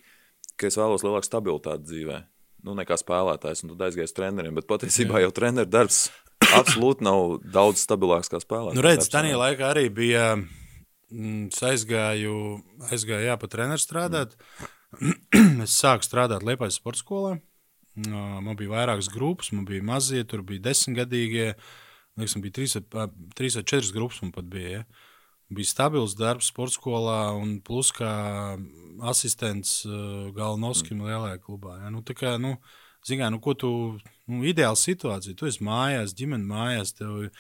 ka 0.61 0.71
es 0.71 0.79
vēlos 0.79 1.05
lielāku 1.07 1.27
stabilitāti 1.27 1.89
dzīvē. 1.91 2.23
Nu, 2.69 2.77
nekā 2.77 2.99
spēlētājs, 3.01 3.65
un 3.65 3.75
tad 3.75 3.89
aizgājis 3.89 4.15
treneriem. 4.15 4.55
Bet 4.61 4.69
patiesībā 4.71 5.19
jā. 5.19 5.27
jau 5.27 5.35
treneru 5.35 5.71
darbs 5.73 6.05
absolūti 6.55 7.07
nav 7.07 7.39
daudz 7.51 7.83
stabilāks 7.83 8.31
kā 8.31 8.39
spēlētājs. 8.43 8.79
Nu, 8.79 8.85
redz, 8.85 9.11
tā 9.11 9.25
laikā 9.27 9.73
arī 9.75 9.89
bija. 9.97 10.33
Uh, 10.37 10.60
es 11.11 11.63
aizgāju, 11.67 12.35
aizgāju 12.91 13.29
jā, 13.29 13.37
pa 13.41 13.51
treneru 13.51 13.83
strādāt. 13.83 14.37
es 15.67 15.77
sāku 15.77 16.07
strādāt 16.07 16.47
Liepājas 16.47 16.81
sporta 16.81 17.03
skolā. 17.03 17.37
Man 18.01 18.55
bija 18.57 18.73
vairākas 18.73 19.11
grupas, 19.13 19.51
man 19.53 19.67
bija 19.69 19.85
mazie, 19.85 20.23
tur 20.25 20.45
bija 20.47 20.69
desmitgadīgie. 20.71 21.55
Liekas, 22.19 22.37
man 22.37 22.45
bija 22.45 22.59
trīs, 22.59 22.77
trīs 23.39 23.57
vai 23.59 23.65
četras 23.65 23.95
grupas, 23.95 24.21
man 24.25 24.35
pat 24.35 24.51
bija. 24.51 24.81
Ja. 24.81 25.09
Bija 25.51 25.67
stabils 25.67 26.15
darbs 26.15 26.53
sporta 26.53 26.77
skolā, 26.77 27.19
un 27.35 27.59
plus 27.67 27.91
kā 27.95 28.13
asistents 29.11 29.81
Galnovskim 30.37 31.01
mm. 31.01 31.11
lielajā 31.11 31.43
klubā. 31.43 31.81
Ja. 31.83 31.91
Nu, 31.91 32.05
kā, 32.07 32.37
nu, 32.43 32.55
Zinām, 33.07 33.33
nu, 33.33 33.41
ko 33.41 33.55
tu, 33.57 33.71
nu, 34.29 34.43
ideāla 34.45 34.77
situācija. 34.77 35.33
Tu 35.33 35.49
esi 35.49 35.65
mājās, 35.65 36.13
ģimene 36.17 36.45
mājās, 36.45 36.93
tev 36.99 37.25
ir 37.25 37.31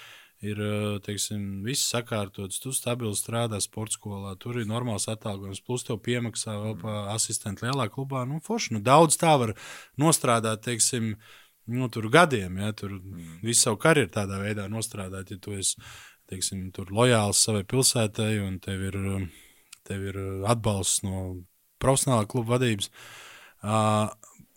ir 0.45 0.61
teiksim, 1.05 1.61
viss 1.65 1.91
sakārtots, 1.93 2.61
tu 2.63 2.73
stabili 2.73 3.13
strādā 3.17 3.61
sporta 3.61 3.99
skolā, 3.99 4.33
tur 4.41 4.57
ir 4.61 4.69
normāls 4.69 5.09
atalgojums, 5.13 5.61
plus 5.65 5.85
tev 5.85 6.01
piemaksā 6.05 6.55
vēl 6.55 6.75
mm. 6.75 6.81
par 6.81 7.11
asistentu 7.15 7.67
lielā 7.67 7.91
klubā. 7.93 8.25
Nu, 8.29 8.41
forši, 8.45 8.75
nu, 8.77 8.83
daudz 8.85 9.19
tā 9.21 9.35
var 9.41 9.53
nostrādāt, 10.01 10.65
teiksim, 10.65 11.13
nu, 11.71 11.91
tur 11.93 12.09
gadiem, 12.13 12.57
ja 12.63 12.73
tur 12.77 12.97
mm. 12.97 13.43
visu 13.45 13.67
savu 13.67 13.81
karjeru 13.85 14.13
tādā 14.17 14.41
veidā 14.41 14.67
nostrādāt, 14.73 15.35
ja 15.35 15.41
tu 15.41 15.57
esi 15.59 15.77
teiksim, 16.31 16.71
lojāls 16.89 17.45
savai 17.45 17.65
pilsētai 17.69 18.33
un 18.41 18.57
tev 18.63 18.85
ir, 18.89 18.99
tev 19.89 20.11
ir 20.13 20.21
atbalsts 20.49 21.03
no 21.05 21.43
profesionālā 21.83 22.29
kluba 22.31 22.55
vadības. 22.57 22.89
Uh, 23.61 24.09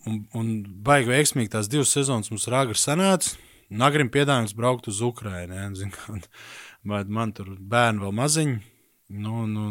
un, 0.08 0.22
un 0.38 0.52
baigi 0.86 1.12
veiksmīgi 1.12 1.52
tās 1.58 1.68
divas 1.72 1.92
sezonas 1.92 2.30
mums 2.32 2.46
ir 2.48 2.56
agri 2.56 2.80
sanācis 2.80 3.36
Nagrim 3.74 4.12
piedāvājums 4.14 4.56
braukt 4.58 4.90
uz 4.92 5.02
Ukrajinu. 5.06 5.58
Ja, 5.58 5.70
bet 6.94 7.10
man 7.10 7.34
tur 7.36 7.56
bērni 7.60 8.04
vēl 8.04 8.14
maziņi. 8.20 8.58
Nu, 9.14 9.44
nu, 9.50 9.66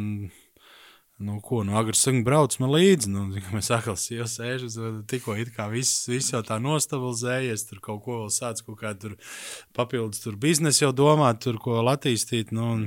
nu, 1.23 1.39
ko, 1.45 1.63
nu, 1.67 1.77
agresīvi 1.81 2.23
brauc 2.27 2.57
man 2.63 2.73
līdzi. 2.75 3.11
Nu, 3.13 3.25
mēs 3.55 3.71
atkal 3.75 3.97
sēžam, 4.01 5.03
tikko 5.09 5.37
it 5.41 5.53
kā 5.57 5.69
viss, 5.73 6.07
viss 6.11 6.35
jau 6.35 6.43
tā 6.47 6.59
nostabilizējies, 6.63 7.67
tur 7.71 7.83
kaut 7.85 8.05
ko 8.07 8.21
vēl 8.25 8.33
sāc, 8.35 8.63
kaut 8.67 8.81
kā 8.83 8.95
tur 8.99 9.17
papildus 9.77 10.23
tur 10.25 10.39
biznesa 10.41 10.87
jau 10.87 10.93
domāt, 11.05 11.43
tur 11.45 11.61
ko 11.63 11.81
attīstīt. 11.95 12.53
Nu, 12.55 12.73
un, 12.77 12.87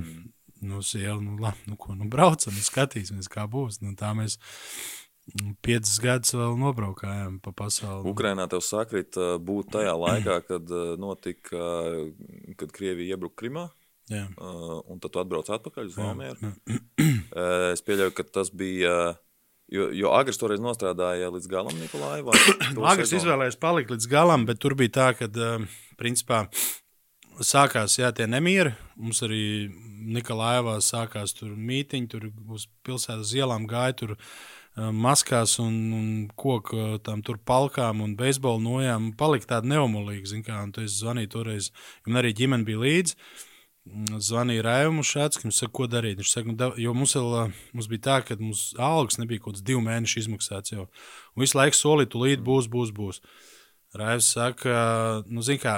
nu, 0.66 0.84
sieva, 0.86 1.18
nu, 1.22 1.40
labi, 1.42 1.72
nu, 1.72 1.80
ko, 1.80 1.96
nu, 1.98 2.10
braucam, 2.12 2.56
skatīsimies, 2.70 3.32
kā 3.32 3.48
būs. 3.52 3.82
Nu, 3.84 3.96
tā 4.00 4.14
mēs 4.18 4.40
Piecus 5.66 5.98
gadus 6.04 6.36
vēl 6.38 6.54
nobraukājām 6.62 7.40
pa 7.44 7.52
pasauli. 7.58 8.06
Ukrainā 8.12 8.46
tev 8.50 8.62
sakrīt 8.62 9.18
būt 9.42 9.72
tajā 9.74 9.96
laikā, 10.06 10.38
kad 10.46 10.76
notika, 11.02 11.66
kad 12.60 12.74
Krievija 12.76 13.16
iebruka 13.16 13.42
Krimā. 13.44 13.66
Jā. 14.12 14.28
Un 14.38 15.00
tad 15.02 15.16
tu 15.16 15.22
atbrauc 15.22 15.50
atpakaļ 15.50 15.90
uz 15.90 16.00
Valmieru. 16.00 16.54
Es 17.74 17.82
pieļauju, 17.84 18.14
ka 18.16 18.24
tas 18.38 18.52
bija, 18.54 18.92
jo, 19.74 19.90
jo 19.98 20.12
Agris 20.16 20.38
toreiz 20.40 20.62
nostrādāja 20.64 21.32
līdz 21.34 21.50
galam 21.52 21.74
Nikolājā. 21.82 22.36
Agris 22.94 23.16
izvēlējās 23.18 23.58
palikt 23.60 23.92
līdz 23.92 24.08
galam, 24.12 24.46
bet 24.48 24.62
tur 24.64 24.78
bija 24.78 24.94
tā, 25.00 25.08
ka, 25.18 25.28
principā, 26.00 26.46
sākās 27.44 27.98
jā, 28.00 28.14
tie 28.16 28.30
nemieri. 28.30 28.76
Mums 29.02 29.24
arī 29.26 29.42
Nikolājā 30.16 30.78
sākās 30.86 31.34
tur 31.36 31.56
mītiņi, 31.58 32.12
tur 32.14 32.30
uz 32.54 32.70
pilsētas 32.86 33.34
ielām 33.36 33.66
gāja 33.70 33.98
tur 34.04 34.16
maskās 34.76 35.56
un, 35.64 35.76
un 35.96 36.08
koku 36.36 37.00
tam 37.04 37.22
tur 37.24 37.40
palkām 37.40 38.02
un 38.04 38.16
beisbola 38.20 38.60
nojām 38.60 39.12
palika 39.18 39.56
tāda 39.56 39.72
neomolīga, 39.72 40.28
zin 40.34 40.44
kā, 40.44 40.60
un 40.64 40.74
tu 40.76 40.84
es 40.84 40.98
zvanīju 41.00 41.32
toreiz, 41.32 41.72
man 42.08 42.20
arī 42.20 42.34
ģimene 42.36 42.68
bija 42.68 42.82
līdzi. 42.84 43.16
mm, 43.86 44.20
zvanīja 44.20 44.66
Raivam 44.66 45.00
Šādskim, 45.06 45.54
saka, 45.54 45.72
ko 45.80 45.88
darīt. 45.88 46.20
Viņš 46.20 46.32
saka, 46.34 46.50
nu, 46.50 46.56
da, 46.60 46.72
jo 46.82 46.94
mums, 46.98 47.16
vēl, 47.16 47.54
mums 47.74 47.88
bija 47.88 48.04
tā, 48.08 48.16
ka 48.28 48.36
mums 48.40 48.74
algas 48.76 49.20
nebija 49.22 49.40
kaut 49.44 49.56
kāds 49.56 49.64
divu 49.64 49.84
mēnešu 49.86 50.24
izmaksāts 50.26 50.74
jau. 50.74 50.88
Un 51.36 51.46
visu 51.46 51.60
laiku 51.60 51.78
solīja, 51.80 52.12
tūlīt 52.12 52.44
būs, 52.44 52.68
būs, 52.72 52.92
būs. 52.96 53.22
Raivs 53.96 54.32
saka, 54.36 54.74
nu, 55.30 55.46
zini 55.46 55.62
kā, 55.62 55.78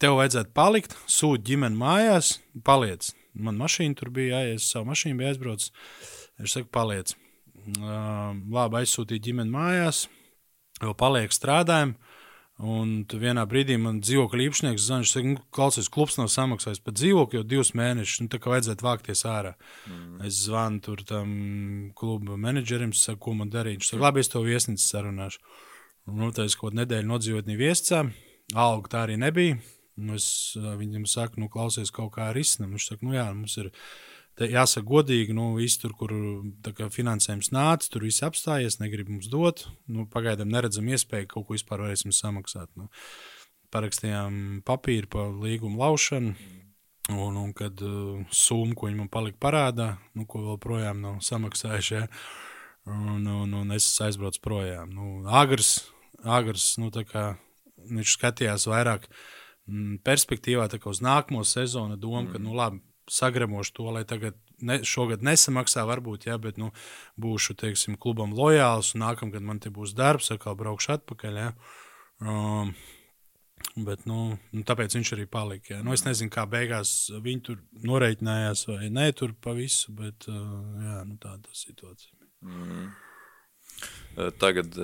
tev 0.00 0.16
vajadzētu 0.20 0.54
palikt, 0.56 0.96
sūta 1.10 1.44
ģimeni 1.50 1.76
mājās, 1.76 2.38
paliec. 2.64 3.10
Man 3.34 3.58
mašīna 3.60 3.98
tur 3.98 4.14
bija 4.14 4.38
jāies, 4.38 4.70
savu 4.70 4.88
mašīnu 4.92 5.20
bija 5.20 5.34
aizbraucis. 5.34 5.74
Viņš 6.38 6.56
saka, 6.56 6.70
paliec. 6.72 7.16
Labi, 7.64 8.82
aizsūtīja 8.82 9.28
ģimeni 9.30 9.54
mājās, 9.54 10.04
vēl 10.82 10.94
paliek 11.00 11.32
strādājumu. 11.32 11.96
Un 12.62 13.00
vienā 13.10 13.42
brīdī 13.50 13.74
man 13.82 13.96
dzīvokļa 13.98 14.44
īpašnieks 14.44 14.84
zvanīja, 14.86 15.10
ka 15.16 15.22
nu, 15.26 15.40
klausies, 15.56 15.88
klubs 15.90 16.20
nav 16.20 16.28
samaksājis 16.30 16.78
par 16.86 16.94
dzīvokli 16.94 17.40
jau 17.40 17.46
divus 17.50 17.72
mēnešus. 17.74 18.20
Nu, 18.22 18.30
tā 18.30 18.38
kā 18.38 18.52
vajadzētu 18.52 18.86
vākties 18.86 19.24
ārā. 19.26 19.56
Mm. 19.90 20.20
Es 20.28 20.38
zvanu 20.44 20.78
tur 20.84 21.02
tam 21.08 21.32
kluba 21.98 22.38
menedžerim, 22.38 22.92
saku, 22.94 23.24
ko 23.26 23.34
man 23.40 23.50
darīt. 23.50 23.80
Viņš 23.80 23.90
saka, 23.90 24.04
labi, 24.06 24.22
es 24.22 24.30
to 24.30 24.44
viesnīcu 24.46 24.86
sarunāšu. 24.86 25.42
Nu, 26.14 26.30
tā 26.36 26.46
es 26.46 26.54
kaut 26.60 26.78
nedēļu 26.78 27.10
nodzīvoju 27.10 27.58
Viescā. 27.58 28.04
Alga 28.54 28.92
tā 28.92 29.02
arī 29.08 29.18
nebija. 29.18 29.58
Nu, 29.98 30.14
es 30.14 30.54
viņam 30.54 31.08
saku, 31.10 31.42
nu, 31.42 31.50
klausies, 31.50 31.90
kaut 31.94 32.12
kā 32.14 32.30
risinām. 32.36 32.76
Viņš 32.76 32.86
saka, 32.92 33.06
nu 33.08 33.18
jā, 33.18 33.26
mums 33.34 33.58
ir 33.58 33.72
jāsaka, 34.40 34.86
godīgi, 34.88 35.34
nu, 35.36 35.52
viss 35.58 35.78
tur, 35.78 35.94
kur 35.98 36.12
kā, 36.74 36.88
finansējums 36.90 37.52
nāca, 37.54 37.90
tur 37.90 38.06
viss 38.06 38.24
apstājies, 38.26 38.80
negrib 38.80 39.12
mums 39.12 39.28
dot. 39.30 39.66
Nu, 39.86 40.08
pagaidām 40.10 40.50
neredzam 40.50 40.88
iespēju, 40.90 41.28
ka 41.28 41.36
kaut 41.36 41.48
ko 41.48 41.56
vispār 41.56 41.84
varēsim 41.84 42.14
samaksāt. 42.14 42.70
Nu, 42.78 42.88
parakstījām 43.74 44.62
papīru 44.66 45.10
par 45.10 45.32
līgumu 45.44 45.82
laušanu. 45.82 46.34
Un, 47.12 47.36
un 47.36 47.50
kad 47.52 47.76
uh, 47.84 48.22
summa, 48.32 48.72
ko 48.72 48.88
viņi 48.88 48.96
man 49.02 49.10
palika 49.12 49.36
parādā, 49.44 49.90
nu, 50.16 50.24
ko 50.24 50.40
vēl 50.40 50.56
projām 50.56 51.02
nav 51.02 51.18
samaksājuši, 51.20 51.98
ja, 51.98 52.06
un, 52.88 53.26
un, 53.28 53.52
un 53.58 53.74
es 53.76 53.90
aizbraucu 54.00 54.40
projām. 54.40 54.94
Nu, 54.96 55.10
agrs, 55.28 55.82
agrs 56.24 56.78
nu, 56.80 56.88
kā, 57.10 57.26
viņš 57.90 58.14
skatījās 58.16 58.64
vairāk 58.72 59.04
mm, 59.10 59.98
perspektīvā, 60.06 60.70
kā 60.72 60.88
uz 60.88 61.02
nākamo 61.04 61.44
sezonu, 61.44 62.00
doma, 62.00 62.24
mm. 62.24 62.32
ka, 62.32 62.40
nu, 62.40 62.56
labi, 62.56 62.80
sagremošu 63.10 63.72
to, 63.76 63.86
lai 63.94 64.04
tagad 64.08 64.36
ne, 64.64 64.80
šogad 64.86 65.24
nesamaksā, 65.24 65.84
varbūt, 65.88 66.28
ja, 66.30 66.38
bet 66.40 66.58
nu, 66.60 66.70
būšu 67.20 67.56
teiksim, 67.60 67.98
klubam 68.00 68.34
lojāls, 68.36 68.94
un 68.94 69.04
nākamgad 69.04 69.44
man 69.44 69.60
te 69.62 69.72
būs 69.74 69.94
darbs, 69.98 70.32
atkal 70.34 70.56
braukšu 70.58 70.96
atpakaļ. 70.98 71.40
Ja. 71.40 71.52
Um, 72.24 72.74
bet, 73.76 74.04
nu, 74.10 74.36
nu, 74.54 74.64
tāpēc 74.66 74.96
viņš 74.98 75.14
arī 75.16 75.28
palika. 75.30 75.76
Ja. 75.76 75.82
Nu, 75.86 75.94
es 75.96 76.06
nezinu, 76.06 76.32
kā 76.34 76.46
beigās 76.50 76.94
viņi 77.14 77.46
tur 77.48 77.62
noreiķinājās 77.86 78.68
vai 78.70 78.92
nē, 78.92 79.10
tur 79.18 79.34
pa 79.36 79.56
visu, 79.56 79.94
bet 79.96 80.28
uh, 80.30 80.38
jā, 80.84 81.00
nu, 81.08 81.18
tāda 81.22 81.56
situācija. 81.56 82.16
Mm. 82.44 82.92
Tagad 84.38 84.76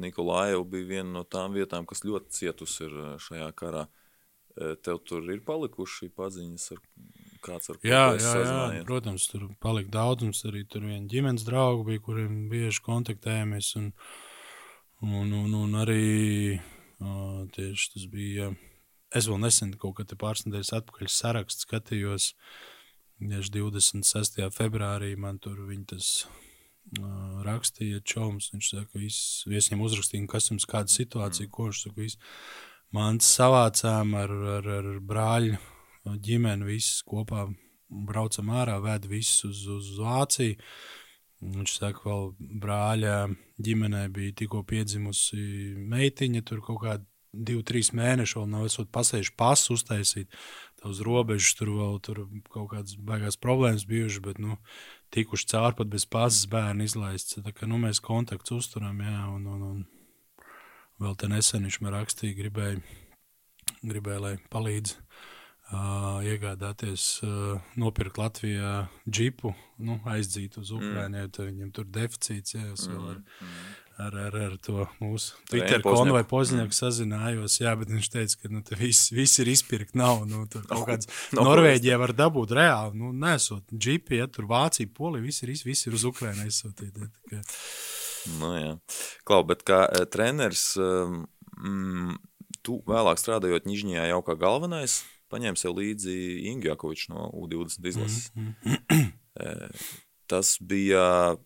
Nikolai 0.00 0.56
bija 0.64 0.88
viena 0.88 1.10
no 1.18 1.22
tām 1.28 1.52
vietām, 1.52 1.84
kas 1.84 2.00
ļoti 2.06 2.32
cietusi 2.32 2.86
ir 2.86 2.94
šajā 3.20 3.48
karā. 3.58 3.84
Tev 4.56 5.02
tur 5.06 5.26
ir 5.30 5.42
palikuši 5.46 6.08
paziņas 6.16 6.70
ar 6.74 6.80
kāds 7.44 7.70
ar 7.72 7.78
jā, 7.86 8.02
jā, 8.20 8.32
jā, 8.42 8.82
protams, 8.88 9.26
tur 9.30 9.46
palika 9.62 9.92
daudz. 9.98 10.26
Mums 10.26 10.42
arī 10.48 10.64
tur 10.70 10.86
viena 10.86 11.06
ģimenes 11.10 11.46
drauga 11.46 11.86
bija, 11.88 12.02
kuriem 12.04 12.48
bieži 12.52 12.82
kontaktējāmies. 12.86 13.70
Un, 13.80 13.92
un, 15.04 15.30
un, 15.42 15.54
un 15.62 15.78
arī 15.82 16.58
uh, 16.58 17.44
tieši 17.54 17.94
tas 17.94 18.08
bija. 18.12 18.50
Es 19.14 19.28
vēl 19.30 19.40
nesen 19.40 19.72
kaut 19.80 19.96
kādā 20.00 20.18
pāris 20.20 20.44
nedēļas 20.46 20.74
atpakaļ 20.80 21.12
sarakstu 21.12 21.64
skatījos. 21.64 22.32
Tieši 23.18 23.54
26. 23.56 24.42
februārī 24.54 25.14
man 25.18 25.40
tur 25.42 25.64
viņa 25.66 25.88
tas 25.94 26.10
uh, 26.26 27.40
rakstīja 27.46 28.04
čoms. 28.04 28.52
Viņš 28.54 28.74
saka, 28.74 28.90
ka 28.92 29.02
viesiem 29.54 29.82
uzrakstīja, 29.82 30.28
kas 30.30 30.52
jums 30.52 30.68
kāda 30.68 30.92
situācija, 30.92 31.48
mm. 31.48 31.54
ko 31.56 31.70
viņš 31.70 31.82
saka. 31.86 32.00
Visu. 32.02 32.20
Mans 32.96 33.26
savācām 33.28 34.14
ar, 34.16 34.30
ar, 34.58 34.70
ar 34.78 34.86
brāļu 35.04 35.58
ģimene, 36.16 36.66
visi 36.68 37.02
kopā 37.08 37.46
braucam 37.88 38.50
ārā, 38.52 38.78
ved 38.84 39.08
visus 39.10 39.44
uz, 39.48 39.66
uz 39.78 39.92
Vāciju. 40.00 40.56
Viņš 41.38 41.76
saka, 41.76 42.02
vēl 42.02 42.32
brāļa 42.62 43.14
ģimenē 43.62 44.08
bija 44.10 44.34
tikko 44.40 44.64
piedzimusi 44.66 45.76
meitiņa, 45.78 46.42
tur 46.42 46.64
kaut 46.66 46.82
kāda 46.82 47.06
divi, 47.32 47.62
trīs 47.62 47.92
mēneši, 47.94 48.38
vēl 48.38 48.48
nav 48.50 48.66
esot 48.66 48.90
pasējuši 48.94 49.34
pasu 49.38 49.76
uztaisīt. 49.76 50.34
Tā 50.78 50.90
uz 50.90 51.02
robežas 51.06 51.54
tur 51.58 51.72
vēl 51.76 51.98
tur 52.02 52.24
kaut 52.50 52.70
kādas 52.72 52.96
baigās 52.98 53.38
problēmas 53.40 53.86
bijušas, 53.88 54.22
bet, 54.24 54.40
nu, 54.42 54.58
tikuši 55.14 55.48
cauri 55.52 55.78
pat 55.78 55.92
bez 55.92 56.06
pasas 56.10 56.48
bērnu 56.50 56.86
izlaists. 56.86 57.38
Tā 57.44 57.54
kā, 57.54 57.68
nu, 57.70 57.80
mēs 57.82 58.02
kontakts 58.04 58.54
uzturam, 58.54 58.98
jā, 59.02 59.24
un, 59.34 59.46
un, 59.46 59.66
un 59.70 59.84
vēl 61.02 61.18
te 61.18 61.30
nesen 61.30 61.66
viņš 61.66 61.80
man 61.84 61.94
rakstīja, 61.98 62.38
gribēja, 62.38 62.82
gribēja 63.82 64.24
lai 64.24 64.34
palīdz 64.52 64.96
Uh, 65.68 66.22
iegādāties, 66.24 67.18
uh, 67.26 67.58
nopirkt 67.76 68.16
Latvijā 68.16 68.86
džipu, 69.04 69.50
nu, 69.84 69.98
aizdzīt 70.08 70.54
uz 70.56 70.70
Ukrajinu. 70.72 71.26
Mm. 71.26 71.34
Viņam 71.44 71.72
tur 71.76 71.84
deficīts, 71.92 72.54
ja 72.54 72.70
es 72.70 72.86
vēl 72.88 73.02
ar, 73.10 73.18
mm. 73.20 73.66
ar, 74.06 74.14
ar, 74.22 74.38
ar 74.46 74.54
to 74.64 74.86
mūsu 74.96 75.36
Twitter 75.50 75.84
konu 75.84 76.14
vai 76.16 76.22
Pozņaku 76.30 76.72
mm. 76.72 76.76
sazinājos. 76.78 77.58
Jā, 77.60 77.74
bet 77.76 77.92
viņš 77.92 78.08
teica, 78.14 78.38
ka 78.40 78.52
nu, 78.54 78.62
viss, 78.80 79.10
viss 79.12 79.42
ir 79.44 79.50
izpirkt. 79.52 79.92
Nav, 80.00 80.22
nu, 80.30 80.46
tur 80.48 80.64
kaut 80.70 80.86
kāds 80.88 81.10
no, 81.36 81.44
Norvēģija 81.50 82.00
var 82.00 82.14
dabūt 82.16 82.56
reāli. 82.56 82.96
Nu, 83.02 83.12
nesot 83.12 83.68
džipi, 83.68 84.22
ja 84.22 84.30
tur 84.32 84.48
Vācija, 84.48 84.88
Polija, 84.88 85.26
viss 85.26 85.44
ir, 85.44 85.52
viss 85.68 85.84
ir 85.84 85.98
uz 86.00 86.08
Ukrajinu 86.08 86.48
aizsūtīt. 86.48 86.96
Ja, 87.34 87.42
nu, 88.40 88.54
jā. 88.56 88.72
Klau, 89.28 89.44
bet 89.52 89.68
kā 89.68 89.84
treneris, 90.16 90.64
mm, 90.80 92.16
tu 92.64 92.80
vēlāk 92.88 93.20
strādājot 93.20 93.68
Nižņijā 93.68 94.08
jau 94.14 94.24
kā 94.24 94.40
galvenais, 94.40 95.02
paņēma 95.32 95.60
sev 95.60 95.76
līdzi 95.78 96.14
Ingu 96.50 96.70
Jakoviču 96.70 97.12
no 97.12 97.28
U20 97.34 97.86
izlases. 97.88 98.30
Mm 98.34 98.54
-hmm. 98.64 99.12
Tas 100.28 100.56
bija, 100.60 101.36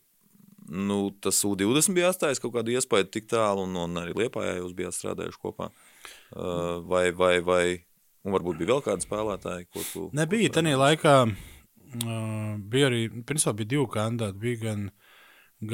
nu, 0.69 1.11
tas 1.21 1.45
U20 1.45 1.95
bija 1.95 2.11
atstājis 2.11 2.41
kaut 2.43 2.55
kādu 2.55 2.75
iespēju 2.75 3.11
tik 3.11 3.29
tālu, 3.31 3.63
un, 3.69 3.77
un 3.77 4.01
arī 4.01 4.15
Liepājā 4.17 4.57
jūs 4.59 4.75
bijāt 4.75 4.97
strādājuši 4.97 5.39
kopā. 5.43 5.71
Vai, 6.89 7.11
vai, 7.13 7.41
vai, 7.41 7.85
un 8.25 8.33
varbūt 8.33 8.59
bija 8.59 8.73
vēl 8.73 8.83
kādi 8.83 9.07
spēlētāji, 9.07 9.69
ko 9.71 9.85
tu... 9.93 10.11
Nebija, 10.17 10.51
tajā 10.51 10.79
laikā 10.79 11.15
uh, 11.29 12.57
bija 12.73 12.89
arī, 12.91 13.05
principā 13.29 13.55
bija 13.59 13.73
divi 13.75 13.87
kandidāti, 13.93 14.41
bija 14.43 14.63
gan, 14.65 14.89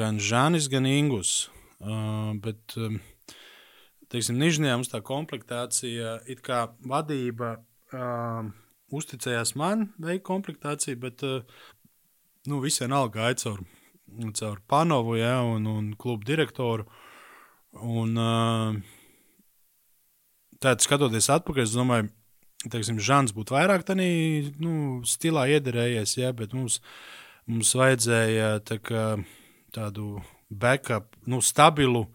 gan 0.00 0.20
Žanis, 0.20 0.68
gan 0.72 0.86
Ingus, 0.86 1.50
uh, 1.80 2.34
bet, 2.44 2.76
um, 2.76 2.98
teiksim, 4.12 4.36
Nižnijā 4.40 4.76
mums 4.76 4.92
tā 4.92 5.00
komplektācija, 5.04 6.18
it 6.26 6.42
kā 6.44 6.66
vadība 6.84 7.56
uh, 7.96 8.48
uzticējās 8.94 9.54
man, 9.58 9.88
veikt 10.02 10.26
komplektāciju, 10.28 11.00
bet 11.06 11.24
uh, 11.26 11.42
nu, 12.48 12.60
visi 12.64 12.84
vienalga 12.84 13.20
gāja 13.20 13.40
caur, 13.44 13.64
caur 14.38 14.62
Panovu 14.68 15.18
ja, 15.20 15.38
un, 15.44 15.66
un 15.70 15.90
klubu 15.98 16.28
direktoru. 16.28 16.88
Un, 17.78 18.14
uh, 18.16 18.78
Tātad, 20.58 20.82
skatoties 20.82 21.28
atpakaļ, 21.30 21.62
es 21.62 21.72
domāju, 21.76 22.08
teiksim, 22.66 22.96
Žants 22.98 23.30
būtu 23.36 23.54
vairāk 23.54 23.84
tādā 23.86 24.06
nu, 24.58 24.72
stilā 25.06 25.44
iederējies, 25.54 26.16
ja, 26.18 26.32
bet 26.34 26.56
mums, 26.56 26.80
mums 27.46 27.70
vajadzēja 27.78 28.56
tā 28.66 28.80
kā, 28.82 29.04
tādu 29.74 30.16
backup, 30.50 31.14
nu, 31.30 31.38
stabilu, 31.44 32.08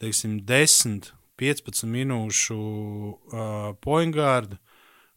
teiksim, 0.00 0.38
10, 0.48 1.10
15 1.36 1.84
minūšu 1.92 2.56
uh, 2.56 3.68
poingārdu, 3.84 4.56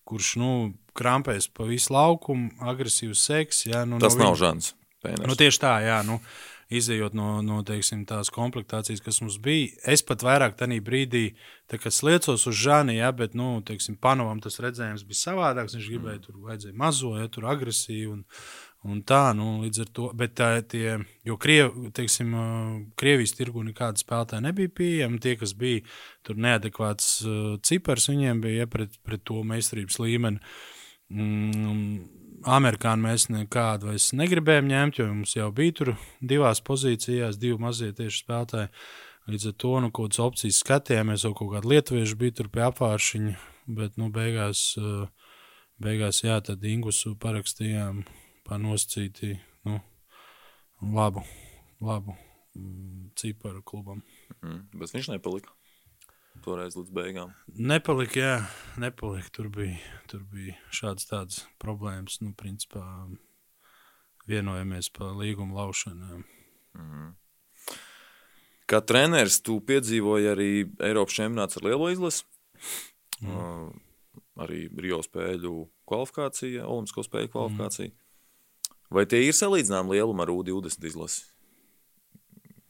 kurš 0.07 0.36
nu, 0.41 0.52
krampēs 0.95 1.49
pa 1.52 1.68
visu 1.68 1.94
laukumu, 1.95 2.52
agresīvs 2.72 3.23
seks. 3.30 3.65
Jā, 3.69 3.86
nu, 3.90 3.99
Tas 4.02 4.18
no 4.18 4.30
nav 4.30 4.40
Žants. 4.40 4.73
Nu, 5.06 5.38
tieši 5.38 5.61
tā, 5.61 5.77
jā. 5.86 6.02
Nu, 6.07 6.19
Izejot 6.73 7.14
no, 7.14 7.44
no 7.45 7.60
teiksim, 7.61 8.07
tās 8.10 8.32
komplektācijas, 8.34 9.03
kas 9.06 9.19
mums 9.22 9.36
bija, 9.38 9.68
es 9.94 10.02
pat 10.02 10.23
vairāk 10.26 10.56
tajā 10.57 10.80
brīdī 10.82 11.27
sliecos 11.69 12.48
uz 12.49 12.57
Žāni, 12.57 12.95
ja, 12.98 13.11
bet, 13.14 13.36
nu, 13.38 13.60
teiksim, 13.61 13.99
Panovam 14.02 14.41
tas 14.41 14.57
redzējums 14.64 15.06
bija 15.06 15.19
savādāks. 15.19 15.77
Viņš 15.77 15.91
gribēja 15.91 16.23
tur 16.23 16.40
vajadzēja 16.48 16.77
mazo, 16.82 17.14
ja 17.19 17.30
tur 17.30 17.45
agresīvu. 17.53 18.15
Un, 18.18 18.26
Un 18.86 18.99
tā, 19.07 19.32
nu, 19.34 19.64
līdz 19.64 19.82
ar 19.82 19.88
to, 19.98 20.07
bet 20.18 20.36
tā, 20.38 20.49
tie, 20.70 20.99
jo 21.26 21.38
Kriev, 21.41 21.72
teiksim, 21.98 22.36
Krievijas 22.99 23.34
tirgu 23.34 23.64
nekāda 23.66 23.98
spēlētāja 23.98 24.44
nebija 24.45 24.70
pieejama. 24.78 25.18
Tie, 25.24 25.34
kas 25.40 25.56
bija 25.57 25.82
tur 26.26 26.38
neadekvāts 26.41 27.07
cipars, 27.66 28.06
viņiem 28.12 28.44
bija 28.44 28.66
ja, 28.66 28.70
pret, 28.70 28.99
pret 29.06 29.24
to 29.26 29.41
meistarības 29.48 29.98
līmeni. 30.03 30.53
Mm, 31.10 31.98
Amerikāņu 32.45 33.07
mēs 33.07 33.28
nekādu 33.34 33.90
vairs 33.90 34.12
negribējām 34.18 34.70
ņemt, 34.70 35.02
jo 35.02 35.10
mums 35.10 35.34
jau 35.34 35.49
bija 35.56 35.80
tur 35.80 35.94
divās 36.22 36.62
pozīcijās, 36.66 37.41
divi 37.41 37.57
mazie 37.62 37.90
tieši 37.98 38.22
spēlētāji. 38.22 38.74
Līdz 39.34 39.49
ar 39.49 39.57
to 39.64 39.74
nu, 39.82 39.90
kādas 39.98 40.22
opcijas 40.22 40.62
skatījāmies, 40.62 41.26
jau 41.26 41.34
kaut 41.34 41.56
kāda 41.56 41.72
lietuvieša 41.72 42.22
bija 42.22 42.38
tur 42.38 42.53
pie 42.53 42.68
apvāršiņa, 42.68 43.38
bet 43.80 43.98
nu, 43.98 44.12
beigās 44.14 44.68
beigās, 45.82 46.22
jā, 46.24 46.38
tad 46.45 46.64
Ingusu 46.64 47.16
parakstījām 47.20 48.03
par 48.46 48.62
nosacīti 48.62 49.34
nu, 49.66 49.80
labu, 50.94 51.24
labu 51.82 52.16
mm, 52.56 53.12
ciparu 53.18 53.64
klubam. 53.66 54.02
Mm, 54.42 54.66
bet 54.80 54.94
viņš 54.94 55.12
nepalika. 55.16 55.54
Toreiz 56.44 56.76
līdz 56.76 56.92
beigām. 56.94 57.32
Nepalika, 57.48 58.20
jā, 58.20 58.34
nepalika. 58.82 59.32
Tur 59.34 59.48
bija, 59.54 59.78
tur 60.12 60.26
bija 60.30 60.58
šādas 60.76 61.08
tādas 61.10 61.46
problēmas. 61.64 62.20
Nu, 62.22 62.34
principā 62.38 62.84
vienojamies 64.30 64.92
par 64.94 65.16
līgumu 65.16 65.56
laušanu. 65.56 66.22
Mm. 66.76 67.14
Kā 68.70 68.82
treneris, 68.82 69.40
tu 69.46 69.60
piedzīvoji 69.64 70.30
arī 70.32 70.52
Eiropas 70.84 71.16
čempionāts 71.16 71.60
ar 71.60 71.68
lielo 71.70 71.90
izlasi. 71.94 72.26
Mm. 73.22 73.32
Uh, 73.32 74.22
arī 74.44 74.66
Rio 74.82 75.00
spēļu 75.06 75.54
kvalifikācija, 75.88 76.66
Olimpisko 76.68 77.06
spēļu 77.06 77.32
kvalifikācija. 77.32 77.94
Mm. 77.94 78.05
Vai 78.94 79.06
tie 79.10 79.24
ir 79.26 79.34
salīdzināmi 79.34 79.95
lielumi 79.95 80.24
ar 80.24 80.32
U20 80.34 80.90
izlasi? 80.90 81.24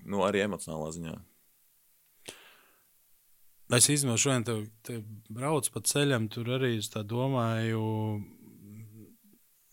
Nu, 0.06 0.22
arī 0.26 0.46
emocionālā 0.46 0.92
ziņā. 0.96 1.16
Es 3.76 3.90
īstenībā 3.90 4.16
šodien 4.22 4.46
te, 4.46 4.56
te 4.86 5.00
braucu 5.34 5.72
pa 5.74 5.82
ceļam, 5.90 6.28
tur 6.30 6.52
arī 6.60 6.76
es 6.78 6.92
domāju. 6.94 7.86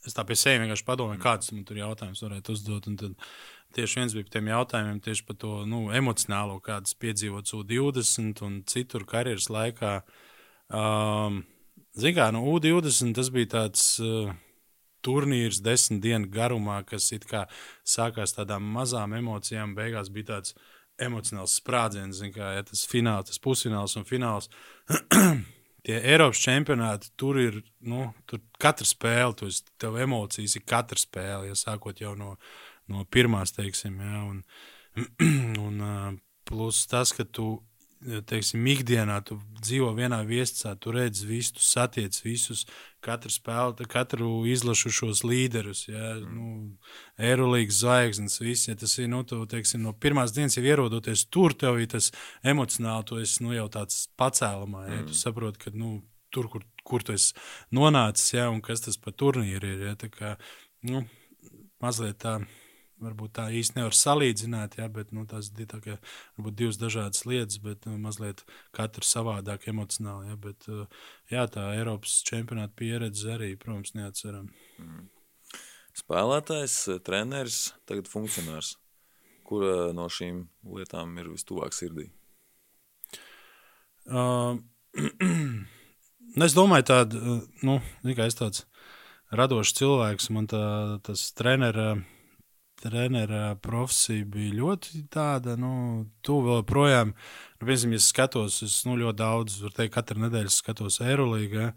Es 0.03 0.17
tā 0.17 0.25
pie 0.27 0.35
sevis 0.35 0.65
vienkārši 0.65 0.87
padomāju, 0.89 1.21
kāds 1.23 1.53
man 1.53 1.67
tur 1.69 1.79
jautājums 1.79 2.25
varētu 2.25 2.57
uzdot. 2.57 2.89
Un 2.91 2.97
tad 2.99 3.27
tieši 3.77 4.01
viens 4.01 4.17
bija 4.17 4.27
par 4.27 4.35
tiem 4.35 4.49
jautājumiem, 4.51 5.03
tieši 5.05 5.27
par 5.29 5.37
to 5.45 5.53
nu, 5.69 5.83
emocionālo, 5.95 6.57
kādas 6.65 6.97
piedzīvots 6.99 7.55
U20 7.61 8.43
un 8.49 8.63
citur 8.67 9.05
karjeras 9.07 9.51
laikā. 9.53 9.99
Um, 10.73 11.45
Zinām, 11.93 12.17
kā 12.17 12.31
no 12.33 12.41
U20 12.49 13.13
tas 13.19 13.29
bija 13.31 13.53
tāds. 13.59 13.93
Uh, 14.01 14.33
turnīrs 15.05 15.63
desmit 15.65 16.03
dienu 16.05 16.31
garumā, 16.33 16.83
kas 16.87 17.11
sākās 17.85 18.37
tādām 18.37 18.67
mazām 18.75 19.15
emocijām, 19.19 19.75
beigās 19.79 20.11
bija 20.13 20.33
tāds 20.35 20.55
emocionāls 21.03 21.57
sprādziens, 21.59 22.21
kā 22.35 22.55
ja, 22.57 22.63
tas 22.67 22.85
fināls, 22.89 23.31
tas 23.31 23.43
pusfināls 23.43 23.97
un 23.99 24.07
fināls. 24.09 24.51
Tie 25.83 25.97
Eiropas 25.99 26.39
čempionāti, 26.39 27.11
tur 27.19 27.41
ir 27.43 27.57
nu, 27.83 28.13
tur 28.31 28.39
katra 28.63 28.87
spēle, 28.87 29.35
tu 29.35 29.49
esi, 29.51 29.65
tev 29.83 29.97
emocijas 29.99 30.55
ir 30.55 30.63
katra 30.69 31.01
spēle, 31.01 31.49
ja 31.49 31.57
sākot 31.59 31.99
jau 31.99 32.13
no, 32.15 32.37
no 32.87 33.03
pirmās, 33.11 33.51
teiksim, 33.57 33.99
ja, 33.99 34.23
un, 34.29 34.45
un 35.67 36.21
plus 36.47 36.85
tas, 36.87 37.11
ka 37.17 37.27
tu 37.27 37.57
teiksim, 38.29 38.65
ikdienā 38.73 39.19
tu 39.27 39.37
dzīvo 39.63 39.91
vienā 39.97 40.21
viescā, 40.27 40.75
tu 40.81 40.93
redz 40.95 41.23
visus, 41.27 41.53
tu 41.57 41.65
satiec 41.65 42.17
visus, 42.25 42.65
katru 43.03 43.31
spēli, 43.33 43.87
katru 43.91 44.31
izlašu 44.51 44.93
šos 44.95 45.23
līderus, 45.27 45.85
ja, 45.89 46.15
mm. 46.19 46.33
nu, 46.37 46.93
Eirolandes 47.19 47.81
zvaigznes, 47.83 48.39
visi, 48.43 48.71
ja 48.71 48.79
tas 48.79 48.95
ir, 48.99 49.11
nu, 49.13 49.23
tu, 49.29 49.43
teiksim, 49.51 49.83
no 49.87 49.95
pirmās 49.95 50.35
dienas 50.35 50.59
jau 50.59 50.65
ierodoties 50.67 51.27
tur, 51.33 51.55
tev 51.59 51.81
ir 51.83 51.91
tas 51.95 52.13
emocionāli, 52.43 53.09
tu 53.09 53.21
esi, 53.23 53.43
nu, 53.47 53.55
jau 53.57 53.69
tāds 53.73 54.07
pacēlumā, 54.21 54.87
ja, 54.89 55.01
mm. 55.01 55.11
tu 55.11 55.19
saproti, 55.19 55.65
ka, 55.67 55.75
nu, 55.77 56.01
tur, 56.35 56.51
kur, 56.53 56.67
kur 56.87 57.07
tu 57.07 57.15
esi 57.17 57.35
nonācis, 57.75 58.35
ja, 58.39 58.49
un 58.51 58.63
kas 58.65 58.85
tas 58.87 58.99
par 58.99 59.17
turnīru 59.19 59.77
ir, 59.77 59.87
ja, 59.91 59.99
tā 59.99 60.11
kā, 60.13 60.37
nu, 60.89 61.07
mazliet 61.83 62.23
tā 62.23 62.41
varbūt 63.03 63.35
tā 63.39 63.47
īsti 63.59 63.79
nevar 63.79 63.97
salīdzināt, 63.97 64.79
ja, 64.81 64.89
bet 64.93 65.13
nu, 65.17 65.25
tās 65.29 65.51
ir 65.53 65.69
tā, 65.71 65.81
ka, 65.85 65.97
varbūt 66.39 66.59
divas 66.59 66.79
dažādas 66.81 67.27
lietas, 67.29 67.59
bet 67.63 67.89
nu, 67.89 67.97
mazliet 68.03 68.45
katra 68.77 69.07
savādāk 69.07 69.69
emocionāli. 69.73 70.31
Ja, 70.33 70.39
bet, 70.41 70.69
jā, 71.33 71.47
tā 71.53 71.69
Eiropas 71.77 72.21
čempionāta 72.29 72.75
pieredze 72.79 73.35
arī, 73.37 73.53
protams, 73.61 73.95
neatceram. 73.99 74.49
Mm. 74.81 75.11
Spēlētājs, 75.99 76.79
treneris, 77.05 77.61
tagad 77.89 78.09
funkcionārs. 78.09 78.77
Kura 79.45 79.91
no 79.93 80.07
šīm 80.09 80.47
lietām 80.73 81.13
ir 81.21 81.33
vistuvāk 81.35 81.77
sirdī? 81.77 82.09
Uh, 84.03 84.59
es 86.43 86.57
domāju, 86.57 86.85
tāda, 86.89 87.37
nu, 87.63 87.77
es 88.03 88.35
tāds 88.35 88.65
radošs 89.31 89.77
cilvēks, 89.79 90.27
man 90.35 90.49
tā, 90.51 90.63
tas 91.07 91.29
treneris 91.39 92.03
trenera 92.83 93.55
profesija 93.63 94.27
bija 94.29 94.59
ļoti 94.59 95.07
tāda, 95.13 95.57
nu, 95.61 95.73
tuvu 96.27 96.51
vēl 96.51 96.63
projām. 96.69 97.15
Nu, 97.61 97.67
piemēram, 97.67 97.97
ja 97.97 98.03
skatos, 98.03 98.61
es 98.67 98.83
nu, 98.89 98.99
ļoti 99.01 99.19
daudz, 99.23 99.59
var 99.65 99.75
teikt, 99.79 99.95
katru 99.97 100.25
nedēļu 100.27 100.53
skatos 100.53 101.01
Eirolandā. 101.05 101.73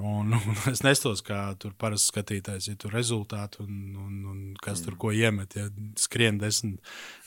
Un, 0.00 0.30
nu, 0.32 0.38
es 0.72 0.80
nestos 0.86 1.20
kā 1.24 1.38
tur 1.60 1.74
parasti 1.76 2.14
skatītājs, 2.14 2.70
ja 2.70 2.78
tur 2.80 2.94
rezultāti 2.96 3.60
un, 3.60 3.74
un, 4.00 4.14
un 4.30 4.38
kas 4.56 4.80
mm. 4.80 4.86
tur 4.86 4.96
ko 5.00 5.12
iemet. 5.12 5.56
Ja 5.58 5.68
skrien 6.00 6.40
desmit, 6.40 6.80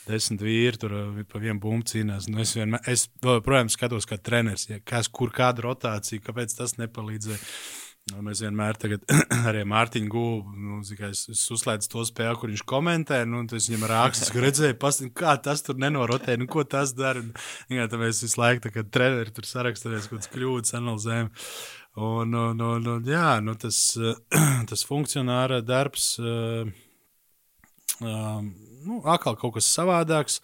desmit 0.08 0.42
vīri, 0.42 0.80
tur 0.82 0.96
pa 1.30 1.42
vienu 1.44 1.62
bumbu 1.62 1.86
cīnās. 1.92 2.26
Nu, 2.32 2.42
es, 2.42 2.56
vienmēr, 2.58 2.82
es 2.90 3.06
joprojām 3.22 3.70
skatos 3.70 4.10
kā 4.10 4.18
treneris, 4.18 4.66
ja 4.72 4.82
kas, 4.82 5.12
kur 5.14 5.34
kāda 5.36 5.68
rotācija, 5.68 6.26
kāpēc 6.26 6.58
tas 6.58 6.80
nepalīdzēja. 6.82 7.42
Nu, 8.12 8.20
mēs 8.22 8.44
vienmēr 8.44 8.78
arī 9.50 9.64
Mārtiņu 9.66 10.12
gūlu, 10.14 10.52
nu, 10.62 10.76
es, 11.08 11.24
es 11.32 11.40
uzslēdzu 11.56 11.90
to 11.90 12.04
spēli, 12.06 12.38
kur 12.38 12.52
viņš 12.52 12.62
komentē. 12.70 13.24
Nu, 13.26 13.40
es 13.58 13.66
viņam 13.72 13.88
rakstu, 13.90 14.28
ka 14.30 14.44
redzēju, 14.44 14.76
pastāv, 14.82 15.10
kā 15.18 15.32
tas 15.42 15.66
tur 15.66 15.80
nenorotē, 15.82 16.36
nu, 16.38 16.46
ko 16.46 16.62
tas 16.70 16.94
dara. 16.94 17.24
Un, 17.24 17.32
jā, 17.74 17.88
tā 17.90 17.98
mēs 17.98 18.22
visu 18.22 18.38
laiku, 18.38 18.70
kad 18.76 18.92
treneri 18.94 19.34
tur 19.34 19.50
sarakstāmies, 19.50 20.06
kādas 20.12 20.30
kļūdas 20.36 20.78
analizējam. 20.78 21.32
Un, 21.96 22.36
un, 22.38 22.62
un, 22.68 22.90
un, 22.94 23.10
jā, 23.10 23.40
nu, 23.42 23.56
tas, 23.58 23.80
tas 24.70 24.86
funkcionāra 24.86 25.64
darbs, 25.66 26.12
uh, 26.22 26.70
uh, 28.06 28.44
nu, 28.86 29.00
atkal 29.16 29.40
kaut 29.40 29.56
kas 29.58 29.72
savādāks, 29.80 30.44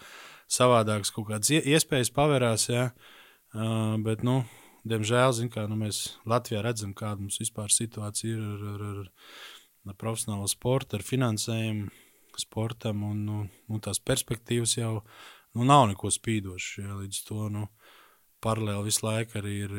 savādāks 0.50 1.14
kaut 1.14 1.30
kādas 1.30 1.54
iespējas 1.62 2.10
pavērās, 2.16 2.72
jā, 2.74 2.88
uh, 2.90 4.00
bet, 4.02 4.26
nu, 4.26 4.40
diemžēl, 4.88 5.34
zin, 5.38 5.50
kā, 5.54 5.66
nu, 5.70 5.78
mēs 5.80 6.04
Latvijā 6.30 6.62
redzam, 6.66 6.94
kāda 6.98 7.24
mums 7.24 7.40
vispār 7.42 7.74
situācija 7.74 8.38
ir 8.38 8.46
ar, 8.46 8.64
ar, 8.72 8.86
ar, 8.92 9.12
ar 9.92 10.00
profesionālo 10.02 10.48
sportu, 10.52 10.98
ar 10.98 11.06
finansējumu 11.06 11.90
sportam. 12.42 13.04
Un, 13.08 13.26
nu, 13.28 13.44
nu, 13.70 13.82
tās 13.84 14.02
perspektīvas 14.04 14.78
jau 14.78 14.94
nu, 15.56 15.68
nav 15.68 15.88
neko 15.92 16.12
spīdošas. 16.14 16.82
Ja, 16.84 16.98
līdz 17.02 17.22
to 17.28 17.50
nu, 17.54 17.68
paralēli 18.44 18.90
visu 18.90 19.06
laiku 19.06 19.40
arī 19.42 19.58
ir 19.66 19.78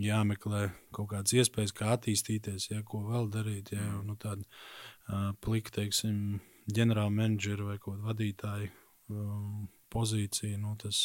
jāmeklē 0.00 0.68
kaut 0.94 1.10
kādas 1.12 1.34
iespējas, 1.36 1.74
kā 1.76 1.94
attīstīties, 1.96 2.70
ja, 2.70 2.84
ko 2.86 3.02
vēl 3.08 3.28
darīt. 3.32 3.74
Ja, 3.76 3.86
un, 3.98 4.12
nu, 4.12 4.16
tāda 4.20 4.44
uh, 4.44 5.32
plika, 5.44 5.74
teiksim, 5.80 6.40
ģenerāla 6.70 7.12
menedžera 7.14 7.72
vai 7.72 7.78
kaut 7.78 7.98
kāda 7.98 8.12
vadītāja 8.12 8.70
um, 9.10 9.66
pozīcija. 9.92 10.60
Nu, 10.62 10.76
tas, 10.80 11.02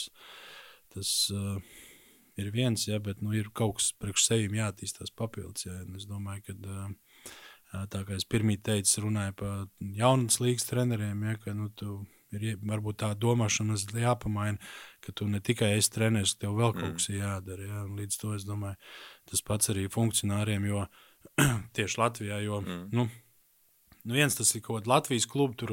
tas, 0.93 1.11
uh, 1.33 1.57
ir 2.41 2.51
viens, 2.53 2.87
ja, 2.87 2.99
bet 3.03 3.21
nu, 3.23 3.33
ir 3.35 3.51
kaut 3.55 3.79
kas 3.79 3.91
priekš 3.99 4.27
sevis 4.27 4.57
jāattīstās 4.57 5.13
papildus. 5.15 5.67
Ja, 5.67 5.79
es 5.97 6.07
domāju, 6.09 6.43
ka 6.49 7.87
tā 7.91 8.03
kā 8.07 8.15
es 8.15 8.27
pirmie 8.29 8.57
teicu, 8.61 9.07
runāju 9.07 9.35
par 9.41 9.65
jaunas 9.79 10.39
līgas 10.43 10.67
treneriem, 10.69 11.23
ja, 11.29 11.39
ka 11.41 11.55
nu, 11.57 11.69
tu 11.75 12.01
ir 12.35 12.59
varbūt 12.67 12.99
tā 13.03 13.11
domāšana 13.19 13.77
jāpamaina, 14.01 14.59
ka 15.03 15.13
tu 15.15 15.27
ne 15.29 15.39
tikai 15.39 15.75
esi 15.77 15.91
treneris, 15.93 16.35
ka 16.35 16.45
tev 16.45 16.57
vēl 16.59 16.73
kaut 16.75 16.89
mm. 16.89 16.95
kas 16.97 17.11
jādara. 17.11 17.67
Ja, 17.67 17.83
līdz 17.99 18.17
to 18.21 18.33
es 18.35 18.47
domāju, 18.47 18.79
tas 19.31 19.43
pats 19.45 19.71
arī 19.73 19.87
funkcionāriem, 19.91 20.67
jo 20.71 20.87
tieši 21.77 22.01
Latvijā, 22.01 22.41
jo. 22.45 22.63
Mm. 22.65 22.89
Nu, 22.95 23.07
Nu, 24.05 24.13
viens 24.13 24.35
tas 24.37 24.51
ir 24.53 24.61
kaut 24.61 24.83
kāds 24.83 24.89
Latvijas 24.91 25.25
klubu 25.25 25.55
tur, 25.57 25.71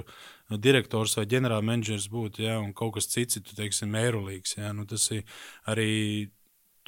direktors 0.64 1.18
vai 1.18 1.26
ģenerālmenedžers 1.28 2.06
būt, 2.08 2.38
ja, 2.40 2.54
un 2.64 2.70
kaut 2.72 2.94
kas 2.96 3.10
cits 3.12 3.36
tu 3.44 3.56
teiksim, 3.58 3.92
Eirolīgs. 3.92 4.54
Ja, 4.56 4.70
nu, 4.72 4.86
tas 4.88 5.04
ir 5.12 5.26
arī 5.68 6.30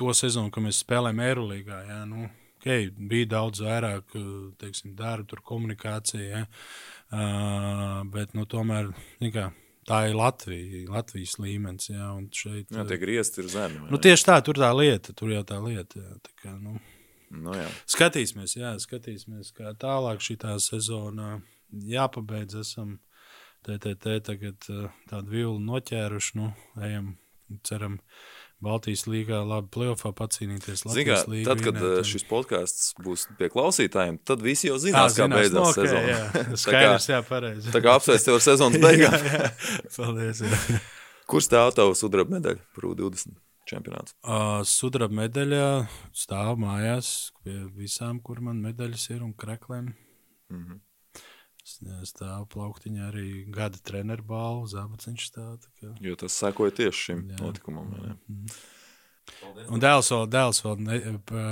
to 0.00 0.14
sezonu, 0.16 0.52
kad 0.54 0.64
mēs 0.64 0.80
spēlējām 0.84 1.20
Eirolandā. 1.24 1.80
Ja, 1.88 1.98
nu, 2.08 2.28
okay, 2.58 2.88
bija 2.94 3.30
daudz 3.36 3.62
vairāk 3.64 4.16
teiksim, 4.60 4.94
darba, 4.98 5.26
tur 5.30 5.42
komunikācija. 5.44 6.24
Ja, 6.30 6.46
uh, 6.46 8.00
bet 8.14 8.34
nu, 8.38 8.46
tomēr 8.50 8.90
kā, 9.34 9.50
tā 9.88 10.00
ir 10.10 10.18
Latvija, 10.18 10.84
Latvijas 10.92 11.36
līmenis. 11.42 11.90
Ja, 11.92 12.10
šeit, 12.34 12.72
jā, 12.72 12.86
tie 12.88 13.00
griezti 13.00 13.42
ir 13.44 13.50
zemi. 13.52 13.84
Nu, 13.92 14.00
tieši 14.02 14.28
tā, 14.30 14.40
tur 14.44 14.60
tā 14.60 14.72
lieta, 14.76 15.16
tur 15.16 15.32
jau 15.34 15.44
tā 15.46 15.60
lieta. 15.64 16.02
Ja, 16.02 16.20
tā 16.24 16.36
kā, 16.42 16.54
nu, 16.58 16.78
nu, 17.34 17.56
jā. 17.58 17.66
skatīsimies, 17.96 18.56
jā, 18.58 18.76
skatīsimies, 18.82 19.52
kā 19.56 19.74
tālāk 19.80 20.24
šī 20.24 20.38
sezona 20.64 21.38
jāpabeidz. 21.70 22.62
Esam 22.64 22.98
TTT 23.64 24.18
tagad 24.24 24.66
tādu 25.08 25.30
vilnu 25.32 25.62
noķēruši, 25.72 26.34
nu, 26.40 26.50
ejam, 26.84 27.14
ceram, 27.64 27.98
Baltijas 28.62 29.04
līgā 29.10 29.40
labi 29.44 29.68
plēsoņā 29.74 30.14
pacīnīties. 30.18 30.84
Zinā, 30.86 31.18
līga, 31.28 31.48
tad, 31.48 31.62
kad 31.64 31.78
vinēt, 31.78 32.08
šis 32.08 32.26
podkāsts 32.28 32.92
būs 33.04 33.26
pie 33.38 33.50
klausītājiem, 33.52 34.18
tad 34.24 34.44
visi 34.44 34.70
jau 34.70 34.78
zinās, 34.80 35.16
zinās 35.16 35.18
kā 35.18 35.28
beidzās 35.34 35.72
okay, 35.72 35.88
sezona. 35.88 36.12
Jā, 36.12 36.58
skaidrs, 36.64 37.08
jā, 37.10 37.20
pareizi. 37.28 37.72
Tā 37.74 37.82
kā 37.84 37.96
apsveic 37.98 38.28
tev 38.28 38.38
ar 38.38 38.44
sezonas 38.46 38.82
beigām. 38.86 39.18
Paldies. 39.96 40.44
Jā. 40.46 40.80
Kur 41.30 41.44
stāv 41.44 41.72
tavs 41.76 42.04
sudraba 42.04 42.36
medaļa 42.36 42.60
par 42.76 42.88
U20 42.90 43.36
čempionāts? 43.68 44.16
Uh, 44.22 44.60
sudraba 44.68 45.16
medaļa 45.24 45.68
stāv 46.16 46.58
mājās 46.60 47.12
pie 47.44 47.62
visām, 47.76 48.20
kur 48.24 48.42
man 48.44 48.60
medaļas 48.64 49.08
ir 49.14 49.24
un 49.24 49.32
krekliem. 49.36 49.94
Mm 50.52 50.60
-hmm. 50.64 50.83
Stāv 52.08 52.46
plauktiņā 52.54 53.10
arī 53.10 53.28
gada 53.52 53.80
treneru 53.84 54.26
balvu, 54.28 54.68
zābaciņš 54.72 55.28
stāv. 55.30 55.68
Kā... 55.80 55.92
Jo 56.04 56.16
tas 56.20 56.36
sekoja 56.40 56.74
tieši 56.80 57.06
šim 57.08 57.28
Jā. 57.30 57.40
notikumam. 57.42 57.92
Mm 57.92 58.16
-hmm. 58.28 58.56
Un 59.72 59.80
dēls 59.80 60.10
vēl, 60.12 60.26
dēls 60.28 60.60
vēl 60.64 60.80
ne, 60.84 61.18
pa, 61.28 61.44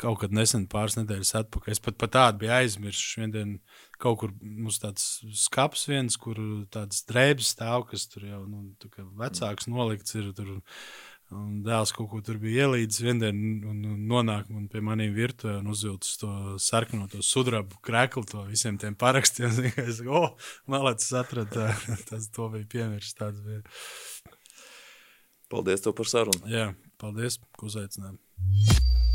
kaut 0.00 0.20
kad 0.20 0.34
nesen, 0.34 0.66
pāris 0.70 0.96
nedēļas 0.98 1.34
atpakaļ. 1.40 1.72
Es 1.72 1.82
pat, 1.82 1.96
pat 1.98 2.12
tādu 2.16 2.38
biju 2.44 2.52
aizmirsis. 2.52 3.02
Šodien 3.16 3.58
kaut 4.02 4.18
kur 4.20 4.32
mums 4.40 4.78
tāds 4.82 5.06
skats 5.32 5.88
viens, 5.88 6.16
kur 6.16 6.38
tāds 6.70 7.04
drēbes 7.08 7.54
stāv, 7.56 7.88
kas 7.90 8.06
tur 8.12 8.28
jau 8.28 8.42
nu, 8.46 8.74
vecāks 9.22 9.68
nolikts 9.72 10.14
ir. 10.14 10.32
Tur, 10.36 10.60
Un 11.34 11.62
dēls 11.66 11.90
kaut 11.90 12.06
ko 12.12 12.20
tur 12.22 12.36
bija 12.38 12.68
ielīdzis 12.68 13.02
vienā 13.02 13.32
dienā, 13.32 13.70
un 13.72 14.04
nonāk 14.06 14.46
man 14.52 14.68
pie 14.70 14.78
maniem 14.84 15.10
virtuvē 15.16 15.56
un 15.58 15.72
uzvilcis 15.72 16.20
to 16.20 16.30
sarkano, 16.62 17.08
to 17.10 17.18
sudrabu 17.18 17.80
kreklu, 17.82 18.22
to 18.30 18.44
visiem 18.46 18.78
tiem 18.78 18.94
parakstiem. 18.94 19.50
Es 19.86 19.98
domāju, 19.98 20.20
oh, 20.20 20.52
malācis 20.70 21.10
atrada, 21.18 21.72
tas 22.10 22.30
to 22.30 22.46
bija 22.54 22.70
piemirsts. 22.70 23.18
Bija. 23.42 24.36
Paldies 25.50 25.82
tev 25.82 25.96
par 25.98 26.10
sarunu. 26.10 26.46
Jā, 26.50 26.70
paldies, 27.02 27.40
ka 27.58 27.66
uzaicinājāt. 27.66 28.22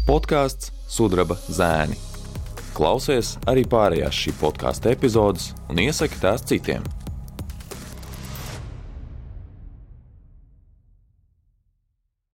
Podkāsts 0.08 0.74
Sudraba 0.92 1.40
zēni. 1.48 1.96
Klausies 2.76 3.38
arī 3.52 3.64
pārējās 3.68 4.26
šī 4.26 4.36
podkāstu 4.40 4.92
epizodes 4.92 5.54
un 5.72 5.80
iesaki 5.84 6.20
tās 6.24 6.44
citiem. 6.48 6.84